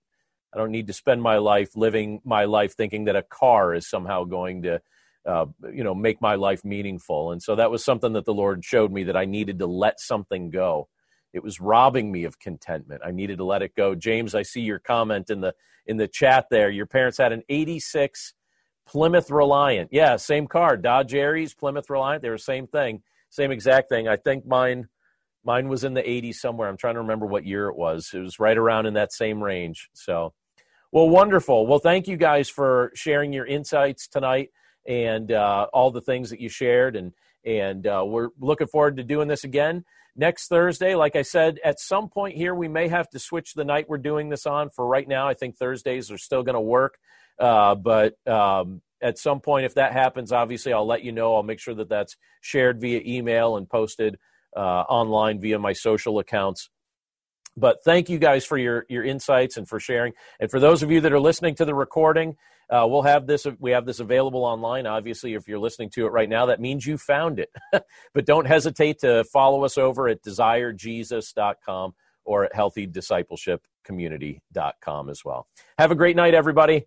I 0.54 0.58
don't 0.58 0.70
need 0.70 0.86
to 0.86 0.94
spend 0.94 1.20
my 1.22 1.38
life 1.38 1.76
living 1.76 2.20
my 2.24 2.44
life 2.44 2.74
thinking 2.76 3.04
that 3.04 3.16
a 3.16 3.22
car 3.22 3.74
is 3.74 3.88
somehow 3.88 4.24
going 4.24 4.62
to 4.62 4.80
uh, 5.26 5.46
you 5.72 5.84
know 5.84 5.94
make 5.94 6.22
my 6.22 6.36
life 6.36 6.64
meaningful. 6.64 7.32
And 7.32 7.42
so 7.42 7.56
that 7.56 7.70
was 7.70 7.84
something 7.84 8.14
that 8.14 8.24
the 8.24 8.34
lord 8.34 8.64
showed 8.64 8.92
me 8.92 9.04
that 9.04 9.16
i 9.16 9.24
needed 9.24 9.58
to 9.58 9.66
let 9.66 10.00
something 10.00 10.50
go 10.50 10.88
it 11.34 11.42
was 11.42 11.60
robbing 11.60 12.10
me 12.10 12.24
of 12.24 12.38
contentment 12.38 13.02
i 13.04 13.10
needed 13.10 13.36
to 13.38 13.44
let 13.44 13.60
it 13.60 13.74
go 13.74 13.94
james 13.94 14.34
i 14.34 14.42
see 14.42 14.62
your 14.62 14.78
comment 14.78 15.28
in 15.28 15.40
the 15.40 15.54
in 15.86 15.98
the 15.98 16.08
chat 16.08 16.46
there 16.50 16.70
your 16.70 16.86
parents 16.86 17.18
had 17.18 17.32
an 17.32 17.42
86 17.48 18.32
Plymouth 18.86 19.30
Reliant. 19.30 19.90
Yeah, 19.92 20.16
same 20.16 20.46
car. 20.46 20.76
Dodge 20.76 21.14
Aries, 21.14 21.54
Plymouth 21.54 21.88
Reliant. 21.88 22.22
They 22.22 22.30
were 22.30 22.38
same 22.38 22.66
thing, 22.66 23.02
same 23.30 23.50
exact 23.50 23.88
thing. 23.88 24.08
I 24.08 24.16
think 24.16 24.46
mine 24.46 24.88
mine 25.44 25.68
was 25.68 25.84
in 25.84 25.94
the 25.94 26.02
80s 26.02 26.36
somewhere. 26.36 26.68
I'm 26.68 26.76
trying 26.76 26.94
to 26.94 27.00
remember 27.00 27.26
what 27.26 27.44
year 27.44 27.68
it 27.68 27.76
was. 27.76 28.10
It 28.14 28.20
was 28.20 28.38
right 28.38 28.56
around 28.56 28.86
in 28.86 28.94
that 28.94 29.12
same 29.12 29.42
range. 29.42 29.90
So, 29.92 30.32
well, 30.90 31.08
wonderful. 31.08 31.66
Well, 31.66 31.80
thank 31.80 32.08
you 32.08 32.16
guys 32.16 32.48
for 32.48 32.92
sharing 32.94 33.32
your 33.32 33.44
insights 33.44 34.08
tonight 34.08 34.50
and 34.86 35.30
uh, 35.32 35.66
all 35.72 35.90
the 35.90 36.00
things 36.00 36.30
that 36.30 36.40
you 36.40 36.48
shared. 36.48 36.96
And 36.96 37.12
and 37.44 37.86
uh, 37.86 38.04
we're 38.06 38.30
looking 38.38 38.68
forward 38.68 38.96
to 38.96 39.04
doing 39.04 39.28
this 39.28 39.44
again 39.44 39.84
next 40.16 40.48
Thursday. 40.48 40.94
Like 40.94 41.16
I 41.16 41.22
said, 41.22 41.58
at 41.64 41.80
some 41.80 42.08
point 42.08 42.36
here, 42.36 42.54
we 42.54 42.68
may 42.68 42.88
have 42.88 43.08
to 43.10 43.18
switch 43.18 43.54
the 43.54 43.64
night 43.64 43.88
we're 43.88 43.98
doing 43.98 44.28
this 44.28 44.46
on. 44.46 44.70
For 44.70 44.86
right 44.86 45.06
now, 45.06 45.28
I 45.28 45.34
think 45.34 45.56
Thursdays 45.56 46.10
are 46.10 46.18
still 46.18 46.42
going 46.42 46.54
to 46.54 46.60
work. 46.60 46.98
Uh, 47.38 47.74
but 47.74 48.14
um, 48.28 48.80
at 49.02 49.18
some 49.18 49.40
point, 49.40 49.66
if 49.66 49.74
that 49.74 49.92
happens, 49.92 50.32
obviously 50.32 50.72
I'll 50.72 50.86
let 50.86 51.02
you 51.02 51.12
know. 51.12 51.34
I'll 51.34 51.42
make 51.42 51.60
sure 51.60 51.74
that 51.74 51.88
that's 51.88 52.16
shared 52.40 52.80
via 52.80 53.00
email 53.04 53.56
and 53.56 53.68
posted 53.68 54.18
uh, 54.56 54.60
online 54.60 55.40
via 55.40 55.58
my 55.58 55.72
social 55.72 56.18
accounts. 56.18 56.70
But 57.56 57.78
thank 57.84 58.08
you 58.08 58.18
guys 58.18 58.44
for 58.44 58.58
your 58.58 58.84
your 58.88 59.04
insights 59.04 59.56
and 59.56 59.68
for 59.68 59.78
sharing. 59.78 60.12
And 60.40 60.50
for 60.50 60.58
those 60.58 60.82
of 60.82 60.90
you 60.90 61.00
that 61.02 61.12
are 61.12 61.20
listening 61.20 61.54
to 61.56 61.64
the 61.64 61.74
recording, 61.74 62.36
uh, 62.70 62.86
we'll 62.88 63.02
have 63.02 63.26
this. 63.26 63.46
We 63.58 63.72
have 63.72 63.84
this 63.86 64.00
available 64.00 64.44
online. 64.44 64.86
Obviously, 64.86 65.34
if 65.34 65.48
you're 65.48 65.58
listening 65.58 65.90
to 65.90 66.06
it 66.06 66.10
right 66.10 66.28
now, 66.28 66.46
that 66.46 66.60
means 66.60 66.86
you 66.86 66.98
found 66.98 67.38
it. 67.38 67.50
but 68.14 68.26
don't 68.26 68.46
hesitate 68.46 68.98
to 69.00 69.24
follow 69.24 69.64
us 69.64 69.78
over 69.78 70.08
at 70.08 70.22
desirejesus.com 70.22 71.94
or 72.24 72.44
at 72.44 72.52
healthydiscipleshipcommunity.com 72.54 75.10
as 75.10 75.24
well. 75.24 75.48
Have 75.78 75.90
a 75.90 75.94
great 75.94 76.16
night, 76.16 76.34
everybody. 76.34 76.86